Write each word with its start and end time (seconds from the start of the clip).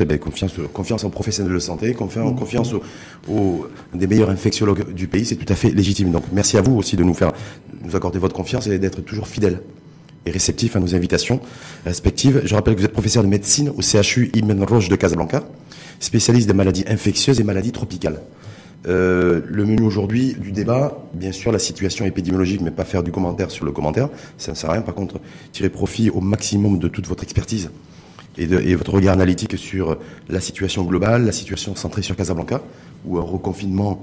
Eh 0.00 0.06
ben, 0.06 0.18
confiance, 0.18 1.04
en 1.04 1.10
professionnels 1.10 1.52
de 1.52 1.58
santé, 1.58 1.92
confiance, 1.92 2.38
confiance 2.38 2.74
aux, 3.28 3.66
des 3.92 4.06
meilleurs 4.06 4.30
infectiologues 4.30 4.94
du 4.94 5.08
pays, 5.08 5.26
c'est 5.26 5.36
tout 5.36 5.52
à 5.52 5.54
fait 5.54 5.70
légitime. 5.70 6.10
Donc 6.10 6.24
merci 6.32 6.56
à 6.56 6.62
vous 6.62 6.74
aussi 6.74 6.96
de 6.96 7.04
nous 7.04 7.12
faire, 7.12 7.32
nous 7.84 7.94
accorder 7.94 8.18
votre 8.18 8.34
confiance 8.34 8.66
et 8.66 8.78
d'être 8.78 9.02
toujours 9.02 9.28
fidèle 9.28 9.60
et 10.24 10.30
réceptif 10.30 10.74
à 10.74 10.80
nos 10.80 10.94
invitations 10.94 11.40
respectives. 11.84 12.40
Je 12.46 12.54
rappelle 12.54 12.76
que 12.76 12.80
vous 12.80 12.86
êtes 12.86 12.92
professeur 12.92 13.22
de 13.22 13.28
médecine 13.28 13.68
au 13.76 13.82
CHU 13.82 14.30
Ibn 14.32 14.64
Roche 14.64 14.88
de 14.88 14.96
Casablanca, 14.96 15.44
spécialiste 15.98 16.48
des 16.48 16.54
maladies 16.54 16.84
infectieuses 16.86 17.38
et 17.38 17.44
maladies 17.44 17.72
tropicales. 17.72 18.22
Euh, 18.88 19.42
le 19.46 19.66
menu 19.66 19.82
aujourd'hui 19.82 20.34
du 20.40 20.52
débat, 20.52 21.04
bien 21.12 21.32
sûr, 21.32 21.52
la 21.52 21.58
situation 21.58 22.06
épidémiologique, 22.06 22.62
mais 22.62 22.70
pas 22.70 22.86
faire 22.86 23.02
du 23.02 23.12
commentaire 23.12 23.50
sur 23.50 23.66
le 23.66 23.72
commentaire, 23.72 24.08
ça 24.38 24.52
ne 24.52 24.56
sert 24.56 24.70
à 24.70 24.72
rien. 24.72 24.82
Par 24.82 24.94
contre, 24.94 25.20
tirer 25.52 25.68
profit 25.68 26.08
au 26.08 26.22
maximum 26.22 26.78
de 26.78 26.88
toute 26.88 27.06
votre 27.06 27.22
expertise 27.22 27.70
et, 28.38 28.74
votre 28.74 28.94
regard 28.94 29.14
analytique 29.14 29.58
sur 29.58 29.98
la 30.28 30.40
situation 30.40 30.84
globale, 30.84 31.24
la 31.24 31.32
situation 31.32 31.74
centrée 31.74 32.02
sur 32.02 32.16
Casablanca, 32.16 32.62
où 33.04 33.18
un 33.18 33.22
reconfinement 33.22 34.00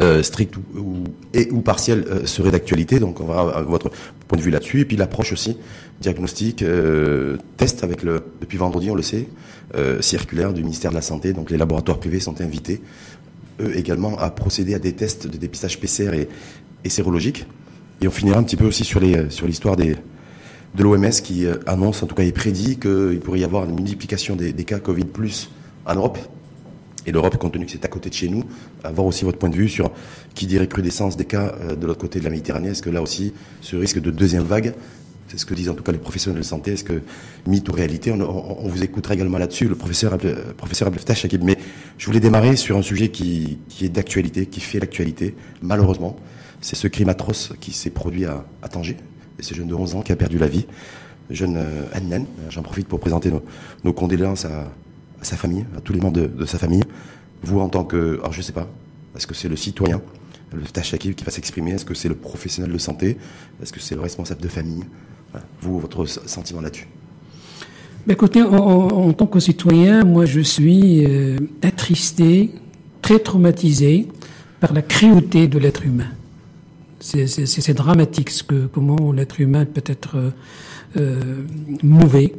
euh, 0.00 0.22
strict 0.22 0.56
ou, 0.56 1.04
et 1.34 1.50
ou 1.50 1.60
partiel 1.60 2.04
euh, 2.08 2.24
serait 2.24 2.50
d'actualité. 2.50 2.98
Donc 2.98 3.20
on 3.20 3.24
va 3.24 3.40
avoir 3.40 3.64
votre 3.64 3.90
point 4.26 4.38
de 4.38 4.42
vue 4.42 4.50
là-dessus. 4.50 4.80
Et 4.80 4.84
puis 4.84 4.96
l'approche 4.96 5.32
aussi, 5.32 5.58
diagnostic, 6.00 6.62
euh, 6.62 7.36
test 7.56 7.84
avec 7.84 8.02
le, 8.02 8.22
depuis 8.40 8.56
vendredi, 8.58 8.90
on 8.90 8.94
le 8.94 9.02
sait, 9.02 9.28
circulaire 10.00 10.52
du 10.52 10.62
ministère 10.62 10.90
de 10.90 10.96
la 10.96 11.02
Santé. 11.02 11.32
Donc 11.32 11.50
les 11.50 11.56
laboratoires 11.56 11.98
privés 11.98 12.20
sont 12.20 12.40
invités, 12.40 12.80
eux 13.60 13.76
également, 13.76 14.18
à 14.18 14.30
procéder 14.30 14.74
à 14.74 14.78
des 14.78 14.92
tests 14.92 15.26
de 15.26 15.36
dépistage 15.36 15.80
PCR 15.80 16.14
et, 16.14 16.28
et 16.84 16.88
sérologique. 16.88 17.46
Et 18.02 18.08
on 18.08 18.10
finira 18.10 18.38
un 18.38 18.42
petit 18.42 18.56
peu 18.56 18.66
aussi 18.66 18.84
sur 18.84 19.00
les 19.00 19.30
sur 19.30 19.46
l'histoire 19.46 19.76
des 19.76 19.96
de 20.74 20.82
l'OMS 20.82 21.10
qui 21.22 21.46
euh, 21.46 21.56
annonce, 21.66 22.02
en 22.02 22.06
tout 22.06 22.14
cas, 22.14 22.22
il 22.22 22.32
prédit 22.32 22.78
qu'il 22.78 23.20
pourrait 23.20 23.40
y 23.40 23.44
avoir 23.44 23.64
une 23.64 23.74
multiplication 23.74 24.36
des, 24.36 24.52
cas 24.64 24.78
Covid 24.78 25.04
plus 25.04 25.50
en 25.86 25.94
Europe. 25.94 26.18
Et 27.04 27.12
l'Europe, 27.12 27.36
compte 27.36 27.52
tenu 27.52 27.66
que 27.66 27.72
c'est 27.72 27.84
à 27.84 27.88
côté 27.88 28.08
de 28.10 28.14
chez 28.14 28.28
nous, 28.28 28.44
avoir 28.84 29.06
aussi 29.06 29.24
votre 29.24 29.38
point 29.38 29.48
de 29.48 29.56
vue 29.56 29.68
sur 29.68 29.90
qui 30.34 30.46
dit 30.46 30.58
recrudescence 30.58 31.16
des 31.16 31.24
cas 31.24 31.54
euh, 31.60 31.74
de 31.74 31.86
l'autre 31.86 32.00
côté 32.00 32.20
de 32.20 32.24
la 32.24 32.30
Méditerranée. 32.30 32.68
Est-ce 32.68 32.82
que 32.82 32.90
là 32.90 33.02
aussi, 33.02 33.32
ce 33.60 33.76
risque 33.76 34.00
de 34.00 34.10
deuxième 34.10 34.44
vague, 34.44 34.74
c'est 35.28 35.38
ce 35.38 35.46
que 35.46 35.54
disent 35.54 35.68
en 35.68 35.74
tout 35.74 35.82
cas 35.82 35.92
les 35.92 35.98
professionnels 35.98 36.40
de 36.40 36.46
santé, 36.46 36.72
est-ce 36.72 36.84
que 36.84 37.02
mythe 37.46 37.68
ou 37.68 37.72
réalité 37.72 38.12
on, 38.12 38.68
vous 38.68 38.84
écoutera 38.84 39.14
également 39.14 39.38
là-dessus, 39.38 39.66
le 39.66 39.74
professeur, 39.74 40.16
euh, 40.24 40.52
professeur 40.56 40.88
Abdel 40.88 41.02
Mais 41.42 41.58
je 41.98 42.06
voulais 42.06 42.20
démarrer 42.20 42.54
sur 42.54 42.76
un 42.76 42.82
sujet 42.82 43.08
qui, 43.08 43.58
est 43.80 43.88
d'actualité, 43.88 44.46
qui 44.46 44.60
fait 44.60 44.78
l'actualité, 44.78 45.34
malheureusement. 45.60 46.16
C'est 46.60 46.76
ce 46.76 46.86
crime 46.86 47.08
atroce 47.08 47.52
qui 47.60 47.72
s'est 47.72 47.90
produit 47.90 48.26
à, 48.26 48.44
à 48.62 48.68
Tanger, 48.68 48.96
et 48.96 49.11
ce 49.42 49.54
jeune 49.54 49.68
de 49.68 49.74
11 49.74 49.96
ans 49.96 50.02
qui 50.02 50.12
a 50.12 50.16
perdu 50.16 50.38
la 50.38 50.48
vie, 50.48 50.66
jeune 51.30 51.56
euh, 51.56 51.84
Anne 51.92 52.26
J'en 52.50 52.62
profite 52.62 52.88
pour 52.88 53.00
présenter 53.00 53.30
nos, 53.84 53.92
condoléances 53.92 54.44
à, 54.44 54.72
sa 55.22 55.36
famille, 55.36 55.64
à 55.76 55.80
tous 55.80 55.92
les 55.92 56.00
membres 56.00 56.20
de, 56.20 56.44
sa 56.46 56.58
famille. 56.58 56.82
Vous, 57.42 57.60
en 57.60 57.68
tant 57.68 57.84
que. 57.84 58.18
Alors, 58.20 58.32
je 58.32 58.42
sais 58.42 58.52
pas, 58.52 58.68
est-ce 59.16 59.26
que 59.26 59.34
c'est 59.34 59.48
le 59.48 59.56
citoyen, 59.56 60.00
le 60.52 60.62
Tachakil 60.62 61.14
qui 61.14 61.24
va 61.24 61.30
s'exprimer? 61.30 61.72
Est-ce 61.72 61.84
que 61.84 61.94
c'est 61.94 62.08
le 62.08 62.14
professionnel 62.14 62.72
de 62.72 62.78
santé? 62.78 63.16
Est-ce 63.62 63.72
que 63.72 63.80
c'est 63.80 63.94
le 63.94 64.00
responsable 64.00 64.40
de 64.40 64.48
famille? 64.48 64.84
Vous, 65.60 65.78
votre 65.80 66.04
sentiment 66.06 66.60
là-dessus 66.60 66.88
Écoutez, 68.08 68.42
en, 68.42 69.12
tant 69.12 69.26
que 69.26 69.38
citoyen, 69.38 70.04
moi, 70.04 70.24
je 70.24 70.40
suis 70.40 71.06
euh, 71.06 71.38
attristé, 71.62 72.50
très 73.00 73.20
traumatisé 73.20 74.08
par 74.60 74.72
la 74.72 74.82
cruauté 74.82 75.46
de 75.46 75.58
l'être 75.58 75.86
humain. 75.86 76.10
C'est 77.02 77.74
dramatique 77.74 78.30
ce 78.30 78.44
que, 78.44 78.66
comment 78.66 79.12
l'être 79.12 79.40
humain 79.40 79.64
peut 79.64 79.82
être 79.86 80.16
euh, 80.16 80.30
euh 80.96 81.44
mauvais. 81.82 82.32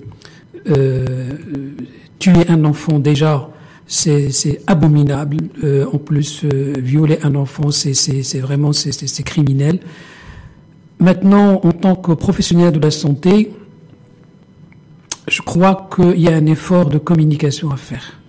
Euh, 0.70 1.34
tuer 2.18 2.48
un 2.48 2.64
enfant 2.64 3.00
déjà, 3.00 3.50
c'est 3.86 4.62
abominable. 4.66 5.38
En 5.92 5.98
plus, 5.98 6.46
violer 6.46 7.20
un 7.24 7.36
enfant, 7.36 7.72
c'est 7.72 8.40
vraiment 8.40 8.72
criminel. 9.26 9.80
Maintenant, 11.00 11.60
en 11.64 11.72
tant 11.74 11.96
que 11.96 12.14
professionnel 12.14 12.72
de 12.72 12.80
la 12.80 12.92
santé, 12.92 13.52
je 15.28 15.42
crois 15.42 15.90
qu'il 15.94 16.22
y 16.22 16.30
a 16.30 16.36
un 16.36 16.46
effort 16.46 16.90
de 16.90 16.98
communication 16.98 17.72
à 17.72 17.76
faire. 17.76 18.22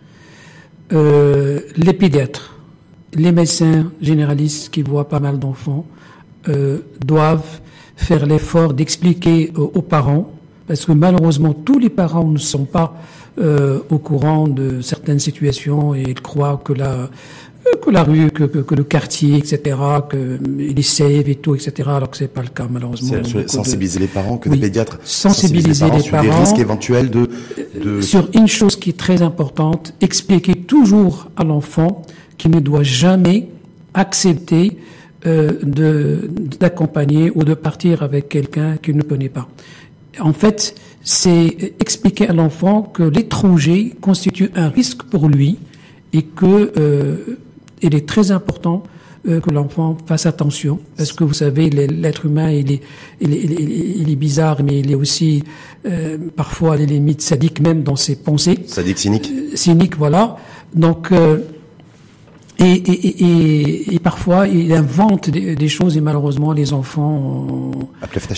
les 0.91 1.93
pédiatres, 1.93 2.59
les 3.13 3.31
médecins 3.31 3.93
généralistes 4.01 4.71
qui 4.71 4.83
voient 4.83 5.09
pas 5.09 5.21
mal 5.21 5.39
d'enfants, 5.39 5.87
euh, 6.49 6.79
doivent 7.05 7.61
faire 7.97 8.27
l'effort 8.27 8.75
d'expliquer 8.75 9.53
aux 9.57 9.83
parents, 9.83 10.31
parce 10.67 10.85
que 10.85 10.93
malheureusement 10.93 11.53
tous 11.53 11.79
les 11.79 11.91
parents 11.91 12.27
ne 12.29 12.39
sont 12.39 12.65
pas 12.65 12.97
euh, 13.39 13.81
au 13.91 13.99
courant 13.99 14.47
de 14.47 14.81
certaines 14.81 15.19
situations 15.19 15.95
et 15.95 16.03
ils 16.03 16.21
croient 16.21 16.61
que 16.65 16.73
la 16.73 17.09
que 17.83 17.91
la 17.91 18.05
rue, 18.05 18.31
que, 18.31 18.45
que, 18.45 18.75
le 18.75 18.85
quartier, 18.85 19.39
etc., 19.39 19.77
que 20.09 20.39
les 20.57 20.83
safe 20.83 21.27
et 21.27 21.35
tout, 21.35 21.55
etc., 21.55 21.73
alors 21.87 22.11
que 22.11 22.17
c'est 22.17 22.29
pas 22.29 22.43
le 22.43 22.49
cas 22.49 22.67
malheureusement. 22.71 23.17
sensibiliser 23.47 23.99
les 23.99 24.07
parents, 24.07 24.37
que 24.37 24.49
les 24.51 24.59
pédiatres 24.59 24.99
sensibiliser, 25.03 25.87
les 25.87 25.91
parents, 25.91 26.01
sur 26.01 26.23
les 26.23 26.31
risques 26.31 26.59
éventuels 26.59 27.11
de, 27.11 27.29
de... 27.83 28.01
Sur 28.01 28.29
une 28.35 28.49
chose 28.49 28.77
qui 28.77 28.91
est 28.91 28.99
très 28.99 29.23
importante, 29.23 29.95
expliquer 30.01 30.55
toujours 30.55 31.29
à 31.37 31.43
l'enfant 31.43 32.03
qu'il 32.39 32.51
ne 32.51 32.61
doit 32.61 32.83
jamais 32.83 33.49
accepter 33.95 34.77
euh, 35.27 36.19
d'accompagner 36.61 37.31
ou 37.35 37.45
de 37.45 37.55
partir 37.55 38.03
avec 38.03 38.29
quelqu'un 38.29 38.77
qu'il 38.77 38.97
ne 38.97 39.03
connaît 39.03 39.29
pas. 39.29 39.49
En 40.21 40.33
fait, 40.33 40.75
c'est 41.05 41.75
expliquer 41.81 42.29
à 42.29 42.33
l'enfant 42.33 42.83
que 42.83 43.03
l'étranger 43.03 43.95
constitue 44.01 44.51
un 44.55 44.69
risque 44.69 45.03
pour 45.05 45.29
lui 45.29 45.59
et 46.15 46.23
que 46.23 46.73
euh, 46.79 47.37
il 47.83 47.95
est 47.95 48.09
très 48.09 48.31
important 48.31 48.85
euh, 49.29 49.41
que 49.41 49.51
l'enfant 49.51 49.99
fasse 50.07 50.27
attention 50.27 50.79
parce 50.97 51.13
que 51.13 51.25
vous 51.25 51.35
savez 51.35 51.69
l'être 51.69 52.27
humain 52.27 52.51
il 52.51 52.73
est, 52.73 52.81
il 53.21 53.35
est, 53.35 53.43
il 53.43 54.11
est, 54.11 54.17
bizarre 54.17 54.63
mais 54.63 54.81
il 54.81 54.91
est 54.91 54.95
aussi 54.95 55.45
euh, 55.87 56.17
parfois 56.37 56.75
à 56.75 56.77
la 56.77 56.85
limite 56.85 57.21
sadique 57.21 57.61
même 57.61 57.83
dans 57.83 57.97
ses 57.97 58.17
pensées. 58.17 58.61
Sadique 58.67 58.99
cynique. 58.99 59.31
Cynique 59.55 59.97
voilà. 59.97 60.37
Donc 60.75 61.11
et, 62.65 62.73
et, 62.73 63.25
et, 63.25 63.95
et, 63.95 63.99
parfois, 63.99 64.47
il 64.49 64.73
invente 64.73 65.31
des, 65.31 65.69
choses 65.69 65.97
et 65.97 66.01
malheureusement, 66.01 66.53
les 66.53 66.73
enfants 66.73 67.71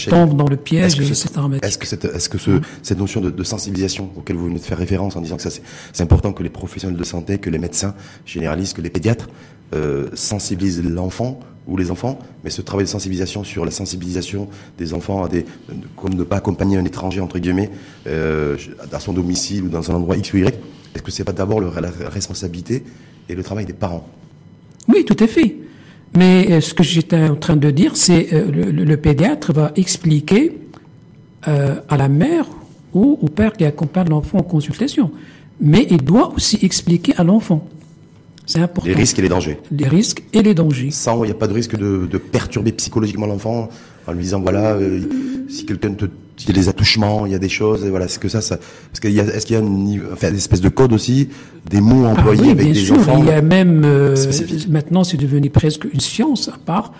tombent 0.08 0.36
dans 0.36 0.48
le 0.48 0.56
piège. 0.56 0.98
Est-ce 1.00 1.78
que, 1.78 1.86
cette, 1.86 2.04
est-ce 2.04 2.28
que 2.28 2.38
ce, 2.38 2.60
cette 2.82 2.98
notion 2.98 3.20
de, 3.20 3.30
de, 3.30 3.44
sensibilisation 3.44 4.10
auquel 4.16 4.36
vous 4.36 4.46
venez 4.46 4.58
de 4.58 4.64
faire 4.64 4.78
référence 4.78 5.16
en 5.16 5.20
disant 5.20 5.36
que 5.36 5.42
c'est, 5.42 6.02
important 6.02 6.32
que 6.32 6.42
les 6.42 6.50
professionnels 6.50 6.98
de 6.98 7.04
santé, 7.04 7.38
que 7.38 7.50
les 7.50 7.58
médecins 7.58 7.94
généralistes, 8.24 8.76
que 8.76 8.82
les 8.82 8.90
pédiatres 8.90 9.28
euh, 9.74 10.08
sensibilisent 10.14 10.82
l'enfant 10.82 11.40
ou 11.66 11.76
les 11.76 11.90
enfants, 11.90 12.18
mais 12.44 12.50
ce 12.50 12.62
travail 12.62 12.84
de 12.84 12.90
sensibilisation 12.90 13.44
sur 13.44 13.64
la 13.64 13.70
sensibilisation 13.70 14.48
des 14.78 14.94
enfants 14.94 15.24
à 15.24 15.28
des, 15.28 15.44
comme 15.96 16.14
ne 16.14 16.22
pas 16.22 16.36
accompagner 16.36 16.76
un 16.76 16.84
étranger 16.84 17.20
entre 17.20 17.38
guillemets 17.38 17.70
euh, 18.06 18.56
à 18.92 19.00
son 19.00 19.12
domicile 19.12 19.64
ou 19.64 19.68
dans 19.68 19.90
un 19.90 19.94
endroit 19.94 20.16
X 20.16 20.32
ou 20.32 20.38
Y, 20.38 20.54
est-ce 20.94 21.02
que 21.02 21.10
c'est 21.10 21.24
pas 21.24 21.32
d'abord 21.32 21.60
la 21.60 21.90
responsabilité 22.08 22.84
et 23.28 23.34
le 23.34 23.42
travail 23.42 23.66
des 23.66 23.72
parents. 23.72 24.08
Oui, 24.88 25.04
tout 25.04 25.16
à 25.18 25.26
fait. 25.26 25.56
Mais 26.16 26.46
euh, 26.50 26.60
ce 26.60 26.74
que 26.74 26.82
j'étais 26.82 27.28
en 27.28 27.36
train 27.36 27.56
de 27.56 27.70
dire, 27.70 27.96
c'est 27.96 28.32
euh, 28.32 28.50
le, 28.50 28.96
pédiatre 28.96 29.52
va 29.52 29.72
expliquer 29.76 30.56
euh, 31.48 31.76
à 31.88 31.96
la 31.96 32.08
mère 32.08 32.46
ou 32.94 33.18
au 33.20 33.28
père 33.28 33.52
qui 33.52 33.64
accompagne 33.64 34.08
l'enfant 34.08 34.38
en 34.38 34.42
consultation. 34.42 35.10
Mais 35.60 35.86
il 35.90 36.02
doit 36.02 36.32
aussi 36.34 36.58
expliquer 36.62 37.14
à 37.16 37.24
l'enfant. 37.24 37.68
C'est 38.46 38.60
important. 38.60 38.88
Les 38.88 38.94
risques 38.94 39.18
et 39.18 39.22
les 39.22 39.28
dangers. 39.28 39.58
Les 39.72 39.88
risques 39.88 40.22
et 40.32 40.42
les 40.42 40.54
dangers. 40.54 40.90
Sans, 40.92 41.24
il 41.24 41.26
n'y 41.26 41.32
a 41.32 41.34
pas 41.34 41.48
de 41.48 41.54
risque 41.54 41.76
de, 41.76 42.06
de 42.10 42.18
perturber 42.18 42.72
psychologiquement 42.72 43.26
l'enfant 43.26 43.68
en 44.06 44.12
lui 44.12 44.22
disant 44.22 44.40
voilà, 44.40 44.74
euh, 44.74 45.00
si 45.48 45.66
quelqu'un 45.66 45.94
te 45.94 46.06
il 46.38 46.48
y 46.48 46.50
a 46.50 46.54
des 46.54 46.68
attouchements, 46.68 47.26
il 47.26 47.32
y 47.32 47.34
a 47.34 47.38
des 47.38 47.48
choses, 47.48 47.84
et 47.84 47.90
voilà, 47.90 48.08
c'est 48.08 48.20
que 48.20 48.28
ça, 48.28 48.40
ça, 48.40 48.56
est-ce 48.56 49.00
qu'il 49.00 49.12
y 49.12 49.20
a, 49.20 49.24
est-ce 49.24 49.46
qu'il 49.46 49.56
y 49.56 49.58
a 49.58 49.62
une, 49.62 50.02
enfin, 50.12 50.30
une 50.30 50.36
espèce 50.36 50.60
de 50.60 50.68
code 50.68 50.92
aussi, 50.92 51.28
des 51.68 51.80
mots 51.80 52.04
ah 52.06 52.12
employés 52.12 52.40
ah 52.40 52.44
oui, 52.44 52.50
avec 52.50 52.64
bien 52.64 52.72
des 52.74 52.80
sûr, 52.80 52.96
enfants. 52.96 53.18
Il 53.18 53.26
y 53.26 53.30
a 53.30 53.42
même, 53.42 53.82
euh, 53.84 54.14
maintenant, 54.68 55.04
c'est 55.04 55.16
devenu 55.16 55.50
presque 55.50 55.86
une 55.92 56.00
science 56.00 56.48
à 56.48 56.58
part. 56.64 56.92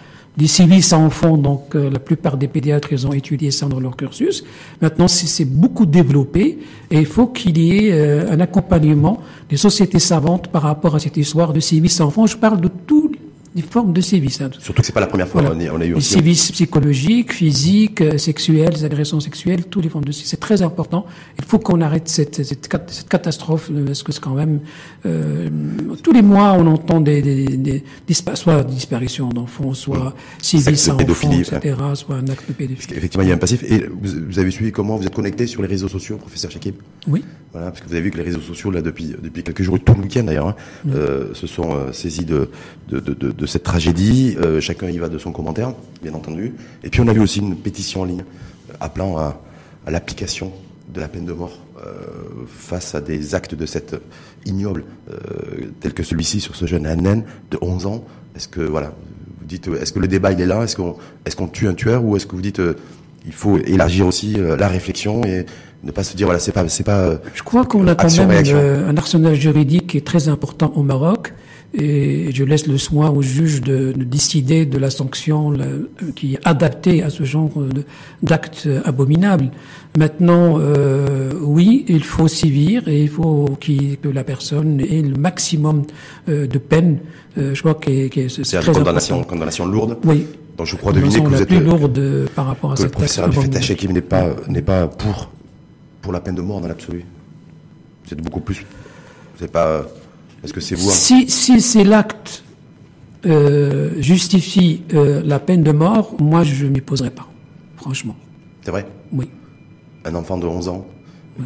Civiles 0.45 0.85
à 0.93 0.99
enfants, 0.99 1.39
donc 1.39 1.75
euh, 1.75 1.89
la 1.89 1.99
plupart 1.99 2.37
des 2.37 2.47
pédiatres, 2.47 2.93
ils 2.93 3.07
ont 3.07 3.13
étudié 3.15 3.51
ça 3.51 3.67
dans 3.67 3.81
leur 3.81 3.97
cursus. 3.97 4.45
Maintenant, 4.83 5.09
c'est 5.09 5.47
beaucoup 5.47 5.87
développé 5.87 6.59
et 6.91 6.99
il 6.99 7.07
faut 7.07 7.27
qu'il 7.27 7.57
y 7.57 7.87
ait 7.87 7.93
euh, 7.93 8.31
un 8.31 8.41
accompagnement 8.41 9.23
des 9.49 9.57
sociétés 9.57 9.99
savantes 9.99 10.49
par 10.49 10.63
rapport 10.63 10.95
à 10.95 10.99
cette 10.99 11.17
histoire 11.17 11.55
de 11.55 11.61
civiles 11.61 11.91
à 11.99 12.05
enfants. 12.05 12.27
Je 12.27 12.37
parle 12.37 12.61
de 12.61 12.69
tous 12.87 13.11
des 13.57 13.63
formes 13.63 13.95
de 13.95 14.03
sévices. 14.03 14.41
Hein. 14.43 14.51
Surtout 14.59 14.83
que 14.83 14.87
c'est 14.87 14.93
pas 14.93 15.01
la 15.01 15.07
première 15.07 15.29
fois. 15.29 15.43
On, 15.43 15.47
a, 15.47 15.71
on, 15.73 15.81
a, 15.81 15.87
eu 15.87 15.95
aussi. 15.95 16.15
Les 16.15 16.21
sévices 16.21 16.53
psychologiques, 16.53 17.33
physiques, 17.33 18.03
euh, 18.03 18.19
sexuels, 18.19 18.75
les 18.75 18.85
agressions 18.85 19.19
sexuelles, 19.19 19.65
tous 19.65 19.81
les 19.81 19.89
formes 19.89 20.05
de 20.05 20.13
sévices. 20.13 20.31
C'est 20.31 20.41
très 20.49 20.61
important. 20.61 21.07
Il 21.39 21.45
faut 21.47 21.59
qu'on 21.59 21.81
arrête 21.81 22.07
cette, 22.09 22.45
cette, 22.45 22.69
cette, 22.69 23.09
catastrophe 23.09 23.71
euh, 23.73 23.87
parce 23.87 24.03
que 24.03 24.13
c'est 24.13 24.21
quand 24.21 24.35
même 24.35 24.61
euh, 25.07 25.49
tous 26.03 26.13
les 26.13 26.21
mois 26.23 26.53
on 26.53 26.67
entend 26.67 27.01
des, 27.01 27.23
des, 27.23 27.57
des, 27.57 27.83
des 28.07 28.15
soit 28.35 28.63
disparition 28.63 29.31
d'enfants, 29.31 29.73
soit 29.73 30.15
sévices 30.43 30.89
à 30.91 30.95
enfants, 30.95 31.33
etc., 31.33 31.77
soit 31.95 32.17
un 32.17 32.29
acte 32.29 32.47
de 32.49 32.53
pédophilie. 32.53 32.97
Effectivement, 32.99 33.25
il 33.25 33.31
y 33.31 33.33
a 33.33 33.37
un 33.37 33.39
passif. 33.39 33.63
Et 33.63 33.87
vous, 33.89 34.39
avez 34.39 34.51
suivi 34.51 34.71
comment? 34.71 34.97
Vous 34.97 35.07
êtes 35.07 35.15
connecté 35.15 35.47
sur 35.47 35.63
les 35.63 35.69
réseaux 35.69 35.89
sociaux, 35.89 36.19
professeur 36.19 36.51
Chakib? 36.51 36.75
Oui. 37.09 37.25
Voilà, 37.57 37.71
parce 37.71 37.81
que 37.81 37.89
vous 37.89 37.95
avez 37.95 38.03
vu 38.03 38.11
que 38.11 38.19
les 38.19 38.23
réseaux 38.23 38.43
sociaux, 38.43 38.71
là, 38.71 38.83
depuis, 38.83 39.15
depuis 39.19 39.43
quelques 39.43 39.63
jours, 39.63 39.81
tout 39.81 39.95
le 39.95 40.03
week-end 40.03 40.25
d'ailleurs, 40.25 40.49
hein, 40.49 40.57
euh, 40.91 41.33
se 41.33 41.47
sont 41.47 41.75
euh, 41.75 41.91
saisis 41.91 42.27
de, 42.27 42.51
de, 42.91 43.01
de, 43.01 43.15
de, 43.15 43.47
cette 43.47 43.63
tragédie. 43.63 44.37
Euh, 44.39 44.61
chacun 44.61 44.91
y 44.91 44.99
va 44.99 45.09
de 45.09 45.17
son 45.17 45.33
commentaire, 45.33 45.73
bien 46.03 46.13
entendu. 46.13 46.53
Et 46.85 46.91
puis 46.91 47.01
on 47.01 47.09
a 47.09 47.15
vu 47.15 47.21
aussi 47.21 47.39
une 47.39 47.57
pétition 47.57 48.03
en 48.03 48.05
ligne 48.05 48.25
appelant 48.79 49.17
à, 49.17 49.41
à 49.87 49.91
l'application 49.91 50.53
de 50.93 51.01
la 51.01 51.09
peine 51.09 51.25
de 51.25 51.33
mort 51.33 51.59
face 52.47 52.95
à 52.95 53.01
des 53.01 53.35
actes 53.35 53.55
de 53.55 53.65
cette 53.65 53.97
ignoble, 54.45 54.85
tel 55.81 55.95
que 55.95 56.03
celui-ci 56.03 56.41
sur 56.41 56.57
ce 56.57 56.67
jeune 56.67 56.87
Annen 56.87 57.25
de 57.51 57.59
11 57.63 57.87
ans. 57.87 58.05
Est-ce 58.35 58.49
que 58.49 58.61
voilà, 58.61 58.93
vous 59.41 59.47
dites, 59.47 59.69
est-ce 59.69 59.95
que 59.95 59.99
le 59.99 60.09
débat 60.09 60.33
il 60.33 60.41
est 60.43 60.47
là? 60.47 60.63
Est-ce 60.63 60.77
qu'on 60.77 60.97
est-ce 61.25 61.37
qu'on 61.37 61.49
tue 61.49 61.69
un 61.69 61.75
tueur 61.75 62.05
ou 62.05 62.17
est-ce 62.17 62.27
que 62.27 62.37
vous 62.37 62.43
dites 62.43 62.61
il 63.27 63.33
faut 63.33 63.59
élargir 63.59 64.07
aussi 64.07 64.37
la 64.59 64.69
réflexion 64.69 65.25
et 65.25 65.47
ne 65.85 65.93
pas 65.93 66.03
se 66.03 66.17
dire 66.17 66.27
voilà 66.27 66.41
c'est 66.41 66.53
pas 66.53 66.69
c'est 66.69 66.85
pas. 66.85 67.21
Je 67.35 67.43
crois 67.43 67.65
qu'on 67.65 67.87
a 67.87 67.95
quand 67.95 68.15
même 68.27 68.45
euh, 68.47 68.89
un 68.89 68.97
arsenal 68.97 69.35
juridique 69.35 69.89
qui 69.89 69.97
est 69.99 70.07
très 70.07 70.29
important 70.29 70.73
au 70.75 70.83
Maroc 70.83 71.33
et 71.75 72.31
je 72.33 72.45
laisse 72.45 72.67
le 72.67 72.79
soin 72.79 73.11
au 73.11 73.23
juge 73.23 73.61
de, 73.61 73.93
de 73.93 74.05
décider 74.05 74.65
de 74.65 74.79
la 74.79 74.89
sanction 74.89 75.53
qui 76.15 76.35
est 76.35 76.41
adaptée 76.45 77.03
à 77.03 77.11
ce 77.11 77.25
genre 77.25 77.51
d'actes 78.23 78.69
abominables. 78.85 79.51
Maintenant, 79.97 80.59
euh, 80.59 81.33
oui, 81.41 81.85
il 81.89 82.05
faut 82.05 82.29
sévir 82.29 82.87
et 82.89 83.03
il 83.03 83.09
faut 83.09 83.47
que 83.61 84.09
la 84.09 84.25
personne 84.25 84.81
ait 84.81 85.03
le 85.03 85.17
maximum 85.17 85.83
euh, 86.29 86.47
de 86.47 86.59
peine. 86.59 86.99
Euh, 87.39 87.55
je 87.55 87.61
crois 87.61 87.75
que, 87.75 88.09
que 88.09 88.29
c'est 88.29 88.43
très 88.61 88.73
condamnation, 88.73 89.17
important. 89.17 89.31
condamnation 89.35 89.67
lourde. 89.67 89.99
Oui. 90.05 90.27
Donc 90.57 90.67
je 90.67 90.77
crois 90.77 90.93
deviner 90.93 91.23
que 91.23 91.29
vous 91.29 91.43
êtes 91.43 91.49
plus 91.49 91.61
lourde 91.61 92.29
par 92.35 92.47
rapport 92.47 92.73
à 92.73 92.77
cette 92.77 92.87
le 92.87 92.91
professeur 92.91 93.25
Abdel 93.27 93.93
n'est 93.93 94.01
pas 94.01 94.27
n'est 94.49 94.63
pas 94.63 94.89
pour 94.89 95.31
pour 96.01 96.13
la 96.13 96.21
peine 96.21 96.35
de 96.35 96.41
mort 96.41 96.61
dans 96.61 96.69
l'absolu 96.69 97.05
C'est 98.07 98.21
beaucoup 98.21 98.41
plus. 98.41 98.65
C'est 99.39 99.51
pas. 99.51 99.85
Est-ce 100.45 100.53
que 100.53 100.61
c'est 100.61 100.77
vous 100.77 100.89
Si, 100.91 101.29
si 101.29 101.61
c'est 101.61 101.85
l'acte 101.85 102.45
euh, 103.27 103.91
justifie 104.01 104.83
euh, 104.95 105.21
la 105.25 105.41
peine 105.41 105.63
de 105.63 105.73
mort, 105.73 106.15
moi 106.21 106.45
je 106.45 106.67
ne 106.67 106.71
m'y 106.71 106.81
poserai 106.81 107.11
pas, 107.11 107.27
franchement. 107.77 108.15
C'est 108.63 108.71
vrai 108.71 108.87
Oui. 109.13 109.29
Un 110.05 110.15
enfant 110.15 110.39
de 110.39 110.47
11 110.47 110.69
ans 110.69 110.87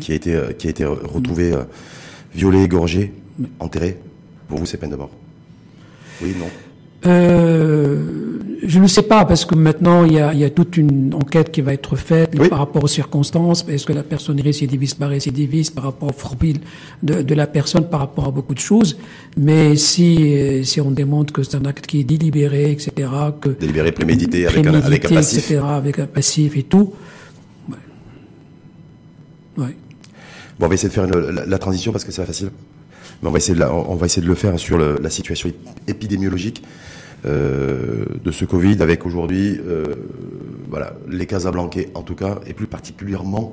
qui 0.01 0.13
a 0.13 0.15
été, 0.15 0.35
euh, 0.35 0.53
qui 0.53 0.67
a 0.67 0.71
été 0.71 0.85
retrouvé 0.85 1.55
violé, 2.35 2.63
égorgé, 2.63 3.15
enterré, 3.59 3.99
pour 4.49 4.59
vous 4.59 4.67
c'est 4.67 4.77
peine 4.77 4.91
de 4.91 4.97
mort? 4.97 5.11
Oui, 6.23 6.35
non? 6.39 6.51
Euh, 7.07 8.40
je 8.63 8.79
ne 8.79 8.87
sais 8.87 9.03
pas 9.03 9.25
parce 9.25 9.45
que 9.45 9.55
maintenant 9.55 10.05
il 10.05 10.13
y 10.13 10.19
a, 10.19 10.33
il 10.33 10.41
y 10.41 10.45
a 10.45 10.51
toute 10.51 10.77
une 10.77 11.15
enquête 11.15 11.51
qui 11.51 11.61
va 11.61 11.73
être 11.73 11.97
faite 11.97 12.37
par 12.49 12.59
rapport 12.59 12.85
aux 12.85 12.89
circonstances. 12.89 13.65
Est-ce 13.69 13.87
que 13.87 13.93
la 13.93 14.03
personne 14.03 14.39
est 14.39 14.43
récidiviste, 14.43 14.99
pas 14.99 15.07
récidiviste, 15.07 15.75
par 15.75 15.85
rapport 15.85 16.11
au 16.11 16.13
profil 16.13 16.59
de, 17.03 17.23
de, 17.23 17.35
la 17.35 17.47
personne, 17.47 17.89
par 17.89 18.01
rapport 18.01 18.27
à 18.27 18.31
beaucoup 18.31 18.55
de 18.55 18.61
choses. 18.61 18.99
Mais 19.37 19.77
si 19.77 20.65
si 20.65 20.81
on 20.81 20.91
démontre 20.91 21.33
que 21.33 21.43
c'est 21.43 21.57
un 21.57 21.65
acte 21.65 21.87
qui 21.87 22.01
est 22.01 22.05
délibéré, 22.05 22.73
etc., 22.73 23.09
que 23.41 23.51
délibéré, 23.51 23.93
prémédité, 23.93 24.47
avec, 24.47 24.67
un, 24.67 24.75
avec 24.75 25.05
un 25.07 25.15
passif, 25.15 25.39
etc., 25.51 25.61
avec 25.65 25.99
un 25.99 26.07
passif 26.07 26.57
et 26.57 26.65
tout. 26.65 26.93
Ouais. 27.69 27.77
ouais. 29.65 29.77
Bon, 30.59 30.67
on 30.67 30.69
va 30.69 30.75
essayer 30.75 30.89
de 30.89 30.95
faire 30.95 31.07
la, 31.07 31.47
la, 31.47 31.59
transition 31.59 31.93
parce 31.93 32.05
que 32.05 32.13
c'est 32.13 32.23
pas 32.23 32.27
facile. 32.27 32.51
Mais 33.23 33.29
on 33.29 33.33
va 33.33 33.39
essayer 33.39 33.59
de, 33.59 33.65
on 33.65 33.95
va 33.95 34.07
essayer 34.07 34.23
de 34.23 34.29
le 34.29 34.35
faire 34.35 34.59
sur 34.59 34.77
le, 34.77 34.99
la 35.01 35.11
situation 35.11 35.51
épidémiologique. 35.87 36.63
Euh, 37.27 38.05
de 38.25 38.31
ce 38.31 38.45
Covid, 38.45 38.81
avec 38.81 39.05
aujourd'hui, 39.05 39.61
euh, 39.67 39.95
voilà, 40.69 40.95
les 41.09 41.27
Casablancais 41.27 41.91
en 41.95 42.03
tout 42.03 42.15
cas, 42.15 42.39
et 42.47 42.55
plus 42.55 42.67
particulièrement, 42.67 43.51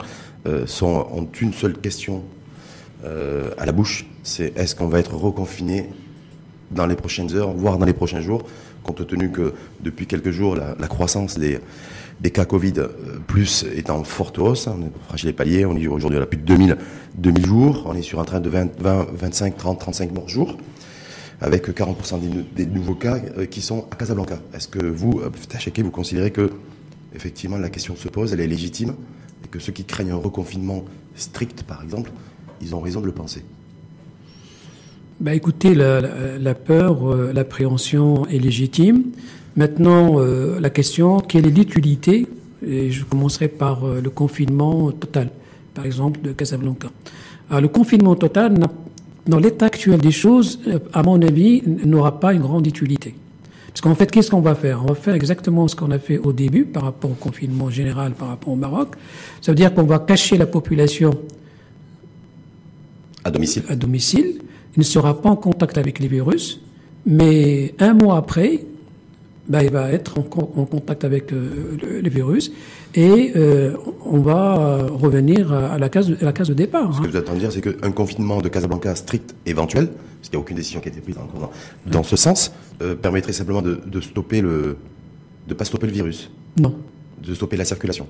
euh, 0.47 0.65
sont, 0.65 1.07
ont 1.11 1.27
une 1.41 1.53
seule 1.53 1.77
question 1.77 2.23
à 3.57 3.65
la 3.65 3.71
bouche, 3.71 4.05
c'est 4.23 4.57
est-ce 4.57 4.75
qu'on 4.75 4.87
va 4.87 4.99
être 4.99 5.15
reconfiné 5.15 5.87
dans 6.71 6.87
les 6.87 6.95
prochaines 6.95 7.33
heures, 7.35 7.53
voire 7.53 7.77
dans 7.77 7.85
les 7.85 7.93
prochains 7.93 8.19
jours, 8.19 8.43
compte 8.83 9.07
tenu 9.07 9.31
que 9.31 9.53
depuis 9.79 10.07
quelques 10.07 10.31
jours, 10.31 10.57
la, 10.57 10.87
croissance 10.87 11.39
des, 11.39 11.61
cas 12.31 12.43
Covid 12.43 12.73
plus 13.27 13.65
est 13.75 13.89
en 13.91 14.03
forte 14.03 14.39
hausse. 14.39 14.67
On 14.67 14.81
est 14.81 14.91
franchi 15.07 15.25
les 15.27 15.31
paliers. 15.31 15.65
On 15.65 15.77
est 15.77 15.87
aujourd'hui 15.87 16.19
à 16.19 16.25
plus 16.25 16.37
de 16.37 16.43
2000, 16.43 16.77
2000 17.15 17.45
jours. 17.45 17.83
On 17.85 17.95
est 17.95 18.01
sur 18.01 18.19
un 18.19 18.25
train 18.25 18.41
de 18.41 18.49
20, 18.49 18.81
20 18.81 19.07
25, 19.13 19.55
30, 19.55 19.79
35 19.79 20.11
morts 20.11 20.27
jour 20.27 20.57
avec 21.41 21.69
40% 21.69 22.19
des, 22.55 22.65
nouveaux 22.65 22.95
cas 22.95 23.19
euh, 23.37 23.45
qui 23.45 23.61
sont 23.61 23.85
à 23.91 23.95
Casablanca. 23.95 24.39
Est-ce 24.53 24.67
que 24.67 24.83
vous, 24.83 25.19
euh, 25.19 25.29
Tacheke, 25.49 25.79
vous 25.79 25.91
considérez 25.91 26.31
que 26.31 26.49
effectivement 27.15 27.57
la 27.57 27.69
question 27.69 27.95
se 27.95 28.07
pose, 28.07 28.33
elle 28.33 28.41
est 28.41 28.47
légitime, 28.47 28.95
et 29.43 29.47
que 29.47 29.59
ceux 29.59 29.71
qui 29.71 29.85
craignent 29.85 30.11
un 30.11 30.15
reconfinement 30.15 30.83
strict, 31.15 31.63
par 31.63 31.83
exemple, 31.83 32.11
ils 32.61 32.73
ont 32.73 32.79
raison 32.79 33.01
de 33.01 33.05
le 33.05 33.11
penser? 33.11 33.43
Bah 35.19 35.33
écoutez, 35.33 35.73
la, 35.73 36.55
peur, 36.55 37.11
euh, 37.11 37.31
l'appréhension 37.33 38.27
est 38.27 38.39
légitime. 38.39 39.03
Maintenant, 39.55 40.19
la 40.19 40.69
question, 40.69 41.19
quelle 41.19 41.47
est 41.47 41.51
l'utilité? 41.51 42.27
Et 42.63 42.91
je 42.91 43.03
commencerai 43.03 43.47
par 43.47 43.87
le 43.87 44.09
confinement 44.11 44.91
total, 44.91 45.31
par 45.73 45.87
exemple, 45.87 46.21
de 46.21 46.31
Casablanca. 46.31 46.89
Le 47.49 47.67
confinement 47.67 48.13
total 48.13 48.53
n'a 48.53 48.67
dans 49.27 49.39
l'état 49.39 49.65
actuel 49.65 49.99
des 49.99 50.11
choses, 50.11 50.59
euh, 50.67 50.79
à 50.93 51.03
mon 51.03 51.21
avis, 51.21 51.63
n'aura 51.65 52.19
pas 52.19 52.33
une 52.33 52.41
grande 52.41 52.65
utilité. 52.67 53.15
Parce 53.67 53.81
qu'en 53.81 53.95
fait, 53.95 54.09
qu'est-ce 54.09 54.31
qu'on 54.31 54.41
va 54.41 54.55
faire? 54.55 54.81
On 54.83 54.87
va 54.87 54.95
faire 54.95 55.13
exactement 55.13 55.67
ce 55.67 55.75
qu'on 55.75 55.91
a 55.91 55.99
fait 55.99 56.17
au 56.17 56.33
début 56.33 56.65
par 56.65 56.83
rapport 56.83 57.11
au 57.11 57.13
confinement 57.13 57.69
général, 57.69 58.13
par 58.13 58.29
rapport 58.29 58.53
au 58.53 58.55
Maroc. 58.55 58.95
Ça 59.41 59.51
veut 59.51 59.55
dire 59.55 59.73
qu'on 59.73 59.83
va 59.83 59.99
cacher 59.99 60.37
la 60.37 60.47
population 60.47 61.11
à 63.23 63.29
domicile. 63.29 63.63
À 63.69 63.75
domicile. 63.75 64.35
Il 64.75 64.79
ne 64.79 64.83
sera 64.83 65.21
pas 65.21 65.29
en 65.29 65.35
contact 65.35 65.77
avec 65.77 65.99
les 65.99 66.07
virus, 66.07 66.61
mais 67.05 67.75
un 67.79 67.93
mois 67.93 68.17
après, 68.17 68.61
bah, 69.49 69.63
il 69.63 69.71
va 69.71 69.91
être 69.91 70.19
en, 70.19 70.23
contact 70.23 71.03
avec 71.03 71.31
euh, 71.31 71.77
les 72.01 72.09
virus 72.09 72.51
et 72.95 73.31
euh, 73.35 73.75
on 74.05 74.19
va 74.19 74.57
euh, 74.57 74.87
revenir 74.91 75.53
à 75.53 75.77
la 75.77 75.89
case, 75.89 76.11
à 76.21 76.25
la 76.25 76.33
case 76.33 76.49
de 76.49 76.53
départ. 76.53 76.93
Ce 76.93 77.01
que 77.01 77.07
hein. 77.07 77.21
vous 77.23 77.31
en 77.31 77.33
de 77.33 77.39
dire, 77.39 77.51
c'est 77.51 77.61
qu'un 77.61 77.91
confinement 77.91 78.41
de 78.41 78.49
Casablanca 78.49 78.95
strict 78.95 79.35
éventuel, 79.45 79.87
parce 79.87 80.29
qu'il 80.29 80.37
n'y 80.37 80.37
a 80.37 80.39
aucune 80.41 80.57
décision 80.57 80.79
qui 80.79 80.89
a 80.89 80.91
été 80.91 81.01
prise 81.01 81.15
dans, 81.15 81.51
dans 81.91 82.03
ce 82.03 82.15
sens, 82.15 82.51
permettrait 83.01 83.33
simplement 83.33 83.61
de, 83.61 83.79
de 83.85 84.01
stopper 84.01 84.41
le, 84.41 84.77
de 85.47 85.53
pas 85.53 85.65
stopper 85.65 85.87
le 85.87 85.93
virus. 85.93 86.29
Non. 86.57 86.75
De 87.25 87.33
stopper 87.33 87.57
la 87.57 87.65
circulation. 87.65 88.07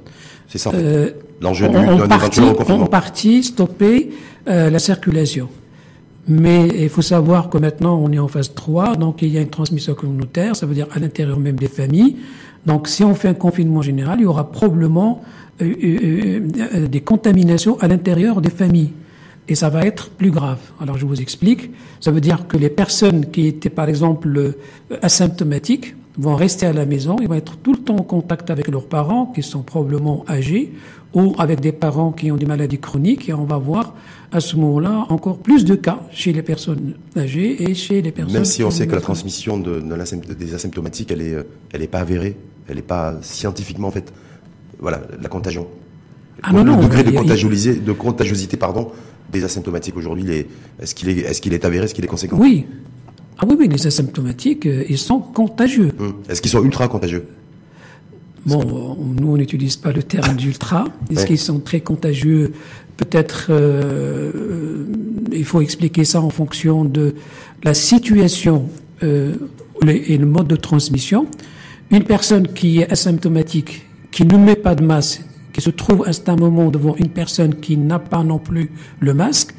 C'est 0.48 0.58
ça. 0.58 0.72
Euh, 0.74 1.12
L'enjeu 1.40 1.70
d'un 1.70 2.06
éventuel 2.06 2.50
reconfinement. 2.50 2.84
En 2.84 2.88
partie, 2.88 3.44
stopper 3.44 4.12
euh, 4.48 4.70
la 4.70 4.80
circulation. 4.80 5.50
Mais 6.28 6.68
il 6.68 6.90
faut 6.90 7.02
savoir 7.02 7.50
que 7.50 7.58
maintenant, 7.58 7.98
on 7.98 8.12
est 8.12 8.20
en 8.20 8.28
phase 8.28 8.54
3, 8.54 8.96
donc 8.98 9.22
il 9.22 9.30
y 9.30 9.38
a 9.38 9.42
une 9.42 9.50
transmission 9.50 9.94
communautaire, 9.94 10.56
ça 10.56 10.66
veut 10.66 10.74
dire 10.74 10.88
à 10.94 11.00
l'intérieur 11.00 11.40
même 11.40 11.56
des 11.56 11.70
familles. 11.70 12.18
Donc 12.66 12.90
si 12.90 13.04
on 13.06 13.16
fait 13.16 13.30
un 13.30 13.34
confinement 13.34 13.82
général, 13.82 14.20
il 14.20 14.24
y 14.24 14.26
aura 14.26 14.52
probablement 14.52 15.24
euh, 15.62 15.74
euh, 15.84 16.40
euh, 16.76 16.88
des 16.88 17.02
contaminations 17.02 17.80
à 17.80 17.88
l'intérieur 17.88 18.42
des 18.42 18.50
familles. 18.50 18.92
Et 19.48 19.56
ça 19.56 19.70
va 19.70 19.86
être 19.86 20.10
plus 20.10 20.30
grave. 20.32 20.60
Alors 20.82 20.98
je 20.98 21.06
vous 21.06 21.22
explique. 21.22 21.72
Ça 22.02 22.12
veut 22.12 22.20
dire 22.20 22.46
que 22.48 22.58
les 22.58 22.70
personnes 22.70 23.32
qui 23.32 23.48
étaient 23.48 23.70
par 23.70 23.88
exemple 23.88 24.56
asymptomatiques 25.02 25.96
vont 26.18 26.36
rester 26.36 26.66
à 26.66 26.74
la 26.74 26.86
maison, 26.86 27.18
ils 27.22 27.28
vont 27.28 27.36
être 27.36 27.58
tout 27.58 27.74
le 27.74 27.80
temps 27.80 27.96
en 27.96 28.04
contact 28.04 28.50
avec 28.50 28.68
leurs 28.68 28.88
parents 28.88 29.28
qui 29.28 29.44
sont 29.44 29.62
probablement 29.62 30.26
âgés 30.28 30.74
ou 31.14 31.36
avec 31.38 31.60
des 31.60 31.72
parents 31.72 32.12
qui 32.12 32.32
ont 32.32 32.38
des 32.38 32.46
maladies 32.46 32.80
chroniques 32.80 33.30
et 33.30 33.34
on 33.34 33.46
va 33.46 33.58
voir 33.58 33.94
à 34.32 34.40
ce 34.40 34.56
moment-là 34.58 35.06
encore 35.10 35.38
plus 35.38 35.64
de 35.64 35.76
cas 35.76 36.00
chez 36.12 36.34
les 36.34 36.42
personnes 36.42 36.96
âgées 37.16 37.64
et 37.64 37.74
chez 37.76 38.02
les 38.02 38.12
personnes. 38.12 38.34
Même 38.34 38.46
si 38.46 38.64
on 38.64 38.72
sait 38.72 38.88
que 38.88 38.96
la 38.96 39.02
transmission 39.02 39.58
de, 39.58 39.82
des 40.34 40.54
asymptomatiques, 40.54 41.12
elle 41.12 41.22
est, 41.22 41.36
elle 41.72 41.82
est 41.82 41.88
pas 41.88 42.00
avérée, 42.00 42.36
elle 42.68 42.76
n'est 42.76 42.82
pas 42.82 43.16
scientifiquement 43.22 43.88
en 43.88 43.92
fait, 43.92 44.12
voilà, 44.80 45.02
la 45.22 45.30
contagion. 45.30 45.68
Ah 46.44 46.52
non, 46.52 46.64
le 46.64 46.72
non, 46.72 46.82
degré 46.82 47.04
de, 47.04 47.12
contagiosité, 47.12 47.80
de 47.80 47.92
contagiosité, 47.94 48.58
pardon, 48.58 48.92
des 49.32 49.44
asymptomatiques 49.44 49.98
aujourd'hui, 49.98 50.46
est-ce 50.80 50.94
qu'il 50.94 51.10
est, 51.10 51.20
est-ce 51.20 51.42
qu'il 51.42 51.54
est 51.54 51.66
avéré, 51.66 51.86
est-ce 51.86 51.94
qu'il 51.94 52.04
est 52.04 52.10
conséquent? 52.10 52.38
Oui. 52.40 52.66
Ah 53.40 53.46
oui, 53.48 53.56
oui, 53.60 53.68
les 53.68 53.86
asymptomatiques, 53.86 54.66
euh, 54.66 54.84
ils 54.90 54.98
sont 54.98 55.20
contagieux. 55.20 55.92
Hum. 56.00 56.16
Est-ce 56.28 56.42
qu'ils 56.42 56.52
sont 56.52 56.64
ultra 56.64 56.88
contagieux? 56.88 57.26
Bon, 58.46 58.98
nous, 59.20 59.34
on 59.34 59.38
n'utilise 59.38 59.76
pas 59.76 59.92
le 59.92 60.02
terme 60.02 60.38
d'ultra. 60.38 60.86
Est-ce 61.12 61.26
qu'ils 61.26 61.38
sont 61.38 61.60
très 61.60 61.82
contagieux? 61.82 62.54
Peut-être, 62.96 63.48
euh, 63.50 64.86
il 65.34 65.44
faut 65.44 65.60
expliquer 65.60 66.06
ça 66.06 66.22
en 66.22 66.30
fonction 66.30 66.86
de 66.86 67.14
la 67.64 67.74
situation 67.74 68.70
euh, 69.04 69.36
et 69.86 70.18
le 70.18 70.26
mode 70.26 70.48
de 70.48 70.56
transmission. 70.56 71.28
Une 71.92 72.06
personne 72.06 72.48
qui 72.48 72.80
est 72.80 72.90
asymptomatique, 72.90 73.86
qui 74.12 74.26
ne 74.26 74.38
met 74.38 74.56
pas 74.56 74.76
de 74.76 74.84
masque, 74.84 75.22
qui 75.52 75.60
se 75.60 75.70
trouve 75.70 76.06
à 76.08 76.32
un 76.32 76.36
moment 76.38 76.70
devant 76.70 76.96
une 76.96 77.10
personne 77.10 77.56
qui 77.56 77.76
n'a 77.76 78.00
pas 78.00 78.24
non 78.24 78.40
plus 78.40 78.72
le 79.02 79.14
masque, 79.14 79.54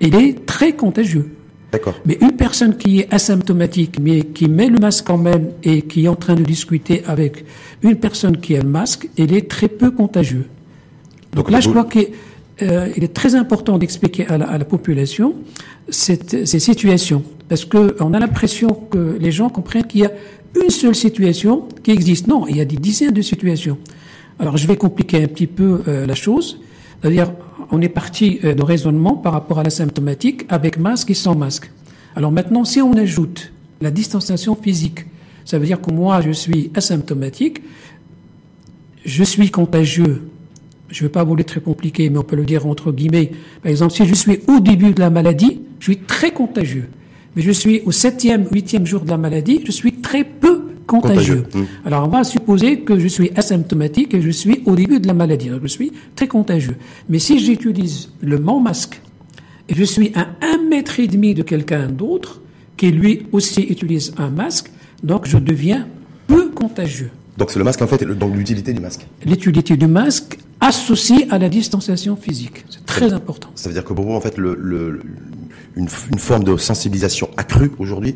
il 0.00 0.14
est 0.14 0.46
très 0.46 0.72
contagieux. 0.72 1.30
D'accord. 1.72 1.94
Mais 2.04 2.18
une 2.20 2.32
personne 2.32 2.76
qui 2.76 3.00
est 3.00 3.14
asymptomatique, 3.14 3.98
mais 4.00 4.22
qui 4.22 4.48
met 4.48 4.68
le 4.68 4.78
masque 4.78 5.04
quand 5.06 5.18
même 5.18 5.50
et 5.62 5.82
qui 5.82 6.04
est 6.04 6.08
en 6.08 6.16
train 6.16 6.34
de 6.34 6.42
discuter 6.42 7.02
avec 7.06 7.44
une 7.82 7.96
personne 7.96 8.38
qui 8.38 8.56
a 8.56 8.60
le 8.60 8.68
masque, 8.68 9.08
elle 9.16 9.32
est 9.32 9.48
très 9.48 9.68
peu 9.68 9.90
contagieux. 9.90 10.46
Donc, 11.34 11.50
là, 11.50 11.60
je 11.60 11.68
crois 11.68 11.84
que 11.84 12.00
euh, 12.62 12.88
est 12.96 13.14
très 13.14 13.36
important 13.36 13.78
d'expliquer 13.78 14.26
à 14.26 14.36
la, 14.36 14.46
à 14.48 14.58
la 14.58 14.64
population 14.64 15.34
cette, 15.88 16.44
ces 16.44 16.58
situations, 16.58 17.22
parce 17.48 17.64
que 17.64 17.96
on 18.00 18.12
a 18.14 18.18
l'impression 18.18 18.68
que 18.68 19.16
les 19.18 19.30
gens 19.30 19.48
comprennent 19.48 19.86
qu'il 19.86 20.00
y 20.00 20.04
a 20.04 20.12
une 20.60 20.70
seule 20.70 20.96
situation 20.96 21.68
qui 21.82 21.92
existe. 21.92 22.26
Non, 22.26 22.46
il 22.48 22.56
y 22.56 22.60
a 22.60 22.64
des 22.64 22.76
dizaines 22.76 23.14
de 23.14 23.22
situations. 23.22 23.78
Alors, 24.40 24.56
je 24.56 24.66
vais 24.66 24.76
compliquer 24.76 25.22
un 25.22 25.28
petit 25.28 25.46
peu 25.46 25.82
euh, 25.86 26.06
la 26.06 26.14
chose. 26.14 26.60
C'est-à-dire, 27.00 27.32
on 27.70 27.80
est 27.80 27.88
parti 27.88 28.40
euh, 28.44 28.54
de 28.54 28.62
raisonnement 28.62 29.14
par 29.14 29.32
rapport 29.32 29.58
à 29.58 29.62
la 29.62 29.70
symptomatique 29.70 30.44
avec 30.48 30.78
masque 30.78 31.10
et 31.10 31.14
sans 31.14 31.34
masque. 31.34 31.70
Alors 32.16 32.32
maintenant, 32.32 32.64
si 32.64 32.80
on 32.80 32.92
ajoute 32.94 33.52
la 33.80 33.90
distanciation 33.90 34.56
physique, 34.56 35.06
ça 35.44 35.58
veut 35.58 35.66
dire 35.66 35.80
que 35.80 35.90
moi, 35.90 36.20
je 36.20 36.30
suis 36.30 36.70
asymptomatique, 36.74 37.62
je 39.04 39.24
suis 39.24 39.50
contagieux. 39.50 40.28
Je 40.88 41.02
ne 41.02 41.08
vais 41.08 41.12
pas 41.12 41.24
vous 41.24 41.36
très 41.42 41.60
compliqué, 41.60 42.10
mais 42.10 42.18
on 42.18 42.24
peut 42.24 42.36
le 42.36 42.44
dire 42.44 42.66
entre 42.66 42.92
guillemets. 42.92 43.30
Par 43.62 43.70
exemple, 43.70 43.94
si 43.94 44.04
je 44.06 44.14
suis 44.14 44.40
au 44.48 44.60
début 44.60 44.92
de 44.92 45.00
la 45.00 45.10
maladie, 45.10 45.62
je 45.78 45.84
suis 45.84 45.98
très 45.98 46.32
contagieux. 46.32 46.88
Mais 47.36 47.42
je 47.42 47.52
suis 47.52 47.80
au 47.82 47.92
septième, 47.92 48.48
huitième 48.50 48.86
jour 48.86 49.02
de 49.02 49.10
la 49.10 49.16
maladie, 49.16 49.62
je 49.64 49.70
suis 49.70 49.92
très 49.92 50.24
peu 50.24 50.59
contagieux. 50.90 51.42
Contagieux. 51.42 51.66
Alors 51.86 52.04
on 52.06 52.08
va 52.08 52.24
supposer 52.24 52.80
que 52.80 52.98
je 52.98 53.08
suis 53.16 53.30
asymptomatique 53.36 54.12
et 54.14 54.20
je 54.20 54.30
suis 54.30 54.56
au 54.66 54.74
début 54.74 54.98
de 55.00 55.06
la 55.06 55.14
maladie. 55.14 55.48
Donc, 55.48 55.60
je 55.62 55.68
suis 55.78 55.92
très 56.16 56.28
contagieux. 56.28 56.76
Mais 57.08 57.18
si 57.26 57.38
j'utilise 57.44 58.10
le 58.20 58.38
mon 58.38 58.58
masque 58.60 59.00
et 59.68 59.74
je 59.74 59.84
suis 59.84 60.12
à 60.14 60.24
un 60.52 60.58
mètre 60.68 60.98
et 61.00 61.06
demi 61.06 61.34
de 61.34 61.42
quelqu'un 61.42 61.86
d'autre 61.88 62.40
qui 62.76 62.90
lui 62.90 63.26
aussi 63.32 63.62
utilise 63.74 64.12
un 64.18 64.30
masque, 64.30 64.70
donc 65.02 65.26
je 65.26 65.38
deviens 65.38 65.86
peu 66.26 66.50
contagieux. 66.50 67.10
Donc 67.38 67.50
c'est 67.50 67.58
le 67.58 67.64
masque 67.64 67.82
en 67.82 67.86
fait, 67.86 68.02
donc 68.04 68.34
l'utilité 68.36 68.72
du 68.72 68.80
masque. 68.80 69.06
L'utilité 69.24 69.76
du 69.76 69.86
masque 69.86 70.38
associée 70.60 71.26
à 71.30 71.38
la 71.38 71.48
distanciation 71.48 72.16
physique. 72.16 72.64
C'est 72.68 72.84
très 72.84 73.12
important. 73.14 73.48
Ça 73.54 73.68
veut 73.68 73.74
dire 73.74 73.84
que 73.84 73.94
pour 73.94 74.04
vous, 74.04 74.12
en 74.12 74.20
fait, 74.20 74.36
le, 74.36 74.54
le- 74.60 75.00
une, 75.76 75.88
une 76.12 76.18
forme 76.18 76.44
de 76.44 76.56
sensibilisation 76.58 77.30
accrue 77.36 77.70
aujourd'hui 77.78 78.14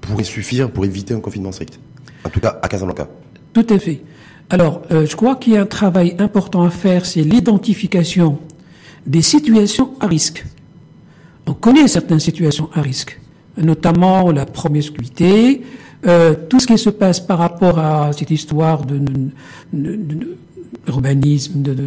pourrait 0.00 0.24
suffire 0.24 0.70
pour 0.70 0.84
éviter 0.84 1.14
un 1.14 1.20
confinement 1.20 1.52
strict. 1.52 1.78
En 2.24 2.28
tout 2.30 2.40
cas, 2.40 2.58
à 2.62 2.68
Casablanca. 2.68 3.08
Tout 3.52 3.66
à 3.68 3.78
fait. 3.78 4.02
Alors, 4.50 4.82
euh, 4.90 5.06
je 5.06 5.16
crois 5.16 5.36
qu'il 5.36 5.54
y 5.54 5.56
a 5.56 5.62
un 5.62 5.66
travail 5.66 6.16
important 6.18 6.62
à 6.62 6.70
faire, 6.70 7.06
c'est 7.06 7.22
l'identification 7.22 8.38
des 9.06 9.22
situations 9.22 9.90
à 10.00 10.06
risque. 10.06 10.44
On 11.46 11.52
connaît 11.54 11.88
certaines 11.88 12.20
situations 12.20 12.68
à 12.74 12.80
risque, 12.80 13.20
notamment 13.56 14.30
la 14.32 14.46
promiscuité, 14.46 15.62
euh, 16.06 16.34
tout 16.48 16.60
ce 16.60 16.66
qui 16.66 16.78
se 16.78 16.90
passe 16.90 17.20
par 17.20 17.38
rapport 17.38 17.78
à 17.78 18.12
cette 18.12 18.30
histoire 18.30 18.84
de, 18.84 18.98
de- 18.98 19.30
de- 19.72 19.96
de- 19.96 20.36
urbanisme, 20.86 21.62
de, 21.62 21.72
de, 21.72 21.84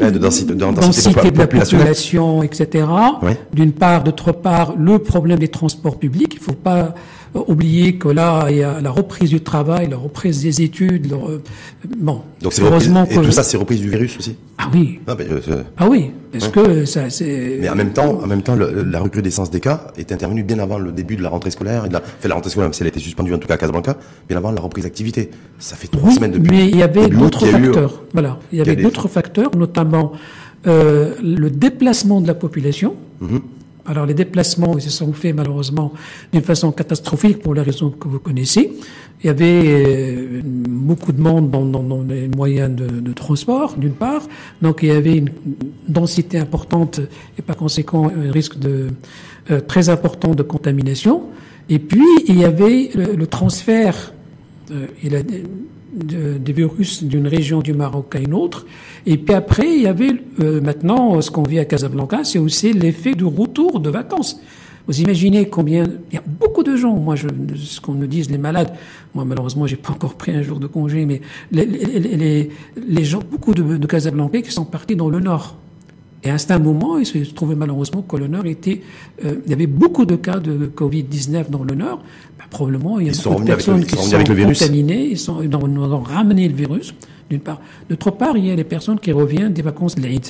Ouais, 0.00 0.10
de 0.10 0.18
densité- 0.18 0.52
de 0.54 0.58
densité 0.58 0.80
densité 1.12 1.30
de 1.30 1.38
la 1.38 1.46
population, 1.46 2.42
etc. 2.42 2.86
D'une 3.52 3.72
part, 3.72 4.02
d'autre 4.02 4.32
part, 4.32 4.74
le 4.76 4.98
problème 4.98 5.38
des 5.38 5.46
transports 5.48 5.96
publics. 5.98 6.34
Il 6.34 6.38
ne 6.40 6.44
faut 6.44 6.52
pas 6.52 6.94
oublier 7.40 7.94
que 7.96 8.08
là, 8.08 8.46
il 8.50 8.56
y 8.58 8.62
a 8.62 8.80
la 8.80 8.90
reprise 8.90 9.30
du 9.30 9.40
travail, 9.40 9.88
la 9.88 9.96
reprise 9.96 10.42
des 10.42 10.60
études. 10.62 11.10
le 11.10 11.16
re- 11.16 11.40
Bon, 11.98 12.20
Donc 12.42 12.52
c'est 12.52 12.60
reprise, 12.62 12.88
heureusement 12.88 13.04
et 13.04 13.14
que 13.14 13.20
tout 13.20 13.32
ça, 13.32 13.42
c'est 13.42 13.56
reprise 13.56 13.80
du 13.80 13.88
virus 13.90 14.18
aussi. 14.18 14.36
ah 14.58 14.68
oui, 14.72 15.00
mais, 15.06 15.14
euh, 15.30 15.62
ah 15.78 15.88
oui, 15.88 16.10
parce 16.30 16.48
que 16.48 16.84
ça, 16.84 17.08
c'est. 17.10 17.58
mais 17.60 17.68
en 17.70 17.74
même 17.74 17.92
temps, 17.92 18.20
en 18.22 18.26
même 18.26 18.42
temps, 18.42 18.54
le- 18.54 18.82
la 18.82 19.00
recrudescence 19.00 19.50
des 19.50 19.60
cas 19.60 19.86
est 19.96 20.12
intervenue 20.12 20.42
bien 20.42 20.58
avant 20.58 20.78
le 20.78 20.92
début 20.92 21.16
de 21.16 21.22
la 21.22 21.28
rentrée 21.30 21.50
scolaire. 21.50 21.86
Et 21.86 21.88
de 21.88 21.94
la, 21.94 22.00
fait 22.02 22.28
la 22.28 22.34
rentrée 22.34 22.50
scolaire, 22.50 22.68
même 22.68 22.74
si 22.74 22.82
elle 22.82 22.86
a 22.88 22.90
été 22.90 23.00
suspendue 23.00 23.32
en 23.34 23.38
tout 23.38 23.48
cas 23.48 23.54
à 23.54 23.58
Casablanca, 23.58 23.96
bien 24.28 24.36
avant 24.36 24.50
la 24.52 24.60
reprise 24.60 24.84
d'activité. 24.84 25.30
Ça 25.58 25.74
fait 25.76 25.88
trois 25.88 26.08
Oui, 26.10 26.14
semaines 26.14 26.32
depuis. 26.32 26.50
mais 26.50 26.68
il 26.68 26.76
y 26.76 26.82
avait 26.82 27.08
d'autres 27.08 27.46
eu- 27.46 27.50
facteurs. 27.52 28.02
Voilà, 28.12 28.38
il 28.52 28.58
y 28.58 28.60
avait 28.60 28.76
d'autres 28.76 29.08
facteurs, 29.08 29.50
notamment 29.56 30.12
euh, 30.66 31.14
le 31.22 31.50
déplacement 31.50 32.20
de 32.20 32.26
la 32.26 32.34
population. 32.34 32.94
Mhm. 33.20 33.40
Alors 33.86 34.06
les 34.06 34.14
déplacements, 34.14 34.78
se 34.78 34.90
sont 34.90 35.12
faits 35.12 35.34
malheureusement 35.34 35.92
d'une 36.32 36.42
façon 36.42 36.70
catastrophique 36.70 37.40
pour 37.40 37.54
les 37.54 37.62
raisons 37.62 37.90
que 37.90 38.06
vous 38.06 38.20
connaissez. 38.20 38.72
Il 39.22 39.26
y 39.26 39.30
avait 39.30 39.62
euh, 39.64 40.40
beaucoup 40.44 41.12
de 41.12 41.20
monde 41.20 41.50
dans, 41.50 42.02
les 42.02 42.28
moyens 42.28 42.74
de, 42.74 43.12
transport, 43.12 43.76
d'une 43.76 43.92
part. 43.92 44.22
Donc 44.60 44.80
il 44.82 44.88
y 44.88 44.92
avait 44.92 45.16
une 45.18 45.30
densité 45.88 46.38
importante 46.38 47.00
et 47.38 47.42
par 47.42 47.56
conséquent 47.56 48.10
un 48.10 48.30
risque 48.30 48.54
euh, 48.64 49.60
très 49.66 49.88
important 49.88 50.34
de 50.34 50.42
contamination. 50.42 51.24
Et 51.68 51.78
puis 51.78 52.06
il 52.28 52.38
y 52.38 52.44
avait 52.44 52.90
le, 52.94 53.26
transfert 53.26 54.12
il 55.02 55.14
a 55.16 55.22
des, 55.22 55.42
de- 55.94 56.38
des 56.38 56.52
virus 56.52 57.04
d'une 57.04 57.26
région 57.26 57.60
du 57.60 57.72
Maroc 57.72 58.14
à 58.16 58.18
une 58.18 58.34
autre. 58.34 58.66
Et 59.06 59.16
puis 59.18 59.34
après, 59.34 59.68
il 59.76 59.82
y 59.82 59.86
avait 59.86 60.12
euh, 60.40 60.60
maintenant 60.60 61.20
ce 61.20 61.30
qu'on 61.30 61.42
vit 61.42 61.58
à 61.58 61.64
Casablanca, 61.64 62.24
c'est 62.24 62.38
aussi 62.38 62.72
l'effet 62.72 63.14
du 63.14 63.24
retour 63.24 63.80
de 63.80 63.90
vacances. 63.90 64.40
Vous 64.88 65.00
imaginez 65.00 65.48
combien 65.48 65.84
il 66.10 66.14
y 66.14 66.18
a 66.18 66.22
beaucoup 66.26 66.64
de 66.64 66.74
gens. 66.76 66.94
Moi, 66.96 67.14
je, 67.14 67.28
ce 67.56 67.80
qu'on 67.80 67.92
me 67.92 68.06
dise 68.08 68.30
les 68.30 68.38
malades. 68.38 68.72
Moi, 69.14 69.24
malheureusement, 69.24 69.64
j'ai 69.66 69.76
pas 69.76 69.92
encore 69.92 70.14
pris 70.14 70.32
un 70.32 70.42
jour 70.42 70.58
de 70.58 70.66
congé, 70.66 71.06
mais 71.06 71.20
les, 71.52 72.50
les, 72.88 73.04
gens, 73.04 73.20
beaucoup 73.30 73.54
de 73.54 73.86
Casablancais 73.86 74.42
qui 74.42 74.50
sont 74.50 74.64
partis 74.64 74.96
dans 74.96 75.08
le 75.08 75.20
nord. 75.20 75.56
Et 76.24 76.30
à 76.30 76.34
un 76.34 76.38
certain 76.38 76.58
moment, 76.60 76.98
il 76.98 77.06
se 77.06 77.18
trouvait 77.34 77.56
malheureusement 77.56 78.02
que 78.02 78.16
le 78.16 78.28
Nord 78.28 78.46
était... 78.46 78.80
euh, 79.24 79.36
il 79.44 79.50
y 79.50 79.54
avait 79.54 79.66
beaucoup 79.66 80.04
de 80.06 80.14
cas 80.16 80.38
de 80.38 80.70
Covid-19 80.74 81.50
dans 81.50 81.64
le 81.64 81.74
Nord. 81.74 82.00
Ben, 82.38 82.44
probablement, 82.50 83.00
il 83.00 83.06
y 83.06 83.10
a 83.10 83.12
beaucoup 83.30 83.42
de 83.44 83.50
le- 83.50 83.56
personnes 83.56 83.84
qui 83.84 83.96
sont 83.96 84.02
contaminées, 84.60 85.04
ils, 85.10 85.18
sont, 85.18 85.42
ils 85.42 85.54
ont, 85.56 85.66
ils 85.66 85.78
ont 85.78 86.00
ramené 86.00 86.48
le 86.48 86.54
virus, 86.54 86.94
d'une 87.28 87.40
part. 87.40 87.60
D'autre 87.90 88.12
part, 88.12 88.36
il 88.36 88.46
y 88.46 88.50
a 88.50 88.54
les 88.54 88.62
personnes 88.64 89.00
qui 89.00 89.10
reviennent 89.10 89.52
des 89.52 89.62
vacances 89.62 89.96
de 89.96 90.02
l'Aïd. 90.02 90.26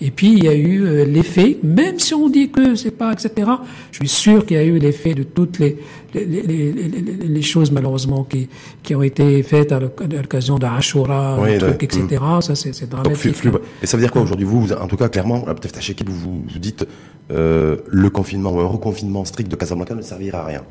Et 0.00 0.10
puis, 0.10 0.32
il 0.32 0.44
y 0.44 0.48
a 0.48 0.54
eu 0.54 0.84
euh, 0.84 1.04
l'effet, 1.04 1.56
même 1.62 1.98
si 1.98 2.14
on 2.14 2.28
dit 2.28 2.50
que 2.50 2.74
c'est 2.74 2.90
pas, 2.90 3.12
etc., 3.12 3.48
je 3.92 3.98
suis 3.98 4.08
sûr 4.08 4.44
qu'il 4.44 4.56
y 4.56 4.60
a 4.60 4.64
eu 4.64 4.78
l'effet 4.78 5.14
de 5.14 5.22
toutes 5.22 5.58
les, 5.60 5.76
les, 6.14 6.24
les, 6.24 6.42
les, 6.42 6.72
les- 6.72 7.28
les 7.28 7.42
choses, 7.42 7.70
malheureusement, 7.70 8.24
qui, 8.24 8.48
qui 8.82 8.94
ont 8.94 9.02
été 9.02 9.42
faites 9.44 9.70
à 9.72 9.78
l'oc- 9.80 10.02
à 10.02 10.06
l'occasion 10.22 10.58
d'Ashura, 10.58 11.38
Oui, 11.40 11.52
le 11.54 11.58
truc, 11.58 11.82
etc. 11.84 12.22
Ça, 12.40 12.54
c'est 12.54 12.70
Donc, 12.90 13.02
dramatique. 13.02 13.36
Et 13.82 13.86
ça 13.86 13.96
veut 13.96 14.02
dire 14.02 14.10
quoi 14.12 14.22
aujourd'hui 14.22 14.44
vous, 14.46 14.62
vous- 14.62 14.72
en 14.72 14.86
tout 14.88 14.96
cas, 14.96 15.08
clairement, 15.08 15.40
peut-être 15.42 15.78
à 15.78 16.04
vous 16.10 16.42
vous 16.52 16.58
dites 16.58 16.86
euh, 17.30 17.76
le 17.88 18.10
confinement 18.10 18.52
ou 18.52 18.60
un 18.60 18.66
reconfinement 18.66 19.24
strict 19.24 19.50
de 19.50 19.56
Casablanca 19.56 19.94
ne 19.94 20.02
servira 20.02 20.40
à 20.40 20.46
rien. 20.46 20.62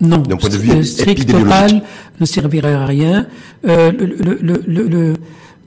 Non, 0.00 0.18
D'un 0.18 0.36
point 0.36 0.48
de 0.50 0.56
vue 0.56 0.74
le 0.74 0.82
strict 0.82 1.30
total 1.30 1.82
ne 2.18 2.26
servirait 2.26 2.72
à 2.72 2.84
rien. 2.84 3.26
Euh, 3.68 3.92
le, 3.92 4.06
le, 4.06 4.38
le, 4.42 4.62
le- 4.66 4.88
le- 4.88 5.14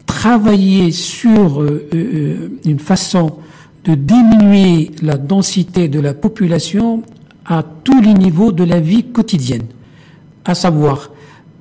travailler 0.07 0.91
sur 0.91 1.61
euh, 1.61 1.87
euh, 1.93 2.49
une 2.65 2.79
façon 2.79 3.37
de 3.83 3.93
diminuer 3.93 4.91
la 5.03 5.17
densité 5.17 5.87
de 5.87 5.99
la 5.99 6.15
population 6.15 7.03
à 7.45 7.63
tous 7.83 8.01
les 8.01 8.15
niveaux 8.15 8.51
de 8.51 8.63
la 8.63 8.79
vie 8.79 9.03
quotidienne, 9.03 9.67
à 10.43 10.55
savoir 10.55 11.11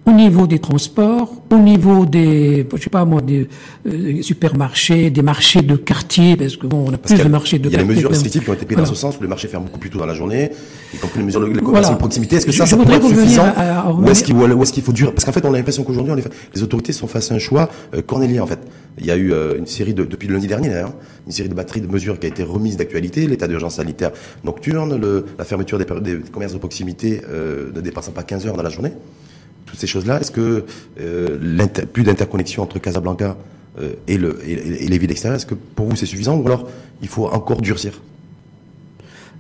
au 0.09 0.13
niveau 0.13 0.47
des 0.47 0.61
transports, 0.61 1.33
au 1.51 1.59
niveau 1.59 2.07
des, 2.07 2.67
je 2.77 2.83
sais 2.83 2.91
pas 2.91 3.05
moi, 3.05 3.21
des 3.21 3.49
euh, 3.87 4.23
supermarchés, 4.23 5.11
des 5.11 5.23
marchés 5.23 5.63
de 5.63 5.75
quartier, 5.77 6.37
parce 6.37 6.57
que 6.57 6.67
bon, 6.67 6.85
on 6.87 6.93
a 6.93 6.97
Parce 6.99 7.13
plus 7.13 7.15
y 7.17 7.23
de 7.23 7.27
a- 7.27 7.29
marchés 7.29 7.59
de 7.59 7.69
Il 7.69 7.73
y 7.73 7.75
a 7.75 7.79
quartier. 7.79 7.89
des 7.89 7.95
mesures 7.95 8.11
restrictives 8.11 8.45
qui 8.45 8.51
ont 8.51 8.55
été 8.55 8.65
prises 8.67 8.77
Voilà. 8.77 8.89
dans 8.89 8.95
ce 8.95 9.01
sens, 9.01 9.19
où 9.19 9.23
les 9.23 9.29
marchés 9.29 9.49
ferment 9.49 9.67
beaucoup 9.67 9.81
plus 9.81 9.91
tôt 9.91 9.99
dans 9.99 10.07
la 10.07 10.15
journée, 10.15 10.51
y 10.95 10.99
compris 10.99 11.19
les 11.19 11.25
mesures 11.25 11.41
de, 11.41 11.47
commerces 11.47 11.65
Voilà. 11.71 11.91
de 11.91 11.97
proximité. 11.97 12.37
Est-ce 12.37 12.47
que 12.47 12.53
Je- 12.53 12.59
ça, 12.59 12.65
je 12.67 12.71
ça 12.71 12.77
pourrait 12.77 12.97
être 12.97 13.09
suffisant 13.09 13.43
à- 13.57 13.61
à 13.79 13.83
revenir- 13.83 14.13
est-ce 14.13 14.73
qu'il 14.73 14.83
faut 14.83 14.93
dur 14.93 15.13
Parce 15.13 15.25
qu'en 15.25 15.33
fait, 15.33 15.45
on 15.45 15.53
a 15.53 15.57
l'impression 15.57 15.83
qu'aujourd'hui, 15.83 16.15
les 16.55 16.63
autorités 16.63 16.93
sont 16.93 17.09
face 17.09 17.33
à 17.33 17.35
un 17.35 17.39
choix 17.41 17.69
euh, 17.95 18.01
cornélien, 18.03 18.43
en 18.43 18.47
fait. 18.47 18.61
Il 18.99 19.07
y 19.07 19.11
a 19.11 19.17
eu 19.17 19.33
euh, 19.33 19.59
une 19.59 19.67
série 19.67 19.93
de, 19.93 20.05
depuis 20.05 20.29
le 20.29 20.35
lundi 20.35 20.47
dernier 20.47 20.69
d'ailleurs, 20.69 20.95
une 21.27 21.33
série 21.33 21.49
de 21.49 21.55
batteries 21.55 21.81
de 21.83 21.87
mesures 21.89 22.19
qui 22.19 22.27
a 22.27 22.29
été 22.29 22.43
remise 22.45 22.77
d'actualité, 22.77 23.27
l'état 23.27 23.49
d'urgence 23.49 23.75
sanitaire 23.75 24.13
nocturne, 24.45 24.99
le, 24.99 25.27
la 25.39 25.45
fermeture 25.45 25.79
des 25.79 25.85
commerces 26.33 26.53
de 26.55 26.59
proximité 26.59 27.21
euh, 27.29 27.71
ne 27.75 27.81
dépassant 27.81 28.13
pas 28.13 28.23
15 28.23 28.47
heures 28.47 28.57
dans 28.57 28.63
la 28.63 28.71
journée. 28.71 28.93
Toutes 29.67 29.79
ces 29.79 29.87
choses-là, 29.87 30.21
est-ce 30.21 30.31
que 30.31 30.65
euh, 31.01 31.67
plus 31.93 32.05
d'interconnexion 32.05 32.63
entre 32.63 32.79
Casablanca 32.79 33.37
euh, 33.79 33.93
et, 34.09 34.17
le, 34.17 34.39
les 34.45 34.99
villes 34.99 35.11
extérieures, 35.11 35.37
est-ce 35.37 35.47
que 35.47 35.55
pour 35.55 35.87
vous 35.87 35.97
c'est 35.97 36.07
suffisant 36.07 36.37
ou 36.39 36.47
alors 36.47 36.69
il 37.03 37.09
faut 37.09 37.27
encore 37.27 37.61
durcir? 37.61 38.01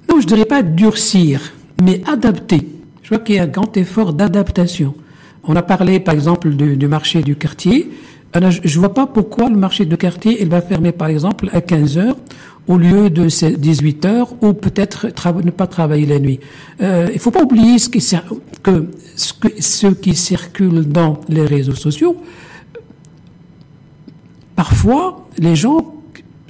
Non, 0.08 0.20
je 0.20 0.26
dirais 0.26 0.44
pas 0.44 0.62
durcir, 0.62 1.52
mais 1.82 2.02
adapter. 2.06 2.68
Je 3.02 3.08
vois 3.08 3.18
qu'il 3.18 3.36
y 3.36 3.38
a 3.38 3.44
un 3.44 3.46
grand 3.46 3.76
effort 3.76 4.12
d'adaptation. 4.12 4.94
On 5.44 5.54
a 5.54 5.62
parlé, 5.62 6.00
par 6.00 6.14
exemple, 6.14 6.50
du 6.50 6.88
marché 6.88 7.22
du 7.22 7.36
quartier. 7.36 7.90
Je 8.40 8.60
ne 8.60 8.80
vois 8.80 8.92
pas 8.92 9.06
pourquoi 9.06 9.48
le 9.48 9.56
marché 9.56 9.84
de 9.86 9.96
quartier, 9.96 10.44
va 10.44 10.60
fermer, 10.60 10.92
par 10.92 11.08
exemple, 11.08 11.48
à 11.52 11.60
15 11.60 11.98
heures 11.98 12.16
au 12.68 12.78
lieu 12.78 13.10
de 13.10 13.28
ces 13.28 13.56
18 13.56 14.04
heures 14.06 14.28
ou 14.42 14.52
peut-être 14.52 15.06
ne 15.44 15.50
pas 15.50 15.66
travailler 15.66 16.06
la 16.06 16.18
nuit. 16.18 16.40
Euh, 16.82 17.08
il 17.12 17.18
faut 17.18 17.30
pas 17.30 17.42
oublier 17.42 17.78
ce 17.78 17.88
qui, 17.88 18.04
que, 18.62 19.92
qui 19.92 20.14
circule 20.14 20.88
dans 20.88 21.20
les 21.28 21.46
réseaux 21.46 21.74
sociaux. 21.74 22.16
Parfois, 24.56 25.28
les 25.38 25.54
gens, 25.54 25.94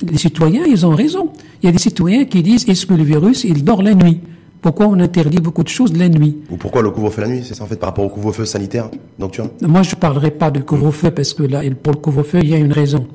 les 0.03 0.17
citoyens, 0.17 0.65
ils 0.65 0.87
ont 0.87 0.95
raison. 0.95 1.33
Il 1.63 1.67
y 1.67 1.69
a 1.69 1.73
des 1.73 1.79
citoyens 1.79 2.25
qui 2.25 2.43
disent, 2.43 2.69
est-ce 2.69 2.87
que 2.87 2.95
le 2.95 3.03
virus, 3.03 3.45
il 3.45 3.65
dort 3.65 3.83
la 3.83 3.95
nuit? 3.95 4.21
Pourquoi 4.61 4.87
on 4.87 4.99
interdit 5.01 5.39
beaucoup 5.39 5.63
de 5.63 5.69
choses 5.69 5.97
la 5.97 6.09
nuit 6.09 6.39
Ou 6.51 6.57
pourquoi 6.57 6.83
le 6.83 6.91
couvre-feu 6.91 7.23
la 7.23 7.29
nuit 7.29 7.45
C'est 7.45 7.55
ça 7.55 7.65
en 7.65 7.67
fait 7.67 7.77
par 7.77 7.91
rapport 7.91 8.05
au 8.05 8.09
couvre-feu 8.09 8.45
sanitaire 8.45 8.91
nocturne 9.19 9.51
Moi, 9.63 9.83
je 9.83 9.95
ne 9.95 10.01
parlerai 10.01 10.31
pas 10.31 10.51
de 10.51 10.61
couvre-feu 10.61 11.11
parce 11.11 11.35
que 11.35 11.43
là, 11.43 11.63
pour 11.83 11.93
le 11.93 11.99
couvre-feu, 11.99 12.41
il 12.43 12.49
y 12.49 12.55
a 12.55 12.59
une 12.59 12.73
raison. 12.73 13.07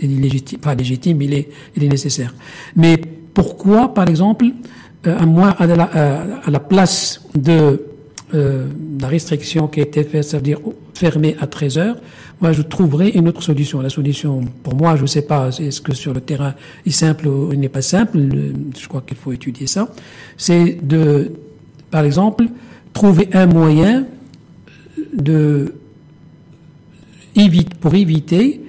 il 0.00 0.18
est 0.18 0.22
légitime, 0.22 0.58
pas 0.58 0.74
légitime, 0.74 1.20
il 1.22 1.34
est, 1.34 1.48
il 1.76 1.84
est 1.84 1.88
nécessaire. 1.88 2.34
Mais 2.74 2.96
pourquoi, 3.34 3.92
par 3.92 4.08
exemple, 4.08 4.46
euh, 5.06 5.18
à, 5.18 5.26
moi, 5.26 5.50
à, 5.50 5.66
la, 5.66 5.84
à 5.84 6.50
la 6.50 6.60
place 6.60 7.22
de 7.34 7.82
euh, 8.34 8.66
la 9.00 9.06
restriction 9.06 9.68
qui 9.68 9.80
a 9.80 9.84
été 9.84 10.02
faite, 10.02 10.24
ça 10.24 10.38
veut 10.38 10.42
dire 10.42 10.58
fermer 10.94 11.36
à 11.40 11.46
13 11.46 11.78
heures, 11.78 11.96
moi 12.40 12.52
je 12.52 12.62
trouverais 12.62 13.10
une 13.10 13.28
autre 13.28 13.42
solution. 13.42 13.80
La 13.80 13.90
solution, 13.90 14.42
pour 14.62 14.74
moi, 14.74 14.96
je 14.96 15.02
ne 15.02 15.06
sais 15.06 15.22
pas, 15.22 15.48
est-ce 15.48 15.80
que 15.80 15.94
sur 15.94 16.12
le 16.12 16.20
terrain 16.20 16.54
il 16.84 16.90
est 16.90 16.92
simple 16.92 17.28
ou 17.28 17.52
il 17.52 17.60
n'est 17.60 17.68
pas 17.68 17.82
simple, 17.82 18.18
je 18.78 18.88
crois 18.88 19.02
qu'il 19.02 19.16
faut 19.16 19.32
étudier 19.32 19.66
ça, 19.66 19.88
c'est 20.36 20.78
de, 20.82 21.32
par 21.90 22.04
exemple, 22.04 22.46
trouver 22.92 23.28
un 23.32 23.46
moyen 23.46 24.06
de 25.14 25.74
évite, 27.36 27.74
pour 27.74 27.94
éviter 27.94 28.62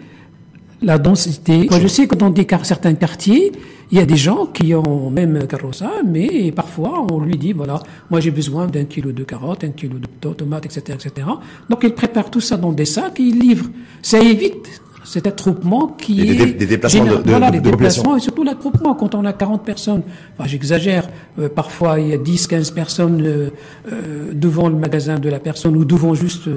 la 0.81 0.97
densité. 0.97 1.67
Moi, 1.69 1.79
je 1.79 1.88
sais 1.88 2.07
que 2.07 2.15
dans 2.15 2.29
des, 2.29 2.45
certains 2.63 2.93
quartiers, 2.93 3.51
il 3.91 3.98
y 3.98 4.01
a 4.01 4.06
des 4.06 4.17
gens 4.17 4.48
qui 4.48 4.74
ont 4.75 5.10
même 5.10 5.48
carrossa, 5.48 5.91
mais 6.06 6.51
parfois 6.51 7.06
on 7.12 7.20
lui 7.20 7.38
dit 7.38 7.53
voilà, 7.53 7.79
moi 8.10 8.20
j'ai 8.20 8.32
besoin 8.32 8.67
d'un 8.67 8.86
kilo 8.86 9.12
de 9.12 9.24
carottes, 9.24 9.63
un 9.63 9.70
kilo 9.70 9.98
de 10.00 10.34
tomates, 10.34 10.65
etc., 10.65 10.98
etc. 11.01 11.27
Donc 11.70 11.79
il 11.84 11.94
prépare 11.94 12.29
tout 12.29 12.41
ça 12.41 12.58
dans 12.58 12.74
des 12.74 12.86
sacs 12.86 13.20
et 13.20 13.24
il 13.24 13.39
livre. 13.39 13.65
Ça 14.01 14.20
évite 14.20 14.82
cet 15.08 15.25
attroupement 15.25 15.88
qui 15.88 16.20
est 16.20 16.36
des, 16.36 16.53
des 16.53 16.65
déplacements 16.65 17.06
de, 17.06 17.15
de, 17.24 17.29
voilà, 17.29 17.50
de, 17.50 17.56
les 17.56 17.62
déplacements 17.62 18.17
et 18.17 18.20
surtout 18.20 18.44
l'attroupement 18.44 18.94
quand 18.94 19.15
on 19.15 19.24
a 19.24 19.32
40 19.32 19.63
personnes. 19.63 20.01
Enfin, 20.38 20.50
j'exagère. 20.50 21.08
Euh, 21.39 21.48
parfois 21.48 22.00
il 22.00 22.10
y 22.10 22.13
a 22.13 22.17
10, 22.17 22.48
15 22.48 22.72
personnes 22.72 23.22
euh, 23.25 23.50
euh, 23.89 24.34
devant 24.34 24.67
le 24.67 24.75
magasin 24.75 25.17
de 25.17 25.29
la 25.29 25.39
personne 25.39 25.77
ou 25.77 25.86
devant 25.86 26.13
juste 26.13 26.50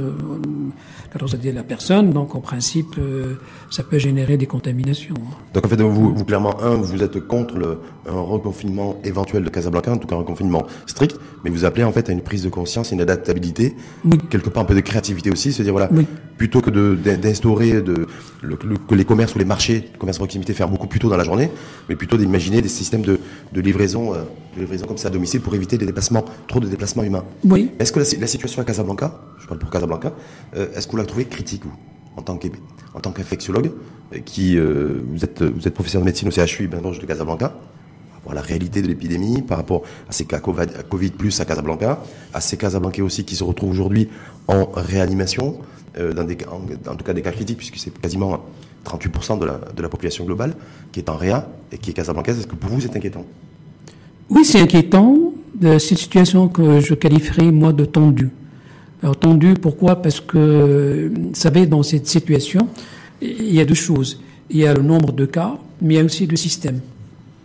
dit 1.41 1.53
la 1.53 1.63
personne, 1.63 2.11
donc 2.11 2.35
en 2.35 2.41
principe, 2.41 2.97
euh, 2.99 3.35
ça 3.71 3.83
peut 3.83 3.99
générer 3.99 4.37
des 4.37 4.47
contaminations. 4.47 5.15
Donc 5.55 5.67
en 5.67 5.69
fait, 5.69 5.81
vous, 5.81 6.15
vous 6.15 6.25
clairement, 6.25 6.61
un, 6.63 6.77
vous 6.77 7.03
êtes 7.03 7.21
contre 7.27 7.57
le, 7.57 7.79
un 8.09 8.21
reconfinement 8.21 8.97
éventuel 9.05 9.45
de 9.45 9.51
Casablanca, 9.51 9.93
en 9.93 9.99
tout 9.99 10.07
cas 10.07 10.17
un 10.17 10.21
reconfinement 10.21 10.67
strict, 10.87 11.19
mais 11.45 11.51
vous 11.51 11.65
appelez 11.65 11.85
en 11.85 11.93
fait 11.93 12.09
à 12.09 12.13
une 12.13 12.23
prise 12.23 12.43
de 12.43 12.49
conscience, 12.49 12.93
une 12.93 13.01
adaptabilité, 13.01 13.75
quelque 14.31 14.51
part 14.51 14.63
un 14.63 14.67
peu 14.67 14.75
de 14.75 14.81
créativité 14.81 15.31
aussi, 15.31 15.53
se 15.53 15.63
dire 15.63 15.73
voilà, 15.73 15.91
plutôt 16.41 16.63
que 16.63 16.71
d'instaurer 16.71 17.83
de, 17.83 18.07
le, 18.41 18.57
que 18.57 18.95
les 18.95 19.05
commerces 19.05 19.35
ou 19.35 19.39
les 19.39 19.45
marchés, 19.45 19.85
les 19.93 19.99
commerces 19.99 20.17
de 20.17 20.23
proximité 20.23 20.55
faire 20.55 20.69
beaucoup 20.69 20.87
plus 20.87 20.99
tôt 20.99 21.11
dans 21.11 21.17
la 21.17 21.25
journée, 21.25 21.51
mais 21.89 21.97
plutôt 21.97 22.17
d'imaginer 22.17 22.63
des 22.63 22.69
systèmes 22.69 23.03
de, 23.03 23.19
de 23.53 23.61
livraison, 23.61 24.15
euh, 24.15 24.23
de 24.57 24.61
livraison 24.61 24.87
comme 24.87 24.97
ça 24.97 25.09
à 25.09 25.11
domicile 25.11 25.41
pour 25.43 25.55
éviter 25.55 25.77
des 25.77 25.87
déplacements, 25.87 26.25
trop 26.49 26.61
de 26.61 26.67
déplacements 26.67 27.03
humains. 27.03 27.25
Oui. 27.45 27.71
Est-ce 27.79 27.93
que 27.93 28.01
la, 28.01 28.07
la, 28.19 28.27
situation 28.27 28.63
à 28.63 28.65
Casablanca, 28.65 29.21
pour 29.59 29.71
Casablanca, 29.71 30.13
euh, 30.57 30.73
est-ce 30.75 30.87
que 30.87 30.93
vous 30.93 30.99
la 30.99 31.05
trouvez 31.05 31.25
critique 31.27 31.65
vous 31.65 31.73
en 32.17 32.23
tant 33.01 33.13
qu'infectiologue, 33.13 33.73
qui 34.25 34.59
euh, 34.59 35.01
vous 35.11 35.25
êtes 35.25 35.43
vous 35.43 35.67
êtes 35.67 35.75
professeur 35.75 36.01
de 36.01 36.07
médecine 36.07 36.29
au 36.29 36.31
CHU 36.31 36.69
ben, 36.69 36.81
de 36.81 37.07
Casablanca, 37.07 37.55
voir 38.25 38.35
la 38.35 38.41
réalité 38.41 38.83
de 38.83 38.89
l'épidémie 38.89 39.43
par 39.43 39.59
rapport 39.59 39.83
à 40.09 40.13
ces 40.13 40.25
cas 40.25 40.41
Covid 40.41 41.11
plus 41.11 41.41
à 41.41 41.45
Casablanca, 41.45 42.01
à 42.35 42.41
ces 42.41 42.57
Casablancais 42.57 43.03
aussi 43.03 43.25
qui 43.25 43.37
se 43.37 43.45
retrouvent 43.45 43.71
aujourd'hui 43.71 44.09
en 44.49 44.67
réanimation, 44.75 45.59
euh, 45.99 46.13
dans, 46.13 46.25
des, 46.25 46.37
en, 46.51 46.91
en, 46.91 46.97
tout 46.97 47.05
cas 47.05 47.13
des 47.13 47.23
cas 47.23 47.33
critiques, 47.33 47.59
puisque 47.59 47.79
c'est 47.79 47.97
quasiment 47.99 48.45
38% 48.85 49.39
de 49.39 49.47
la, 49.47 49.61
de 49.75 49.83
la 49.83 49.89
population 49.89 50.25
globale 50.25 50.55
qui 50.93 51.01
est 51.01 51.09
en 51.09 51.17
réa 51.17 51.49
et 51.73 51.79
qui 51.79 51.91
est 51.91 51.95
casablancaise. 51.95 52.39
Est-ce 52.39 52.47
que 52.47 52.57
pour 52.57 52.71
vous 52.71 52.81
c'est 52.81 52.97
inquiétant? 52.97 53.25
Oui, 54.29 54.45
c'est 54.45 54.61
inquiétant. 54.61 55.33
C'est 55.61 55.91
une 55.91 55.97
situation 55.97 56.49
que 56.49 56.81
je 56.81 56.95
qualifierais, 56.95 57.51
moi, 57.51 57.73
de 57.73 57.85
tendue. 57.85 58.31
Tendu, 59.21 59.55
pourquoi? 59.55 59.97
Parce 60.03 60.21
que, 60.21 61.11
vous 61.15 61.35
savez, 61.35 61.67
dans 61.67 61.83
cette 61.83 62.07
situation, 62.07 62.69
il 63.23 63.55
y 63.55 63.61
a 63.61 63.65
deux 63.65 63.75
choses. 63.75 64.21
Il 64.51 64.59
y 64.59 64.67
a 64.67 64.75
le 64.75 64.83
nombre 64.83 65.13
de 65.13 65.27
cas, 65.27 65.57
mais 65.81 65.95
il 65.95 65.97
y 65.97 66.01
a 66.01 66.05
aussi 66.05 66.27
le 66.27 66.37
système. 66.37 66.81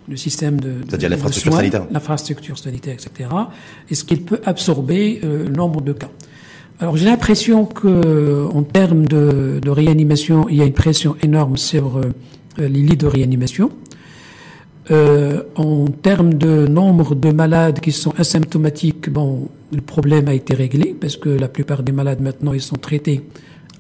Le 0.08 0.18
système 0.18 0.60
de, 0.60 0.76
C'est-à-dire 0.88 1.10
l'infrastructure 1.10 1.54
sanitaire. 1.54 1.88
L'infrastructure 1.92 2.58
sanitaire, 2.58 2.94
etc. 2.94 3.30
Est-ce 3.90 4.04
qu'il 4.04 4.22
peut 4.22 4.40
absorber 4.46 5.20
euh, 5.24 5.46
le 5.46 5.54
nombre 5.54 5.82
de 5.82 5.94
cas? 5.94 6.10
Alors 6.80 6.98
j'ai 6.98 7.06
l'impression 7.06 7.66
que, 7.66 8.48
en 8.54 8.64
termes 8.64 9.08
de, 9.08 9.60
de, 9.62 9.70
réanimation, 9.70 10.48
il 10.50 10.58
y 10.58 10.62
a 10.62 10.66
une 10.66 10.74
pression 10.74 11.16
énorme 11.24 11.58
sur 11.58 11.98
euh, 11.98 12.12
les 12.58 12.68
lits 12.70 12.98
de 12.98 13.08
réanimation. 13.08 13.72
Euh, 14.92 15.42
en 15.56 15.88
termes 15.88 16.36
de 16.36 16.68
nombre 16.68 17.16
de 17.16 17.32
malades 17.32 17.80
qui 17.80 17.92
sont 17.92 18.14
asymptomatiques, 18.20 19.10
bon, 19.10 19.50
le 19.74 19.82
problème 19.82 20.28
a 20.28 20.34
été 20.36 20.54
réglé 20.54 20.96
parce 21.00 21.18
que 21.18 21.30
la 21.30 21.48
plupart 21.48 21.82
des 21.82 21.92
malades 21.92 22.22
maintenant 22.22 22.54
ils 22.54 22.62
sont 22.62 22.76
traités 22.76 23.24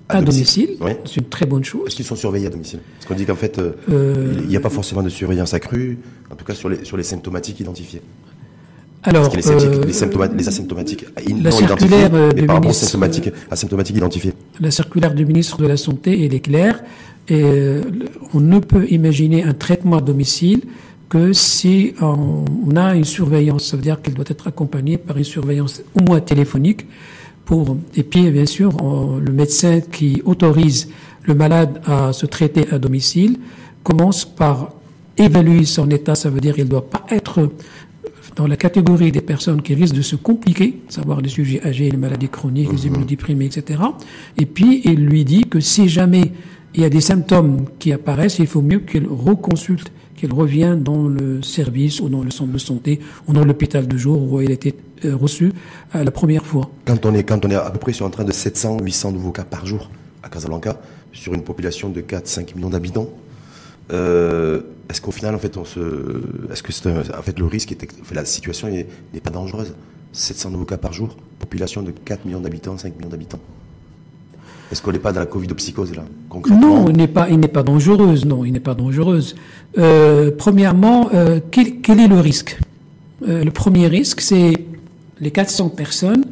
à, 0.09 0.17
à 0.17 0.21
domicile. 0.21 0.77
domicile. 0.79 0.83
Oui. 0.83 0.93
C'est 1.05 1.17
une 1.17 1.29
très 1.29 1.45
bonne 1.45 1.63
chose. 1.63 1.83
Est-ce 1.85 1.95
qu'ils 1.97 2.05
sont 2.05 2.15
surveillés 2.15 2.47
à 2.47 2.49
domicile? 2.49 2.79
Parce 2.95 3.05
qu'on 3.05 3.13
dit 3.13 3.25
qu'en 3.25 3.35
fait, 3.35 3.59
euh, 3.59 4.33
il 4.41 4.47
n'y 4.47 4.57
a 4.57 4.59
pas 4.59 4.71
forcément 4.71 5.03
de 5.03 5.09
surveillance 5.09 5.53
accrue, 5.53 5.99
en 6.31 6.35
tout 6.35 6.45
cas 6.45 6.55
sur 6.55 6.69
les, 6.69 6.83
sur 6.83 6.97
les 6.97 7.03
symptomatiques 7.03 7.59
identifiés. 7.59 8.01
Alors, 9.03 9.35
les, 9.35 9.47
euh, 9.47 9.85
les, 9.85 9.93
symptomatiques, 9.93 10.39
les 10.39 10.47
asymptomatiques 10.47 11.05
la 11.27 11.51
non 11.51 11.51
circulaire 11.51 12.07
identifiés, 12.07 12.33
du 12.33 12.47
ministre, 12.47 12.83
asymptomatiques, 12.83 13.31
asymptomatiques 13.51 13.97
identifiés. 13.97 14.33
La 14.59 14.71
circulaire 14.71 15.13
du 15.13 15.27
ministre 15.27 15.57
de 15.57 15.67
la 15.67 15.77
Santé, 15.77 16.25
elle 16.25 16.33
est 16.33 16.39
claire. 16.39 16.83
Et 17.27 17.43
on 18.33 18.39
ne 18.39 18.59
peut 18.59 18.87
imaginer 18.89 19.43
un 19.43 19.53
traitement 19.53 19.97
à 19.97 20.01
domicile 20.01 20.61
que 21.09 21.33
si 21.33 21.93
on 22.01 22.75
a 22.75 22.95
une 22.95 23.05
surveillance, 23.05 23.65
ça 23.65 23.77
veut 23.77 23.83
dire 23.83 24.01
qu'elle 24.01 24.15
doit 24.15 24.25
être 24.27 24.47
accompagnée 24.47 24.97
par 24.97 25.17
une 25.17 25.23
surveillance 25.23 25.81
au 25.93 26.03
moins 26.03 26.19
téléphonique 26.19 26.85
pour, 27.45 27.77
et 27.95 28.03
puis 28.03 28.31
bien 28.31 28.45
sûr, 28.45 28.81
on, 28.81 29.17
le 29.17 29.31
médecin 29.31 29.79
qui 29.79 30.21
autorise 30.25 30.89
le 31.23 31.35
malade 31.35 31.81
à 31.85 32.11
se 32.13 32.25
traiter 32.25 32.67
à 32.71 32.79
domicile 32.79 33.37
commence 33.83 34.25
par 34.25 34.71
évaluer 35.17 35.65
son 35.65 35.89
état, 35.91 36.15
ça 36.15 36.29
veut 36.29 36.41
dire 36.41 36.55
qu'il 36.55 36.65
ne 36.65 36.69
doit 36.69 36.89
pas 36.89 37.05
être 37.09 37.49
dans 38.35 38.47
la 38.47 38.57
catégorie 38.57 39.11
des 39.11 39.21
personnes 39.21 39.61
qui 39.61 39.73
risquent 39.75 39.95
de 39.95 40.01
se 40.01 40.15
compliquer, 40.15 40.81
savoir 40.89 41.21
les 41.21 41.29
sujets 41.29 41.65
âgés, 41.65 41.89
les 41.89 41.97
maladies 41.97 42.27
chroniques, 42.27 42.71
les 42.71 42.87
immunodéprimés, 42.87 43.45
etc. 43.45 43.81
Et 44.37 44.45
puis, 44.45 44.81
il 44.83 45.05
lui 45.05 45.23
dit 45.23 45.45
que 45.45 45.61
si 45.61 45.87
jamais 45.87 46.33
il 46.73 46.81
y 46.81 46.85
a 46.85 46.89
des 46.89 46.99
symptômes 46.99 47.65
qui 47.79 47.93
apparaissent, 47.93 48.39
il 48.39 48.47
faut 48.47 48.61
mieux 48.61 48.79
qu'il 48.79 49.07
reconsulte 49.07 49.91
qu'elle 50.25 50.37
revient 50.37 50.77
dans 50.79 51.07
le 51.07 51.41
service 51.41 51.99
ou 52.01 52.09
dans 52.09 52.23
le 52.23 52.31
centre 52.31 52.51
de 52.51 52.57
santé 52.57 52.99
ou 53.27 53.33
dans 53.33 53.45
l'hôpital 53.45 53.87
de 53.87 53.97
jour 53.97 54.31
où 54.31 54.41
elle 54.41 54.51
était 54.51 54.75
euh, 55.03 55.15
reçue 55.15 55.51
euh, 55.93 56.03
la 56.03 56.11
première 56.11 56.45
fois. 56.45 56.69
Quand 56.85 57.05
on 57.05 57.13
est, 57.13 57.23
quand 57.23 57.45
on 57.45 57.49
est 57.51 57.55
à 57.55 57.69
peu 57.69 57.79
près 57.79 57.93
sur 57.93 58.05
un 58.05 58.09
train 58.09 58.23
de 58.23 58.31
700, 58.31 58.79
800 58.81 59.11
nouveaux 59.11 59.31
cas 59.31 59.43
par 59.43 59.65
jour 59.65 59.89
à 60.23 60.29
Casablanca, 60.29 60.79
sur 61.13 61.33
une 61.33 61.43
population 61.43 61.89
de 61.89 62.01
4, 62.01 62.27
5 62.27 62.55
millions 62.55 62.69
d'habitants, 62.69 63.09
euh, 63.91 64.61
est-ce 64.89 64.99
qu'au 64.99 65.11
final, 65.11 65.35
en 65.35 65.39
fait, 65.39 65.57
on 65.57 65.65
se, 65.65 65.79
est-ce 66.51 66.63
que 66.63 67.17
en 67.17 67.21
fait 67.21 67.37
le 67.37 67.45
risque 67.45 67.71
est, 67.71 67.87
la 68.13 68.25
situation 68.25 68.67
n'est 68.67 69.19
pas 69.21 69.29
dangereuse? 69.29 69.75
700 70.11 70.51
nouveaux 70.51 70.65
cas 70.65 70.77
par 70.77 70.93
jour, 70.93 71.17
population 71.39 71.83
de 71.83 71.91
4 71.91 72.25
millions 72.25 72.39
d'habitants, 72.39 72.77
5 72.77 72.95
millions 72.97 73.09
d'habitants. 73.09 73.39
Est-ce 74.71 74.81
qu'on 74.81 74.91
n'est 74.91 74.99
pas 74.99 75.11
dans 75.11 75.19
la 75.19 75.25
Covid-psychose 75.25 75.95
là 75.95 76.05
concrètement 76.29 76.83
Non, 76.83 76.89
il 76.89 76.97
n'est 76.97 77.07
pas, 77.07 77.29
il 77.29 77.39
n'est 77.39 77.47
pas 77.47 77.63
dangereuse. 77.63 78.25
Non, 78.25 78.45
il 78.45 78.53
n'est 78.53 78.59
pas 78.59 78.73
dangereuse. 78.73 79.35
Euh, 79.77 80.31
premièrement, 80.35 81.09
euh, 81.13 81.39
quel, 81.51 81.81
quel, 81.81 81.99
est 81.99 82.07
le 82.07 82.19
risque? 82.19 82.59
Euh, 83.27 83.43
Le 83.43 83.51
premier 83.51 83.87
risque, 83.87 84.21
c'est 84.21 84.53
les 85.19 85.31
400 85.31 85.69
personnes 85.69 86.25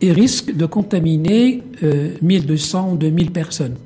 et 0.00 0.12
risquent 0.12 0.54
de 0.54 0.66
contaminer 0.66 1.62
1200 2.20 2.90
ou 2.92 2.96
2000 2.96 3.30
personnes. 3.30 3.76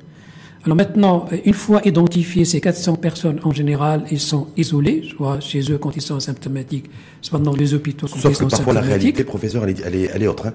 Alors 0.65 0.75
maintenant, 0.75 1.25
une 1.45 1.53
fois 1.53 1.81
identifiées 1.85 2.45
ces 2.45 2.59
400 2.59 2.95
personnes, 2.95 3.39
en 3.43 3.51
général, 3.51 4.03
ils 4.11 4.19
sont 4.19 4.47
isolés, 4.57 5.03
soit 5.15 5.39
chez 5.39 5.71
eux 5.71 5.77
quand 5.77 5.95
ils 5.95 6.01
sont 6.01 6.17
asymptomatiques, 6.17 6.89
soit 7.21 7.39
dans 7.39 7.55
les 7.55 7.73
hôpitaux 7.73 8.07
quand 8.07 8.19
Sauf 8.19 8.33
ils 8.33 8.35
sont 8.35 8.45
que 8.45 8.51
parfois 8.51 8.73
la 8.73 8.81
réalité, 8.81 9.23
professeur, 9.23 9.63
elle 9.63 9.71
est, 9.71 9.81
elle 9.85 9.95
est, 9.95 10.09
elle 10.13 10.23
est 10.23 10.27
autre. 10.27 10.47
Hein 10.47 10.53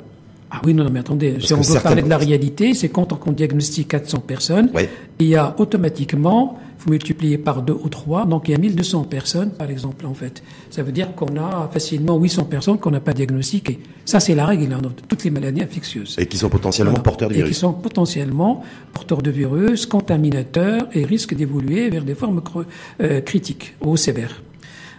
ah 0.50 0.60
oui, 0.64 0.74
non, 0.74 0.84
non 0.84 0.90
mais 0.90 1.00
attendez, 1.00 1.32
Parce 1.32 1.46
si 1.46 1.54
on 1.54 1.60
veut 1.60 1.80
parler 1.80 2.02
de 2.02 2.08
la 2.08 2.18
réalité, 2.18 2.72
c'est 2.72 2.88
quand 2.88 3.12
on 3.12 3.32
diagnostique 3.32 3.88
400 3.88 4.20
personnes, 4.20 4.70
oui. 4.74 4.82
il 5.18 5.26
y 5.26 5.34
a 5.34 5.56
automatiquement, 5.58 6.58
vous 6.78 6.92
multipliez 6.92 7.36
par 7.36 7.62
deux 7.62 7.72
ou 7.72 7.88
trois, 7.88 8.26
donc 8.26 8.48
il 8.48 8.52
y 8.52 8.54
a 8.54 8.58
1200 8.58 9.04
personnes, 9.04 9.50
par 9.50 9.70
exemple, 9.70 10.06
en 10.06 10.14
fait. 10.14 10.44
Ça 10.70 10.84
veut 10.84 10.92
dire 10.92 11.16
qu'on 11.16 11.36
a 11.36 11.68
facilement 11.72 12.16
800 12.16 12.44
personnes 12.44 12.78
qu'on 12.78 12.92
n'a 12.92 13.00
pas 13.00 13.12
diagnostiquées. 13.12 13.80
Ça, 14.04 14.20
c'est 14.20 14.36
la 14.36 14.46
règle 14.46 14.72
hein, 14.72 14.78
dans 14.80 14.90
toutes 15.08 15.24
les 15.24 15.30
maladies 15.30 15.62
infectieuses. 15.62 16.14
Et 16.16 16.26
qui 16.26 16.38
sont 16.38 16.48
potentiellement 16.48 16.92
voilà. 16.92 17.02
porteurs 17.02 17.28
de 17.28 17.34
virus. 17.34 17.50
Et 17.50 17.52
qui 17.52 17.58
sont 17.58 17.72
potentiellement 17.72 18.62
porteurs 18.92 19.22
de 19.22 19.30
virus, 19.32 19.84
contaminateurs 19.84 20.86
et 20.92 21.04
risquent 21.04 21.34
d'évoluer 21.34 21.90
vers 21.90 22.04
des 22.04 22.14
formes 22.14 22.40
euh, 23.00 23.20
critiques 23.20 23.74
ou 23.80 23.96
sévères. 23.96 24.42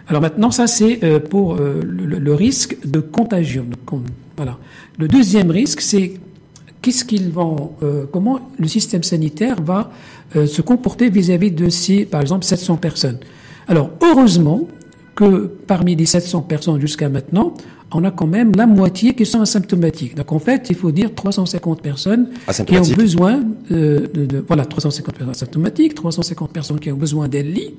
Alors 0.08 0.20
maintenant, 0.22 0.50
ça 0.50 0.66
c'est 0.66 1.02
euh, 1.04 1.20
pour 1.20 1.56
euh, 1.56 1.80
le, 1.82 2.18
le, 2.18 2.34
risque 2.34 2.76
de 2.86 3.00
contagion. 3.00 3.66
Voilà. 4.38 4.58
Le 4.98 5.06
deuxième 5.06 5.50
risque, 5.50 5.82
c'est 5.82 6.14
qu'est-ce 6.80 7.04
qu'ils 7.04 7.30
vont, 7.30 7.72
euh, 7.82 8.06
comment 8.10 8.40
le 8.58 8.68
système 8.68 9.02
sanitaire 9.02 9.60
va 9.62 9.90
se 10.34 10.60
comporter 10.62 11.08
vis-à-vis 11.10 11.50
-vis 11.50 11.54
de 11.54 11.68
ces, 11.70 12.04
par 12.04 12.20
exemple, 12.20 12.44
700 12.44 12.76
personnes. 12.76 13.18
Alors 13.66 13.90
heureusement 14.02 14.66
que 15.14 15.50
parmi 15.66 15.96
les 15.96 16.06
700 16.06 16.42
personnes 16.42 16.80
jusqu'à 16.80 17.08
maintenant, 17.08 17.54
on 17.92 18.04
a 18.04 18.10
quand 18.10 18.26
même 18.26 18.52
la 18.54 18.66
moitié 18.66 19.14
qui 19.14 19.26
sont 19.26 19.40
asymptomatiques. 19.40 20.14
Donc 20.14 20.32
en 20.32 20.38
fait, 20.38 20.68
il 20.70 20.76
faut 20.76 20.92
dire 20.92 21.14
350 21.14 21.82
personnes 21.82 22.28
qui 22.66 22.78
ont 22.78 22.94
besoin 22.96 23.42
euh, 23.72 24.06
de, 24.12 24.26
de, 24.26 24.44
voilà 24.46 24.64
350 24.64 25.14
personnes 25.14 25.30
asymptomatiques, 25.30 25.94
350 25.94 26.52
personnes 26.52 26.80
qui 26.80 26.92
ont 26.92 26.96
besoin 26.96 27.28
d'un 27.28 27.42
lit. 27.42 27.74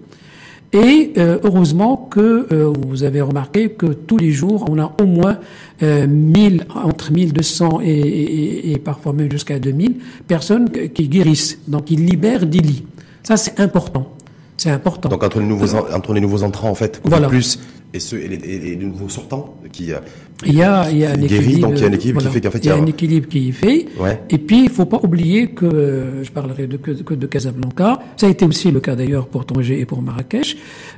Et 0.71 1.13
euh, 1.17 1.39
heureusement 1.43 1.97
que 1.97 2.47
euh, 2.51 2.71
vous 2.87 3.03
avez 3.03 3.21
remarqué 3.21 3.71
que 3.71 3.87
tous 3.87 4.17
les 4.17 4.31
jours, 4.31 4.65
on 4.69 4.77
a 4.77 4.93
au 5.01 5.05
moins 5.05 5.39
euh, 5.81 6.05
1000, 6.05 6.67
entre 6.75 7.11
1200 7.11 7.79
et, 7.81 7.89
et, 7.89 8.71
et 8.71 8.77
parfois 8.77 9.13
même 9.13 9.31
jusqu'à 9.31 9.57
2000 9.57 9.95
personnes 10.27 10.69
qui 10.69 11.07
guérissent. 11.07 11.59
Donc 11.67 11.89
ils 11.89 12.05
libèrent 12.05 12.45
des 12.45 12.59
lits. 12.59 12.85
Ça, 13.23 13.35
c'est 13.35 13.59
important. 13.59 14.13
C'est 14.57 14.69
important. 14.69 15.09
Donc 15.09 15.23
entre 15.23 15.39
les 15.39 15.45
nouveaux, 15.45 15.75
entre 15.75 16.13
les 16.13 16.21
nouveaux 16.21 16.43
entrants, 16.43 16.69
en 16.69 16.75
fait, 16.75 17.01
voilà. 17.03 17.27
plus 17.29 17.59
et, 17.93 17.99
ceux, 17.99 18.19
et, 18.21 18.27
les, 18.27 18.35
et 18.35 18.59
les 18.59 18.75
nouveaux 18.75 19.09
sortants 19.09 19.55
qui 19.71 19.91
euh, 19.91 19.99
il 20.45 20.55
y 20.55 20.63
a, 20.63 20.89
il 20.89 20.97
y 20.97 21.05
a 21.05 21.11
un 21.11 21.17
guérit, 21.17 21.59
donc 21.59 21.73
il 21.75 21.81
y 21.81 21.83
a 21.83 21.87
un 21.87 21.91
équilibre 21.91 22.21
voilà. 22.21 22.29
qui 22.29 22.33
fait 22.33 22.41
qu'en 22.41 22.51
fait 22.51 22.59
il 22.59 22.67
y 22.67 22.69
a 22.69 22.75
un 22.75 22.85
équilibre 22.85 23.27
qui 23.27 23.47
y 23.47 23.51
fait. 23.51 23.87
Ouais. 23.99 24.21
Et 24.29 24.37
puis 24.37 24.63
il 24.63 24.69
faut 24.69 24.85
pas 24.85 24.99
oublier 25.03 25.49
que 25.49 26.21
je 26.23 26.31
parlerai 26.31 26.67
de, 26.67 26.77
que, 26.77 27.13
de 27.13 27.27
Casablanca. 27.27 27.99
Ça 28.15 28.27
a 28.27 28.29
été 28.29 28.45
aussi 28.45 28.71
le 28.71 28.79
cas 28.79 28.95
d'ailleurs 28.95 29.27
pour 29.27 29.45
Tanger 29.45 29.79
et 29.81 29.85
pour 29.85 30.01
Marrakech. 30.01 30.55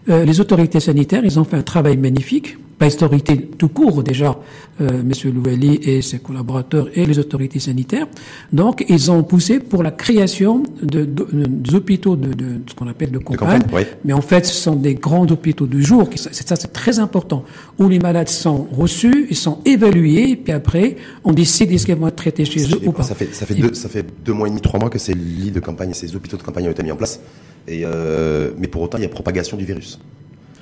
Euh, 0.10 0.26
les 0.26 0.40
autorités 0.40 0.80
sanitaires, 0.80 1.22
ils 1.24 1.40
ont 1.40 1.44
fait 1.44 1.58
un 1.58 1.64
travail 1.64 1.98
magnifique 1.98 2.58
pas 2.82 2.88
les 2.88 2.96
autorités 2.96 3.38
tout 3.60 3.70
court 3.70 4.02
déjà, 4.02 4.36
euh, 4.82 5.02
M. 5.02 5.12
Loueli 5.36 5.76
et 5.84 6.02
ses 6.02 6.18
collaborateurs 6.18 6.88
et 6.96 7.06
les 7.06 7.20
autorités 7.20 7.60
sanitaires. 7.60 8.08
Donc, 8.52 8.84
ils 8.90 9.12
ont 9.12 9.22
poussé 9.22 9.60
pour 9.60 9.84
la 9.84 9.92
création 9.92 10.64
de, 10.82 11.06
de, 11.06 11.28
des 11.46 11.76
hôpitaux 11.76 12.16
de, 12.16 12.34
de, 12.34 12.62
ce 12.68 12.74
qu'on 12.74 12.88
appelle 12.88 13.12
de 13.12 13.20
campagne. 13.20 13.62
Mais 14.04 14.14
en 14.14 14.22
fait, 14.22 14.48
ce 14.48 14.56
sont 14.56 14.76
des 14.76 14.96
grands 14.96 15.28
hôpitaux 15.28 15.68
de 15.68 15.80
jour. 15.80 16.10
Qui, 16.10 16.18
ça, 16.18 16.32
c'est 16.32 16.74
très 16.82 16.98
important. 16.98 17.44
Où 17.78 17.88
les 17.88 18.00
malades 18.00 18.28
sont 18.28 18.68
reçus, 18.72 19.28
ils 19.30 19.36
sont 19.36 19.60
évalués, 19.66 20.36
puis 20.36 20.52
après, 20.52 20.96
on 21.24 21.32
décide 21.32 21.72
est-ce 21.72 21.86
qu'ils 21.86 21.96
vont 21.96 22.08
être 22.08 22.16
traités 22.16 22.44
chez 22.44 22.62
eux 22.74 22.80
ou 22.88 22.92
pas. 22.92 23.04
Ça 23.04 23.14
fait, 23.14 23.30
ça 23.34 23.46
fait, 23.46 23.54
deux, 23.54 23.74
ça 23.76 23.88
fait 23.88 24.06
deux 24.26 24.34
mois 24.34 24.48
et 24.48 24.50
demi, 24.50 24.62
trois 24.62 24.80
mois 24.80 24.90
que 24.90 24.98
ces 24.98 25.14
lits 25.14 25.52
de 25.52 25.60
campagne, 25.60 25.94
ces 25.94 26.16
hôpitaux 26.16 26.38
de 26.38 26.42
campagne 26.42 26.68
ont 26.68 26.72
été 26.72 26.82
mis 26.82 26.92
en 26.92 26.96
place. 26.96 27.20
Et 27.68 27.84
euh, 27.86 28.52
mais 28.58 28.68
pour 28.68 28.82
autant, 28.82 28.98
il 28.98 29.04
y 29.04 29.06
a 29.06 29.10
propagation 29.10 29.58
du 29.58 29.66
virus. 29.66 30.00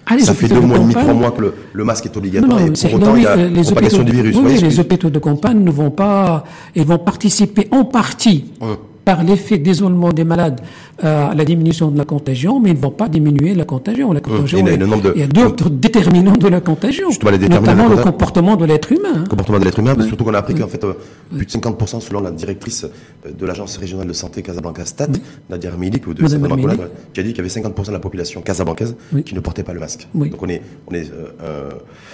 Ah, 0.05 0.17
ça 0.19 0.33
fait 0.33 0.47
deux 0.47 0.59
mois 0.59 0.77
et 0.77 0.79
demi, 0.79 0.93
trois 0.93 1.13
mois 1.13 1.31
que 1.31 1.41
le, 1.41 1.53
le, 1.71 1.83
masque 1.83 2.05
est 2.07 2.17
obligatoire 2.17 2.59
non, 2.59 2.65
non, 2.65 2.73
et 2.73 2.89
pour 2.89 2.93
autant 2.95 3.13
oui, 3.13 3.19
il 3.19 3.23
y 3.23 3.27
a 3.27 3.35
les 3.35 3.61
propagation 3.61 4.01
hôpitaux, 4.01 4.03
du 4.03 4.21
virus. 4.21 4.35
Oui, 4.37 4.53
oui, 4.55 4.61
les 4.61 4.79
hôpitaux 4.79 5.09
de 5.11 5.19
campagne 5.19 5.63
ne 5.63 5.71
vont 5.71 5.91
pas, 5.91 6.43
ils 6.75 6.83
vont 6.83 6.97
participer 6.97 7.67
en 7.71 7.85
partie 7.85 8.45
Hum. 8.59 8.77
Par 9.09 9.23
l'effet 9.23 9.57
d'isolement 9.57 10.11
des 10.13 10.23
malades 10.23 10.61
euh, 11.03 11.31
à 11.31 11.33
la 11.33 11.43
diminution 11.43 11.89
de 11.89 11.97
la 11.97 12.05
contagion, 12.05 12.59
mais 12.59 12.69
ils 12.69 12.75
ne 12.75 12.79
vont 12.87 12.91
pas 12.91 13.09
diminuer 13.09 13.55
la 13.55 13.65
contagion. 13.65 14.13
La 14.13 14.21
contagion 14.21 14.59
Et 14.67 14.69
est- 14.73 14.77
le 14.77 14.85
nombre 14.85 15.01
de- 15.01 15.13
il 15.15 15.21
y 15.21 15.23
a 15.23 15.27
d'autres 15.27 15.69
déterminants 15.71 16.37
de 16.45 16.47
la 16.47 16.61
contagion, 16.61 17.09
Justement, 17.09 17.31
les 17.31 17.39
notamment 17.49 17.89
la 17.89 17.95
le 17.95 18.01
comportement 18.03 18.55
de 18.55 18.65
l'être 18.65 18.91
humain. 18.91 19.15
hein. 19.15 19.23
comportement 19.27 19.57
de 19.59 19.65
l'être 19.65 19.79
humain, 19.79 19.95
mais 19.97 20.05
surtout 20.05 20.25
qu'on 20.25 20.35
a 20.35 20.37
appris 20.37 20.53
qu'en 20.53 20.67
fait, 20.67 20.83
euh, 20.83 20.93
plus 21.35 21.47
de 21.47 21.51
50%, 21.51 21.99
selon 22.01 22.19
la 22.21 22.29
directrice 22.29 22.83
euh, 22.85 23.31
de 23.31 23.45
l'agence 23.47 23.77
régionale 23.77 24.07
de 24.07 24.13
santé 24.13 24.43
Casablanca 24.43 24.85
Stat, 24.85 25.07
Nadia 25.49 25.71
Milik, 25.71 26.05
ou 26.05 26.13
de 26.13 26.19
qui 26.19 27.19
a 27.19 27.23
dit 27.23 27.29
qu'il 27.33 27.37
y 27.37 27.39
avait 27.39 27.49
50% 27.49 27.87
de 27.87 27.91
la 27.93 27.99
population 27.99 28.41
casablancaise 28.41 28.95
Oui. 29.11 29.23
qui 29.23 29.33
ne 29.33 29.39
portait 29.39 29.63
pas 29.63 29.73
le 29.73 29.79
masque. 29.79 30.07
Oui. 30.13 30.29
Donc 30.29 30.43
on 30.43 30.49
est, 30.49 30.61
on 30.87 30.93
est 30.93 31.09
euh, 31.11 31.25
euh, 31.43 31.69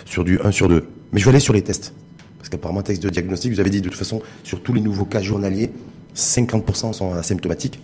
sur 0.05 0.23
du 0.23 0.39
1 0.41 0.51
sur 0.51 0.69
2. 0.69 0.84
Mais 1.12 1.19
je 1.19 1.25
vais 1.25 1.31
aller 1.31 1.39
sur 1.41 1.53
les 1.53 1.62
tests. 1.62 1.93
Parce 2.38 2.49
qu'apparemment, 2.49 2.84
texte 2.84 3.01
de 3.03 3.10
diagnostic, 3.10 3.51
vous 3.51 3.60
avez 3.60 3.71
dit 3.71 3.81
de 3.81 3.89
toute 3.89 3.97
façon, 3.97 4.21
sur 4.43 4.62
tous 4.62 4.71
les 4.73 4.81
nouveaux 4.81 5.05
cas 5.05 5.19
journaliers, 5.21 5.71
50% 6.15 6.93
sont 6.93 7.13
asymptomatiques, 7.13 7.80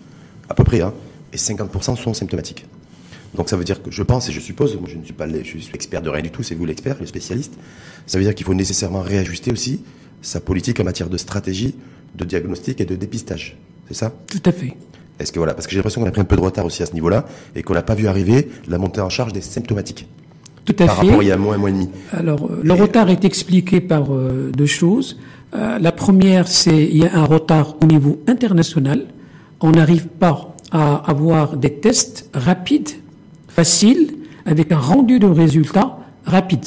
à 0.48 0.54
peu 0.54 0.64
près, 0.64 0.80
hein, 0.80 0.92
et 1.32 1.36
50% 1.36 1.96
sont 1.96 2.14
symptomatiques. 2.14 2.66
Donc 3.34 3.48
ça 3.48 3.56
veut 3.56 3.64
dire 3.64 3.82
que 3.82 3.90
je 3.90 4.02
pense 4.02 4.28
et 4.28 4.32
je 4.32 4.40
suppose, 4.40 4.76
moi 4.76 4.88
je 4.88 4.98
ne 4.98 5.04
suis 5.04 5.14
pas 5.14 5.26
je 5.28 5.42
suis 5.42 5.70
expert 5.74 6.02
de 6.02 6.10
rien 6.10 6.22
du 6.22 6.30
tout, 6.30 6.42
c'est 6.42 6.54
vous 6.54 6.66
l'expert, 6.66 6.96
le 7.00 7.06
spécialiste. 7.06 7.54
Ça 8.06 8.18
veut 8.18 8.24
dire 8.24 8.34
qu'il 8.34 8.44
faut 8.44 8.54
nécessairement 8.54 9.00
réajuster 9.00 9.50
aussi 9.52 9.82
sa 10.20 10.40
politique 10.40 10.80
en 10.80 10.84
matière 10.84 11.08
de 11.08 11.16
stratégie, 11.16 11.74
de 12.14 12.24
diagnostic 12.24 12.80
et 12.80 12.84
de 12.84 12.94
dépistage. 12.94 13.56
C'est 13.88 13.94
ça? 13.94 14.12
Tout 14.26 14.42
à 14.44 14.52
fait. 14.52 14.74
Est-ce 15.18 15.32
que 15.32 15.38
voilà, 15.38 15.54
parce 15.54 15.66
que 15.66 15.72
j'ai 15.72 15.78
l'impression 15.78 16.00
qu'on 16.00 16.08
a 16.08 16.12
pris 16.12 16.20
un 16.20 16.24
peu 16.24 16.36
de 16.36 16.40
retard 16.40 16.64
aussi 16.64 16.82
à 16.82 16.86
ce 16.86 16.92
niveau-là 16.92 17.26
et 17.54 17.62
qu'on 17.62 17.74
n'a 17.74 17.82
pas 17.82 17.94
vu 17.94 18.06
arriver 18.06 18.50
la 18.68 18.78
montée 18.78 19.00
en 19.00 19.08
charge 19.08 19.32
des 19.32 19.40
symptomatiques 19.40 20.08
Tout 20.64 20.76
à 20.78 20.86
par 20.86 20.96
fait. 21.00 21.06
rapport 21.06 21.20
à 21.20 21.22
il 21.22 21.28
y 21.28 21.32
a 21.32 21.34
un 21.34 21.38
mois, 21.38 21.54
un 21.54 21.58
mois 21.58 21.70
et 21.70 21.72
demi. 21.72 21.88
Alors, 22.12 22.48
le 22.62 22.72
retard 22.72 23.10
est 23.10 23.24
expliqué 23.24 23.80
par 23.80 24.12
euh, 24.12 24.50
deux 24.56 24.66
choses. 24.66 25.18
Euh, 25.54 25.78
la 25.78 25.92
première, 25.92 26.48
c'est 26.48 26.84
il 26.84 26.98
y 26.98 27.06
a 27.06 27.14
un 27.14 27.24
retard 27.24 27.76
au 27.82 27.86
niveau 27.86 28.20
international. 28.28 29.06
On 29.60 29.72
n'arrive 29.72 30.06
pas 30.06 30.54
à 30.70 30.94
avoir 31.10 31.56
des 31.56 31.72
tests 31.72 32.30
rapides, 32.32 32.90
faciles, 33.48 34.14
avec 34.46 34.72
un 34.72 34.78
rendu 34.78 35.18
de 35.18 35.26
résultats 35.26 35.98
rapide. 36.24 36.64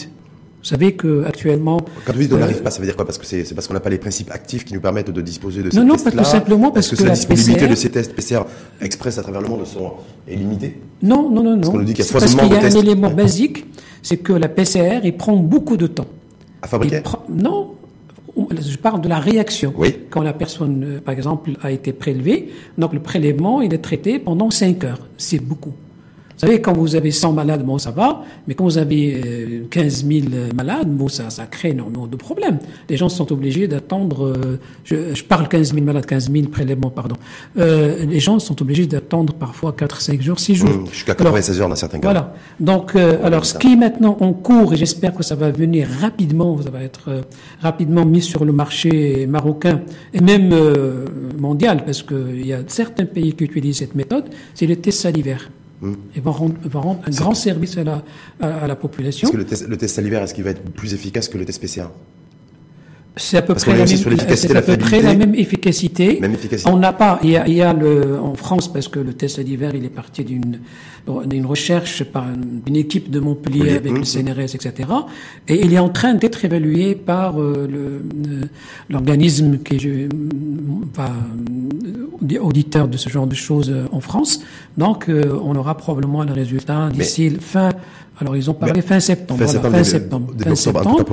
Vous 0.65 0.69
savez 0.69 0.93
que 0.95 1.23
actuellement, 1.25 1.79
Quand 2.07 2.13
vous 2.13 2.21
dites 2.21 2.33
on 2.33 2.37
Euh, 2.37 2.39
n'arrive 2.39 2.63
pas, 2.63 2.71
ça 2.71 2.79
veut 2.79 2.87
dire 2.87 2.95
quoi? 2.95 3.05
Parce 3.05 3.19
que 3.19 3.25
c'est 3.27 3.53
parce 3.53 3.67
qu'on 3.67 3.75
n'a 3.75 3.79
pas 3.79 3.91
les 3.91 3.99
principes 3.99 4.31
actifs 4.31 4.65
qui 4.65 4.73
nous 4.73 4.81
permettent 4.81 5.11
de 5.11 5.21
disposer 5.21 5.61
de 5.61 5.69
ces 5.69 5.77
Non, 5.77 5.85
non, 5.85 5.93
tests-là 5.93 6.11
pas 6.13 6.17
tout 6.17 6.23
simplement 6.27 6.71
parce 6.71 6.89
que 6.89 7.03
la 7.03 7.09
la 7.09 7.13
disponibilité 7.13 7.53
PCR 7.59 7.69
de 7.69 7.75
ces 7.75 7.89
tests 7.91 8.15
PCR 8.15 8.39
express 8.81 9.19
à 9.19 9.21
travers 9.21 9.41
le 9.41 9.47
monde 9.47 9.63
sont, 9.67 9.91
est 10.27 10.35
limitée? 10.35 10.81
Non, 11.03 11.29
non, 11.29 11.43
non, 11.43 11.55
non. 11.55 11.69
qu'on 11.69 11.77
nous 11.77 11.83
dit 11.83 11.93
qu'il 11.93 12.03
y 12.03 12.09
a 12.09 12.11
parce 12.11 12.33
qu'il 12.33 12.47
y 12.49 12.53
a 12.55 12.57
un 12.57 12.61
tests. 12.61 12.77
élément 12.77 13.11
basique, 13.11 13.67
c'est 14.01 14.17
que 14.17 14.33
la 14.33 14.47
PCR, 14.49 15.01
il 15.03 15.15
prend 15.15 15.35
beaucoup 15.35 15.77
de 15.77 15.85
temps. 15.85 16.07
à 16.63 16.67
fabriquer 16.67 17.03
non, 17.29 17.75
je 18.35 18.77
parle 18.77 19.01
de 19.01 19.07
la 19.07 19.19
réaction. 19.19 19.71
Oui. 19.77 19.95
Quand 20.09 20.23
la 20.23 20.33
personne, 20.33 20.83
euh, 20.83 20.99
par 20.99 21.13
exemple, 21.13 21.51
a 21.61 21.69
été 21.71 21.93
prélevée, 21.93 22.49
donc 22.79 22.91
le 22.93 23.01
prélèvement, 23.01 23.61
il 23.61 23.71
est 23.71 23.77
traité 23.83 24.17
pendant 24.17 24.49
5 24.49 24.83
heures. 24.83 25.07
C'est 25.19 25.37
beaucoup. 25.37 25.73
Vous 26.35 26.41
savez, 26.47 26.59
quand 26.61 26.73
vous 26.73 26.95
avez 26.95 27.11
100 27.11 27.31
malades, 27.33 27.63
bon, 27.65 27.77
ça 27.77 27.91
va, 27.91 28.23
mais 28.47 28.55
quand 28.55 28.65
vous 28.65 28.77
avez 28.77 29.21
euh, 29.25 29.67
15 29.69 30.05
000 30.05 30.27
malades, 30.53 30.89
bon, 30.89 31.07
ça, 31.07 31.29
ça 31.29 31.45
crée 31.45 31.69
énormément 31.69 32.07
de 32.07 32.15
problèmes. 32.17 32.59
Les 32.89 32.97
gens 32.97 33.07
sont 33.09 33.31
obligés 33.31 33.67
d'attendre, 33.67 34.27
euh, 34.27 34.59
je, 34.83 35.13
je 35.15 35.23
parle 35.23 35.47
15 35.47 35.73
000 35.73 35.85
malades, 35.85 36.05
15 36.05 36.29
000 36.31 36.47
prélèvements, 36.47 36.89
pardon. 36.89 37.15
Euh, 37.57 38.05
les 38.05 38.19
gens 38.19 38.39
sont 38.39 38.61
obligés 38.61 38.85
d'attendre 38.85 39.33
parfois 39.33 39.71
4, 39.73 40.01
5 40.01 40.21
jours, 40.21 40.39
6 40.39 40.55
jours. 40.55 40.69
Mmh, 40.69 40.87
Jusqu'à 40.91 41.13
Alors, 41.13 41.33
96 41.33 41.61
heures 41.61 41.69
dans 41.69 41.75
certains 41.75 41.99
cas. 41.99 42.07
voilà. 42.11 42.33
Donc, 42.59 42.95
euh, 42.95 43.17
alors, 43.23 43.45
ce 43.45 43.57
qui 43.57 43.73
est 43.73 43.77
maintenant 43.77 44.17
en 44.19 44.33
cours, 44.33 44.73
et 44.73 44.75
j'espère 44.77 45.13
que 45.15 45.23
ça 45.23 45.35
va 45.35 45.51
venir 45.51 45.87
rapidement, 46.01 46.61
ça 46.61 46.69
va 46.69 46.81
être 46.83 47.09
euh, 47.09 47.21
rapidement 47.61 48.05
mis 48.05 48.21
sur 48.21 48.43
le 48.43 48.51
marché 48.51 49.25
marocain 49.27 49.81
et 50.13 50.19
même 50.19 50.51
euh, 50.51 51.05
mondial, 51.39 51.85
parce 51.85 52.03
qu'il 52.03 52.45
y 52.45 52.51
a 52.53 52.59
certains 52.67 53.05
pays 53.05 53.33
qui 53.33 53.45
utilisent 53.45 53.77
cette 53.77 53.95
méthode, 53.95 54.25
c'est 54.53 54.67
le 54.67 54.75
test 54.75 54.99
salivaire. 55.01 55.49
Il 55.81 56.21
va 56.21 56.31
rendre, 56.31 56.55
va 56.63 56.79
rendre 56.79 57.01
un 57.05 57.11
grand 57.11 57.33
service 57.33 57.77
à 57.77 57.83
la, 57.83 58.03
à, 58.39 58.47
à 58.63 58.67
la 58.67 58.75
population. 58.75 59.27
Est-ce 59.27 59.33
que 59.33 59.37
le 59.37 59.45
test, 59.45 59.67
le 59.67 59.77
test 59.77 59.95
salivaire, 59.95 60.23
est-ce 60.23 60.33
qu'il 60.33 60.43
va 60.43 60.51
être 60.51 60.63
plus 60.71 60.93
efficace 60.93 61.27
que 61.27 61.37
le 61.37 61.45
test 61.45 61.61
PCR 61.61 61.87
C'est 63.17 63.37
à 63.37 63.41
peu 63.41 63.53
près 63.55 63.77
la 63.77 63.85
même, 63.85 64.57
à 64.57 64.61
peu 64.61 64.77
près 64.77 65.01
la 65.01 65.13
même 65.15 65.35
efficacité. 65.35 66.19
Même 66.21 66.33
efficacité. 66.33 66.69
On 66.69 66.77
n'a 66.77 66.93
pas, 66.93 67.19
il 67.23 67.31
y 67.31 67.37
a, 67.37 67.47
il 67.47 67.53
y 67.53 67.61
a 67.61 67.73
le, 67.73 68.19
en 68.19 68.35
France, 68.35 68.71
parce 68.71 68.87
que 68.87 68.99
le 68.99 69.13
test 69.13 69.39
d'hiver, 69.41 69.73
il 69.75 69.85
est 69.85 69.89
parti 69.89 70.23
d'une, 70.23 70.59
d'une 71.25 71.45
recherche 71.45 72.03
par 72.03 72.23
une, 72.27 72.61
une 72.67 72.75
équipe 72.75 73.11
de 73.11 73.19
Montpellier 73.19 73.61
Oui, 73.61 73.69
avec 73.71 73.93
le 73.93 74.03
CNRS, 74.03 74.55
etc. 74.55 74.89
Et 75.47 75.63
il 75.63 75.71
est 75.73 75.79
en 75.79 75.89
train 75.89 76.13
d'être 76.15 76.43
évalué 76.45 76.95
par 76.95 77.39
euh, 77.39 77.67
euh, 77.71 78.41
l'organisme 78.89 79.59
qui 79.59 79.75
est, 79.75 79.85
euh, 79.85 80.09
enfin, 80.91 81.11
auditeur 82.41 82.87
de 82.87 82.97
ce 82.97 83.09
genre 83.09 83.27
de 83.27 83.35
choses 83.35 83.73
en 83.91 83.99
France. 83.99 84.41
Donc, 84.77 85.09
euh, 85.09 85.37
on 85.43 85.55
aura 85.55 85.77
probablement 85.77 86.23
le 86.23 86.33
résultat 86.33 86.89
d'ici 86.89 87.29
fin, 87.39 87.69
alors 88.19 88.35
ils 88.35 88.49
ont 88.49 88.53
parlé 88.53 88.73
Mais- 88.75 88.81
fin 88.81 88.99
septembre. 88.99 89.39
fin 89.45 89.59
voilà, 89.59 89.83
septembre, 89.83 90.33
fin 90.37 90.49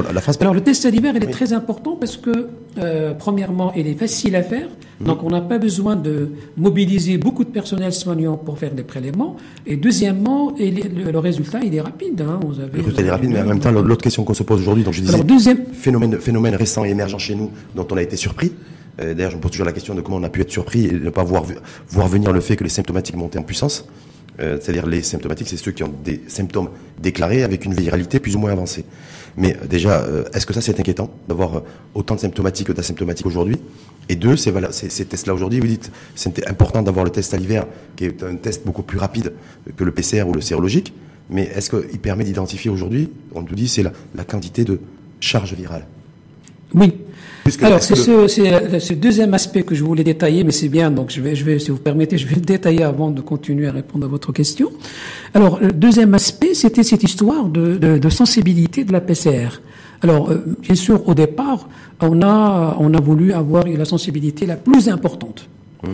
la- 0.02 0.12
la. 0.12 0.20
Alors 0.40 0.54
le 0.54 0.60
test 0.62 0.82
salivaire, 0.82 1.14
il 1.16 1.24
est 1.24 1.30
très 1.32 1.52
important 1.52 1.96
parce 1.98 2.16
que, 2.16 2.48
euh, 2.78 3.12
premièrement, 3.18 3.72
il 3.76 3.86
est 3.86 3.94
facile 3.94 4.36
à 4.36 4.42
faire. 4.42 4.68
Mhm. 5.02 5.06
Donc 5.08 5.22
on 5.24 5.30
n'a 5.30 5.40
pas 5.40 5.58
besoin 5.58 5.96
de 5.96 6.30
mobiliser 6.56 7.18
beaucoup 7.18 7.44
de 7.44 7.50
personnel 7.50 7.92
soignant 7.92 8.36
pour 8.36 8.58
faire 8.58 8.72
des 8.74 8.82
prélèvements. 8.84 9.36
Et 9.66 9.76
deuxièmement, 9.76 10.54
le, 10.58 11.10
le 11.10 11.18
résultat, 11.18 11.60
il 11.62 11.74
est 11.74 11.80
rapide. 11.80 12.20
Hein. 12.22 12.40
Vous 12.46 12.58
avez, 12.60 12.78
Le 12.78 12.78
résultat 12.84 13.02
est 13.02 13.10
rapide, 13.10 13.30
mais 13.30 13.40
en 13.42 13.46
même 13.46 13.60
temps, 13.60 13.72
l'autre 13.72 14.02
question 14.02 14.24
qu'on 14.24 14.34
se 14.34 14.42
pose 14.42 14.60
aujourd'hui, 14.60 14.84
donc 14.84 14.94
je 14.94 15.00
disais, 15.00 15.14
Alors 15.14 15.26
deuxième, 15.26 15.64
phénomène, 15.72 16.18
phénomène 16.18 16.54
récent 16.54 16.84
et 16.84 16.90
émergent 16.90 17.18
chez 17.18 17.34
nous, 17.34 17.50
dont 17.74 17.86
on 17.90 17.96
a 17.96 18.02
été 18.02 18.16
surpris. 18.16 18.52
Euh, 19.00 19.14
D'ailleurs, 19.14 19.30
je 19.32 19.36
me 19.36 19.40
pose 19.42 19.50
toujours 19.52 19.66
la 19.66 19.72
question 19.72 19.94
de 19.94 20.00
comment 20.00 20.18
on 20.18 20.22
a 20.22 20.28
pu 20.28 20.40
être 20.42 20.50
surpris 20.50 20.86
et 20.86 20.92
ne 20.92 21.10
pas 21.10 21.24
voir 21.24 21.44
venir 22.08 22.32
le 22.32 22.40
fait 22.40 22.56
que 22.56 22.64
les 22.64 22.70
symptomatiques 22.70 23.16
montaient 23.16 23.38
en 23.38 23.42
puissance. 23.42 23.86
Euh, 24.40 24.58
C'est-à-dire 24.60 24.86
les 24.86 25.02
symptomatiques, 25.02 25.48
c'est 25.48 25.56
ceux 25.56 25.72
qui 25.72 25.82
ont 25.82 25.92
des 26.04 26.22
symptômes 26.26 26.68
déclarés 27.00 27.42
avec 27.42 27.64
une 27.64 27.74
viralité 27.74 28.18
plus 28.20 28.36
ou 28.36 28.38
moins 28.38 28.50
avancée. 28.52 28.84
Mais 29.36 29.56
euh, 29.56 29.66
déjà, 29.66 30.00
euh, 30.00 30.24
est-ce 30.34 30.46
que 30.46 30.52
ça 30.52 30.60
c'est 30.60 30.78
inquiétant 30.78 31.10
d'avoir 31.28 31.58
euh, 31.58 31.60
autant 31.94 32.14
de 32.14 32.20
symptomatiques 32.20 32.68
que 32.68 32.72
d'asymptomatiques 32.72 33.26
aujourd'hui? 33.26 33.56
Et 34.08 34.16
deux, 34.16 34.36
c'est 34.36 34.52
ces 34.72 35.04
tests-là 35.04 35.32
aujourd'hui, 35.32 35.60
vous 35.60 35.66
dites, 35.66 35.92
c'était 36.14 36.46
important 36.48 36.82
d'avoir 36.82 37.04
le 37.04 37.10
test 37.10 37.30
salivaire, 37.30 37.66
qui 37.96 38.04
est 38.04 38.22
un 38.22 38.36
test 38.36 38.64
beaucoup 38.66 38.82
plus 38.82 38.98
rapide 38.98 39.32
que 39.76 39.84
le 39.84 39.92
PCR 39.92 40.24
ou 40.24 40.32
le 40.32 40.40
sérologique. 40.40 40.92
Mais 41.30 41.44
est-ce 41.54 41.70
qu'il 41.70 42.00
permet 42.00 42.24
d'identifier 42.24 42.70
aujourd'hui 42.70 43.10
On 43.34 43.42
nous 43.42 43.54
dit 43.54 43.68
c'est 43.68 43.82
la, 43.84 43.92
la 44.14 44.24
quantité 44.24 44.64
de 44.64 44.80
charge 45.20 45.54
virale? 45.54 45.86
oui. 46.74 46.94
Alors, 47.60 47.82
c'est 47.82 47.96
ce, 47.96 48.26
ce, 48.28 48.92
deuxième 48.94 49.34
aspect 49.34 49.62
que 49.62 49.74
je 49.74 49.84
voulais 49.84 50.04
détailler, 50.04 50.44
mais 50.44 50.52
c'est 50.52 50.68
bien, 50.68 50.90
donc 50.90 51.10
je 51.10 51.20
vais, 51.20 51.34
je 51.34 51.44
vais, 51.44 51.58
si 51.58 51.70
vous 51.70 51.78
permettez, 51.78 52.18
je 52.18 52.26
vais 52.26 52.36
le 52.36 52.40
détailler 52.40 52.82
avant 52.82 53.10
de 53.10 53.20
continuer 53.20 53.68
à 53.68 53.72
répondre 53.72 54.06
à 54.06 54.08
votre 54.08 54.32
question. 54.32 54.70
Alors, 55.34 55.58
le 55.60 55.72
deuxième 55.72 56.14
aspect, 56.14 56.54
c'était 56.54 56.82
cette 56.82 57.02
histoire 57.02 57.46
de, 57.46 57.76
de, 57.76 57.98
de, 57.98 58.08
sensibilité 58.08 58.84
de 58.84 58.92
la 58.92 59.00
PCR. 59.00 59.60
Alors, 60.02 60.30
euh, 60.30 60.44
bien 60.60 60.74
sûr, 60.74 61.08
au 61.08 61.14
départ, 61.14 61.68
on 62.00 62.22
a, 62.22 62.76
on 62.78 62.94
a 62.94 63.00
voulu 63.00 63.32
avoir 63.32 63.66
la 63.66 63.84
sensibilité 63.84 64.46
la 64.46 64.56
plus 64.56 64.88
importante 64.88 65.48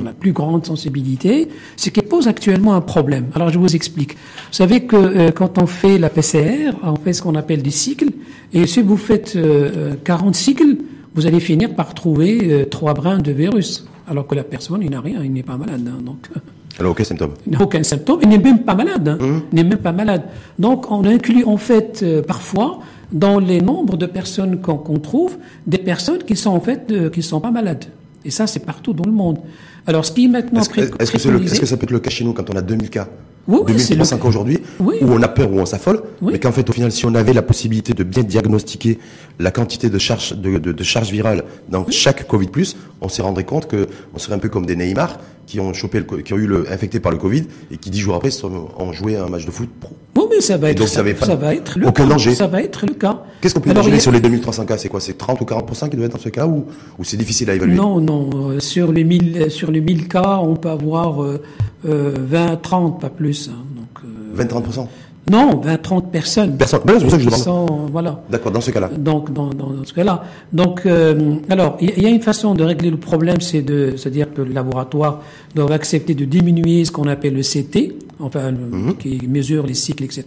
la 0.04 0.12
plus 0.12 0.32
grande 0.32 0.66
sensibilité, 0.66 1.48
ce 1.76 1.90
qui 1.90 2.02
pose 2.02 2.28
actuellement 2.28 2.74
un 2.74 2.80
problème. 2.80 3.26
Alors 3.34 3.48
je 3.48 3.58
vous 3.58 3.74
explique. 3.74 4.12
Vous 4.12 4.52
savez 4.52 4.82
que 4.82 4.96
euh, 4.96 5.30
quand 5.30 5.60
on 5.60 5.66
fait 5.66 5.98
la 5.98 6.10
PCR, 6.10 6.72
on 6.82 6.96
fait 6.96 7.12
ce 7.12 7.22
qu'on 7.22 7.34
appelle 7.34 7.62
des 7.62 7.70
cycles, 7.70 8.10
et 8.52 8.66
si 8.66 8.82
vous 8.82 8.96
faites 8.96 9.34
euh, 9.36 9.94
40 10.04 10.34
cycles, 10.34 10.76
vous 11.18 11.26
allez 11.26 11.40
finir 11.40 11.74
par 11.74 11.94
trouver 11.94 12.38
euh, 12.42 12.64
trois 12.64 12.94
brins 12.94 13.18
de 13.18 13.32
virus, 13.32 13.84
alors 14.06 14.24
que 14.28 14.36
la 14.36 14.44
personne, 14.44 14.82
il 14.82 14.90
n'a 14.90 15.00
rien, 15.00 15.24
il 15.24 15.32
n'est 15.32 15.42
pas 15.42 15.56
malade. 15.56 15.82
Hein, 15.88 16.00
donc. 16.00 16.28
Alors 16.78 16.92
aucun 16.92 17.02
symptôme. 17.02 17.32
Il 17.44 17.52
n'a 17.54 17.60
aucun 17.60 17.82
symptôme, 17.82 18.20
il 18.22 18.28
n'est 18.28 18.38
même 18.38 18.62
pas 18.62 18.76
malade. 18.76 19.08
Hein, 19.08 19.18
mmh. 19.20 19.42
Il 19.50 19.56
n'est 19.56 19.64
même 19.64 19.78
pas 19.78 19.90
malade. 19.90 20.22
Donc 20.60 20.92
on 20.92 21.04
inclut 21.04 21.42
en 21.42 21.56
fait 21.56 22.04
euh, 22.04 22.22
parfois 22.22 22.78
dans 23.10 23.40
les 23.40 23.60
nombres 23.60 23.96
de 23.96 24.06
personnes 24.06 24.60
qu'on 24.60 24.98
trouve 25.00 25.38
des 25.66 25.78
personnes 25.78 26.22
qui 26.22 26.36
sont 26.36 26.50
en 26.50 26.60
fait 26.60 27.10
qui 27.10 27.22
sont 27.22 27.40
pas 27.40 27.50
malades. 27.50 27.86
Et 28.24 28.30
ça, 28.30 28.46
c'est 28.46 28.60
partout 28.60 28.92
dans 28.92 29.06
le 29.06 29.12
monde. 29.12 29.38
Alors, 29.86 30.04
ce 30.04 30.12
qui 30.12 30.26
est 30.26 30.28
maintenant 30.28 30.60
Est-ce 30.60 30.68
que, 30.68 31.66
ça 31.66 31.76
peut 31.78 31.84
être 31.84 31.90
le 31.90 31.98
cas 31.98 32.10
chez 32.10 32.24
nous 32.24 32.34
quand 32.34 32.50
on 32.50 32.56
a 32.56 32.62
2000 32.62 32.90
cas 32.90 33.08
oui, 33.48 33.60
2300 33.66 34.18
cas 34.18 34.28
aujourd'hui, 34.28 34.58
où 34.78 34.86
on 35.02 35.22
a 35.22 35.28
peur, 35.28 35.50
où 35.50 35.58
on 35.58 35.66
s'affole, 35.66 36.02
mais 36.22 36.38
qu'en 36.38 36.52
fait, 36.52 36.68
au 36.68 36.72
final, 36.72 36.92
si 36.92 37.06
on 37.06 37.14
avait 37.14 37.32
la 37.32 37.42
possibilité 37.42 37.94
de 37.94 38.04
bien 38.04 38.22
diagnostiquer 38.22 38.98
la 39.38 39.50
quantité 39.50 39.88
de 39.88 39.98
charge, 39.98 40.34
de, 40.36 40.58
de, 40.58 40.72
de 40.72 40.82
charge 40.84 41.10
virale 41.10 41.44
dans 41.68 41.86
chaque 41.90 42.26
Covid+, 42.28 42.48
on 43.00 43.08
s'est 43.08 43.22
rendu 43.22 43.44
compte 43.44 43.66
que 43.66 43.86
on 44.14 44.18
serait 44.18 44.34
un 44.34 44.38
peu 44.38 44.48
comme 44.48 44.66
des 44.66 44.76
Neymar 44.76 45.18
qui 45.46 45.60
ont 45.60 45.72
chopé, 45.72 45.98
le, 46.00 46.04
qui 46.22 46.34
ont 46.34 46.36
eu 46.36 46.46
le, 46.46 46.70
infecté 46.70 47.00
par 47.00 47.10
le 47.10 47.16
Covid 47.18 47.44
et 47.70 47.78
qui 47.78 47.88
dix 47.88 48.00
jours 48.00 48.16
après 48.16 48.30
ont 48.44 48.92
joué 48.92 49.16
un 49.16 49.28
match 49.28 49.46
de 49.46 49.50
foot 49.50 49.70
pro. 49.80 49.96
Oui, 50.16 50.24
mais 50.30 50.40
ça 50.42 50.58
va 50.58 50.70
être, 50.70 50.86
ça, 50.86 51.02
ça, 51.18 51.34
va 51.36 51.54
être 51.54 51.78
le 51.78 51.86
aucun 51.86 52.04
cas. 52.04 52.10
danger. 52.10 52.34
Ça 52.34 52.46
va 52.46 52.62
être 52.62 52.84
le 52.86 52.94
cas. 52.94 53.22
Qu'est-ce 53.40 53.54
qu'on 53.54 53.60
peut 53.60 53.70
imaginer 53.70 54.00
sur 54.00 54.10
les 54.10 54.20
2300 54.20 54.66
cas? 54.66 54.78
C'est 54.78 54.88
quoi? 54.88 55.00
C'est 55.00 55.16
30 55.16 55.40
ou 55.40 55.44
40% 55.44 55.88
qui 55.88 55.96
doivent 55.96 56.06
être 56.06 56.12
dans 56.12 56.18
ce 56.18 56.28
cas 56.28 56.46
ou, 56.46 56.66
ou 56.98 57.04
c'est 57.04 57.16
difficile 57.16 57.50
à 57.50 57.54
évaluer? 57.54 57.74
Non, 57.74 58.00
non. 58.00 58.30
Euh, 58.50 58.60
sur 58.60 58.92
les 58.92 59.04
1000, 59.04 59.50
sur 59.50 59.70
les 59.70 59.80
1000 59.80 60.08
cas, 60.08 60.38
on 60.42 60.56
peut 60.56 60.70
avoir 60.70 61.22
euh, 61.22 61.40
20, 61.84 61.90
euh, 61.90 62.56
30, 62.56 63.00
pas 63.00 63.10
plus. 63.10 63.48
Hein, 63.48 63.64
donc, 63.76 64.48
20-30% 64.48 64.80
euh, 64.80 64.82
non, 65.30 65.60
20, 65.60 65.78
30 65.82 66.10
personnes. 66.10 66.56
Personnes. 66.56 66.80
Ben, 66.84 66.94
c'est 66.94 67.02
pour 67.02 67.10
ça 67.10 67.16
que 67.16 67.22
je 67.22 67.28
demande. 67.28 67.90
voilà. 67.90 68.22
D'accord, 68.30 68.52
dans 68.52 68.60
ce 68.60 68.70
cas-là. 68.70 68.90
Donc, 68.96 69.32
dans, 69.32 69.50
dans, 69.50 69.84
ce 69.84 69.92
cas-là. 69.92 70.24
Donc, 70.52 70.82
euh, 70.86 71.36
alors, 71.48 71.76
il 71.80 72.02
y, 72.02 72.06
a 72.06 72.08
une 72.08 72.22
façon 72.22 72.54
de 72.54 72.64
régler 72.64 72.90
le 72.90 72.96
problème, 72.96 73.40
c'est 73.40 73.62
de, 73.62 73.94
c'est-à-dire 73.96 74.32
que 74.32 74.42
le 74.42 74.52
laboratoire 74.52 75.22
doit 75.54 75.72
accepter 75.72 76.14
de 76.14 76.24
diminuer 76.24 76.84
ce 76.84 76.92
qu'on 76.92 77.08
appelle 77.08 77.34
le 77.34 77.42
CT, 77.42 77.94
enfin, 78.20 78.52
mhm. 78.52 78.96
qui 78.96 79.20
mesure 79.28 79.66
les 79.66 79.74
cycles, 79.74 80.04
etc. 80.04 80.24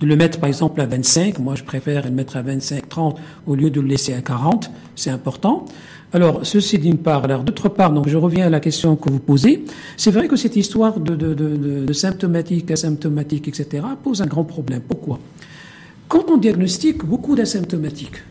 De 0.00 0.06
le 0.06 0.16
mettre, 0.16 0.38
par 0.38 0.48
exemple, 0.48 0.80
à 0.80 0.86
25. 0.86 1.38
Moi, 1.38 1.54
je 1.54 1.64
préfère 1.64 2.04
le 2.04 2.10
mettre 2.10 2.36
à 2.36 2.42
25, 2.42 2.88
30 2.88 3.18
au 3.46 3.54
lieu 3.54 3.70
de 3.70 3.80
le 3.80 3.88
laisser 3.88 4.14
à 4.14 4.20
40. 4.20 4.70
C'est 4.94 5.10
important. 5.10 5.64
Alors, 6.12 6.46
ceci 6.46 6.78
d'une 6.78 6.98
part. 6.98 7.26
D'autre 7.42 7.68
part, 7.68 7.92
donc 7.92 8.08
je 8.08 8.16
reviens 8.16 8.46
à 8.46 8.50
la 8.50 8.60
question 8.60 8.96
que 8.96 9.10
vous 9.10 9.18
posez. 9.18 9.64
C'est 9.96 10.10
vrai 10.10 10.28
que 10.28 10.36
cette 10.36 10.56
histoire 10.56 11.00
de 11.00 11.92
symptomatique, 11.92 12.70
asymptomatique, 12.70 13.48
etc., 13.48 13.84
pose 14.02 14.22
un 14.22 14.26
grand 14.26 14.44
problème. 14.44 14.82
Pourquoi? 14.86 15.18
Quand 16.08 16.30
on 16.30 16.36
diagnostique 16.36 17.04
beaucoup 17.04 17.34
d'asymptomatiques, 17.34 18.22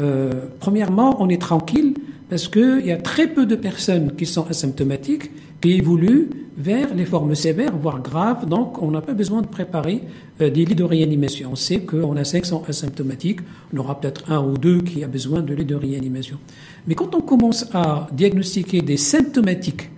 euh, 0.00 0.46
premièrement, 0.58 1.22
on 1.22 1.28
est 1.28 1.40
tranquille 1.40 1.94
parce 2.28 2.48
qu'il 2.48 2.84
y 2.84 2.92
a 2.92 2.96
très 2.96 3.28
peu 3.28 3.46
de 3.46 3.54
personnes 3.54 4.14
qui 4.16 4.26
sont 4.26 4.46
asymptomatiques 4.48 5.30
qui 5.62 5.72
évoluent 5.72 6.28
vers 6.56 6.94
les 6.94 7.06
formes 7.06 7.34
sévères, 7.34 7.74
voire 7.76 8.02
graves. 8.02 8.46
Donc, 8.46 8.82
on 8.82 8.90
n'a 8.90 9.00
pas 9.00 9.14
besoin 9.14 9.40
de 9.40 9.46
préparer 9.46 10.02
euh, 10.40 10.50
des 10.50 10.64
lits 10.64 10.74
de 10.74 10.84
réanimation. 10.84 11.50
On 11.52 11.56
sait 11.56 11.80
qu'on 11.80 12.16
a 12.16 12.24
500 12.24 12.64
asymptomatiques. 12.68 13.40
On 13.72 13.78
aura 13.78 13.98
peut-être 13.98 14.30
un 14.30 14.44
ou 14.44 14.58
deux 14.58 14.82
qui 14.82 15.02
a 15.02 15.08
besoin 15.08 15.40
de 15.40 15.54
lits 15.54 15.64
de 15.64 15.74
réanimation. 15.74 16.38
Mais 16.86 16.94
quand 16.94 17.14
on 17.14 17.22
commence 17.22 17.66
à 17.72 18.08
diagnostiquer 18.12 18.82
des 18.82 18.98
symptomatiques, 18.98 19.88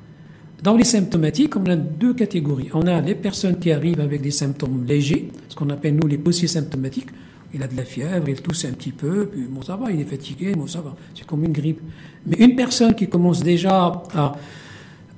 dans 0.62 0.76
les 0.76 0.84
symptomatiques, 0.84 1.56
on 1.56 1.66
a 1.66 1.76
deux 1.76 2.14
catégories. 2.14 2.68
On 2.72 2.86
a 2.86 3.00
les 3.00 3.14
personnes 3.14 3.58
qui 3.58 3.72
arrivent 3.72 4.00
avec 4.00 4.22
des 4.22 4.30
symptômes 4.30 4.84
légers, 4.86 5.28
ce 5.48 5.56
qu'on 5.56 5.68
appelle 5.70 5.96
nous 5.96 6.06
les 6.06 6.18
symptomatiques. 6.46 7.08
Il 7.52 7.62
a 7.62 7.68
de 7.68 7.76
la 7.76 7.84
fièvre, 7.84 8.28
il 8.28 8.40
tousse 8.40 8.64
un 8.64 8.72
petit 8.72 8.90
peu, 8.90 9.26
puis 9.26 9.42
bon 9.48 9.62
ça 9.62 9.76
va, 9.76 9.90
il 9.92 10.00
est 10.00 10.04
fatigué, 10.04 10.54
bon 10.54 10.66
ça 10.66 10.80
va, 10.80 10.96
c'est 11.14 11.24
comme 11.24 11.44
une 11.44 11.52
grippe. 11.52 11.80
Mais 12.26 12.36
une 12.38 12.56
personne 12.56 12.94
qui 12.94 13.08
commence 13.08 13.42
déjà 13.42 14.02
à 14.14 14.32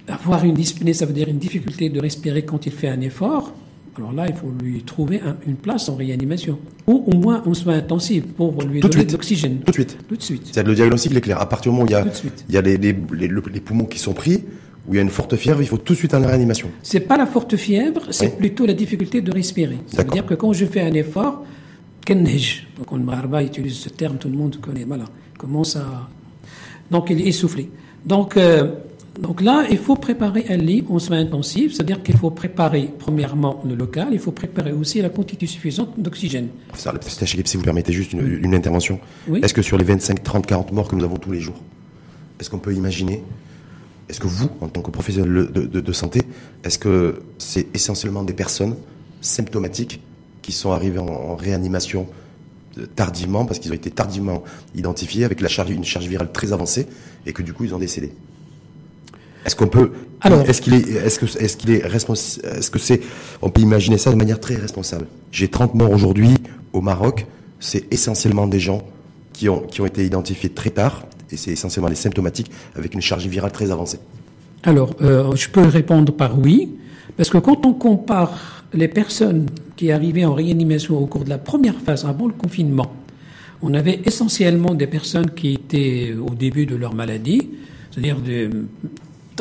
avoir 0.08 0.44
une 0.44 0.54
dyspnée, 0.54 0.94
ça 0.94 1.06
veut 1.06 1.12
dire 1.12 1.28
une 1.28 1.38
difficulté 1.38 1.88
de 1.88 2.00
respirer 2.00 2.44
quand 2.44 2.66
il 2.66 2.72
fait 2.72 2.88
un 2.88 3.00
effort, 3.00 3.52
alors 3.96 4.12
là, 4.12 4.26
il 4.28 4.34
faut 4.34 4.52
lui 4.62 4.82
trouver 4.82 5.20
une 5.46 5.56
place 5.56 5.88
en 5.88 5.96
réanimation. 5.96 6.58
Ou 6.86 7.04
au 7.06 7.16
moins 7.16 7.42
en 7.46 7.54
soins 7.54 7.78
intensifs 7.78 8.24
pour 8.24 8.62
lui 8.62 8.80
donner 8.80 9.04
de 9.04 9.12
l'oxygène. 9.12 9.60
Tout 9.60 9.70
de 9.70 9.72
suite. 9.72 9.98
Tout 10.06 10.16
de 10.16 10.22
suite. 10.22 10.42
C'est-à-dire 10.44 10.68
le 10.68 10.74
diagnostic 10.74 11.16
est 11.16 11.20
clair. 11.22 11.40
À 11.40 11.48
partir 11.48 11.72
du 11.72 11.78
moment 11.78 11.84
où 11.84 11.88
il 11.88 11.92
y 11.92 11.94
a, 11.94 12.04
il 12.48 12.54
y 12.54 12.58
a 12.58 12.60
les, 12.60 12.76
les, 12.76 12.92
les, 12.92 13.60
poumons 13.60 13.86
qui 13.86 13.98
sont 13.98 14.12
pris, 14.12 14.44
où 14.86 14.92
il 14.92 14.96
y 14.96 14.98
a 14.98 15.02
une 15.02 15.08
forte 15.08 15.36
fièvre, 15.36 15.62
il 15.62 15.68
faut 15.68 15.78
tout 15.78 15.94
de 15.94 15.98
suite 15.98 16.12
en 16.12 16.20
réanimation. 16.20 16.68
C'est 16.82 17.00
pas 17.00 17.16
la 17.16 17.26
forte 17.26 17.56
fièvre, 17.56 18.02
c'est 18.10 18.36
plutôt 18.36 18.66
la 18.66 18.74
difficulté 18.74 19.22
de 19.22 19.32
respirer. 19.32 19.78
Ça 19.86 20.02
veut 20.02 20.10
dire 20.10 20.26
que 20.26 20.34
quand 20.34 20.52
je 20.52 20.66
fais 20.66 20.82
un 20.82 20.92
effort, 20.92 21.44
donc 22.06 22.92
on 22.92 23.40
utilise 23.40 23.78
ce 23.78 23.88
terme, 23.88 24.16
tout 24.18 24.28
le 24.28 24.36
monde 24.36 24.60
connaît, 24.60 24.84
voilà, 24.84 25.06
commence 25.38 25.76
à... 25.76 26.08
Donc 26.90 27.08
il 27.10 27.20
est 27.20 27.28
essoufflé. 27.28 27.68
Donc, 28.04 28.36
euh, 28.36 28.74
donc 29.18 29.40
là, 29.40 29.64
il 29.70 29.78
faut 29.78 29.96
préparer 29.96 30.46
un 30.50 30.56
lit 30.56 30.84
en 30.88 30.98
soins 30.98 31.18
intensifs, 31.18 31.72
c'est-à-dire 31.72 32.02
qu'il 32.02 32.16
faut 32.16 32.30
préparer 32.30 32.90
premièrement 32.98 33.62
le 33.64 33.74
local, 33.74 34.08
il 34.12 34.18
faut 34.18 34.32
préparer 34.32 34.72
aussi 34.72 35.00
la 35.00 35.08
quantité 35.08 35.46
suffisante 35.46 35.98
d'oxygène. 35.98 36.48
Si 36.74 37.56
vous 37.56 37.62
permettez 37.62 37.92
juste 37.92 38.12
une, 38.12 38.54
intervention, 38.54 39.00
est-ce 39.42 39.54
que 39.54 39.62
sur 39.62 39.78
les 39.78 39.84
25, 39.84 40.22
30, 40.22 40.46
40 40.46 40.72
morts 40.72 40.88
que 40.88 40.96
nous 40.96 41.04
avons 41.04 41.16
tous 41.16 41.32
les 41.32 41.40
jours, 41.40 41.60
est-ce 42.38 42.50
qu'on 42.50 42.58
peut 42.58 42.74
imaginer, 42.74 43.22
est-ce 44.08 44.20
que 44.20 44.26
vous, 44.26 44.50
en 44.60 44.68
tant 44.68 44.82
que 44.82 44.90
professionnel 44.90 45.50
de, 45.50 45.92
santé, 45.92 46.22
est-ce 46.62 46.78
que 46.78 47.22
c'est 47.38 47.74
essentiellement 47.74 48.22
des 48.22 48.34
personnes 48.34 48.76
symptomatiques 49.22 50.00
qui 50.42 50.52
sont 50.52 50.72
arrivées 50.72 50.98
en, 50.98 51.34
réanimation 51.36 52.06
euh, 52.78 52.86
tardivement, 52.94 53.46
parce 53.46 53.58
qu'ils 53.58 53.72
ont 53.72 53.74
été 53.74 53.90
tardivement 53.90 54.44
identifiés 54.74 55.24
avec 55.24 55.40
la 55.40 55.48
charge, 55.48 55.70
une 55.70 55.84
charge 55.84 56.06
virale 56.06 56.30
très 56.30 56.52
avancée, 56.52 56.86
et 57.24 57.32
que 57.32 57.42
du 57.42 57.52
coup 57.52 57.64
ils 57.64 57.74
ont 57.74 57.78
décédé? 57.78 58.12
Est-ce 59.46 59.54
qu'on 59.54 59.68
peut, 59.68 59.92
est-ce 60.24 60.60
qu'il 60.60 60.74
est, 60.74 60.88
est-ce 60.90 61.20
que, 61.20 61.24
est-ce 61.38 61.56
qu'il 61.56 61.70
est 61.70 61.86
responsable, 61.86 62.48
est-ce 62.58 62.70
que 62.70 62.80
c'est, 62.80 63.00
on 63.42 63.48
peut 63.48 63.60
imaginer 63.60 63.96
ça 63.96 64.10
de 64.10 64.16
manière 64.16 64.40
très 64.40 64.56
responsable. 64.56 65.06
J'ai 65.30 65.46
30 65.46 65.74
morts 65.74 65.92
aujourd'hui 65.92 66.34
au 66.72 66.80
Maroc, 66.80 67.26
c'est 67.60 67.84
essentiellement 67.92 68.48
des 68.48 68.58
gens 68.58 68.82
qui 69.32 69.48
ont, 69.48 69.60
qui 69.60 69.80
ont 69.80 69.86
été 69.86 70.04
identifiés 70.04 70.50
très 70.50 70.70
tard, 70.70 71.06
et 71.30 71.36
c'est 71.36 71.52
essentiellement 71.52 71.88
les 71.88 71.94
symptomatiques 71.94 72.50
avec 72.74 72.94
une 72.94 73.00
charge 73.00 73.26
virale 73.28 73.52
très 73.52 73.70
avancée. 73.70 74.00
Alors, 74.64 74.96
euh, 75.00 75.34
je 75.36 75.48
peux 75.48 75.62
répondre 75.62 76.12
par 76.12 76.36
oui, 76.36 76.72
parce 77.16 77.30
que 77.30 77.38
quand 77.38 77.64
on 77.66 77.72
compare 77.72 78.64
les 78.74 78.88
personnes 78.88 79.46
qui 79.76 79.92
arrivaient 79.92 80.24
en 80.24 80.34
réanimation 80.34 80.98
au 80.98 81.06
cours 81.06 81.24
de 81.24 81.30
la 81.30 81.38
première 81.38 81.76
phase 81.76 82.04
avant 82.04 82.26
le 82.26 82.32
confinement, 82.32 82.92
on 83.62 83.74
avait 83.74 84.00
essentiellement 84.04 84.74
des 84.74 84.88
personnes 84.88 85.30
qui 85.30 85.54
étaient 85.54 86.14
au 86.14 86.34
début 86.34 86.66
de 86.66 86.74
leur 86.74 86.94
maladie, 86.94 87.48
c'est-à-dire 87.92 88.18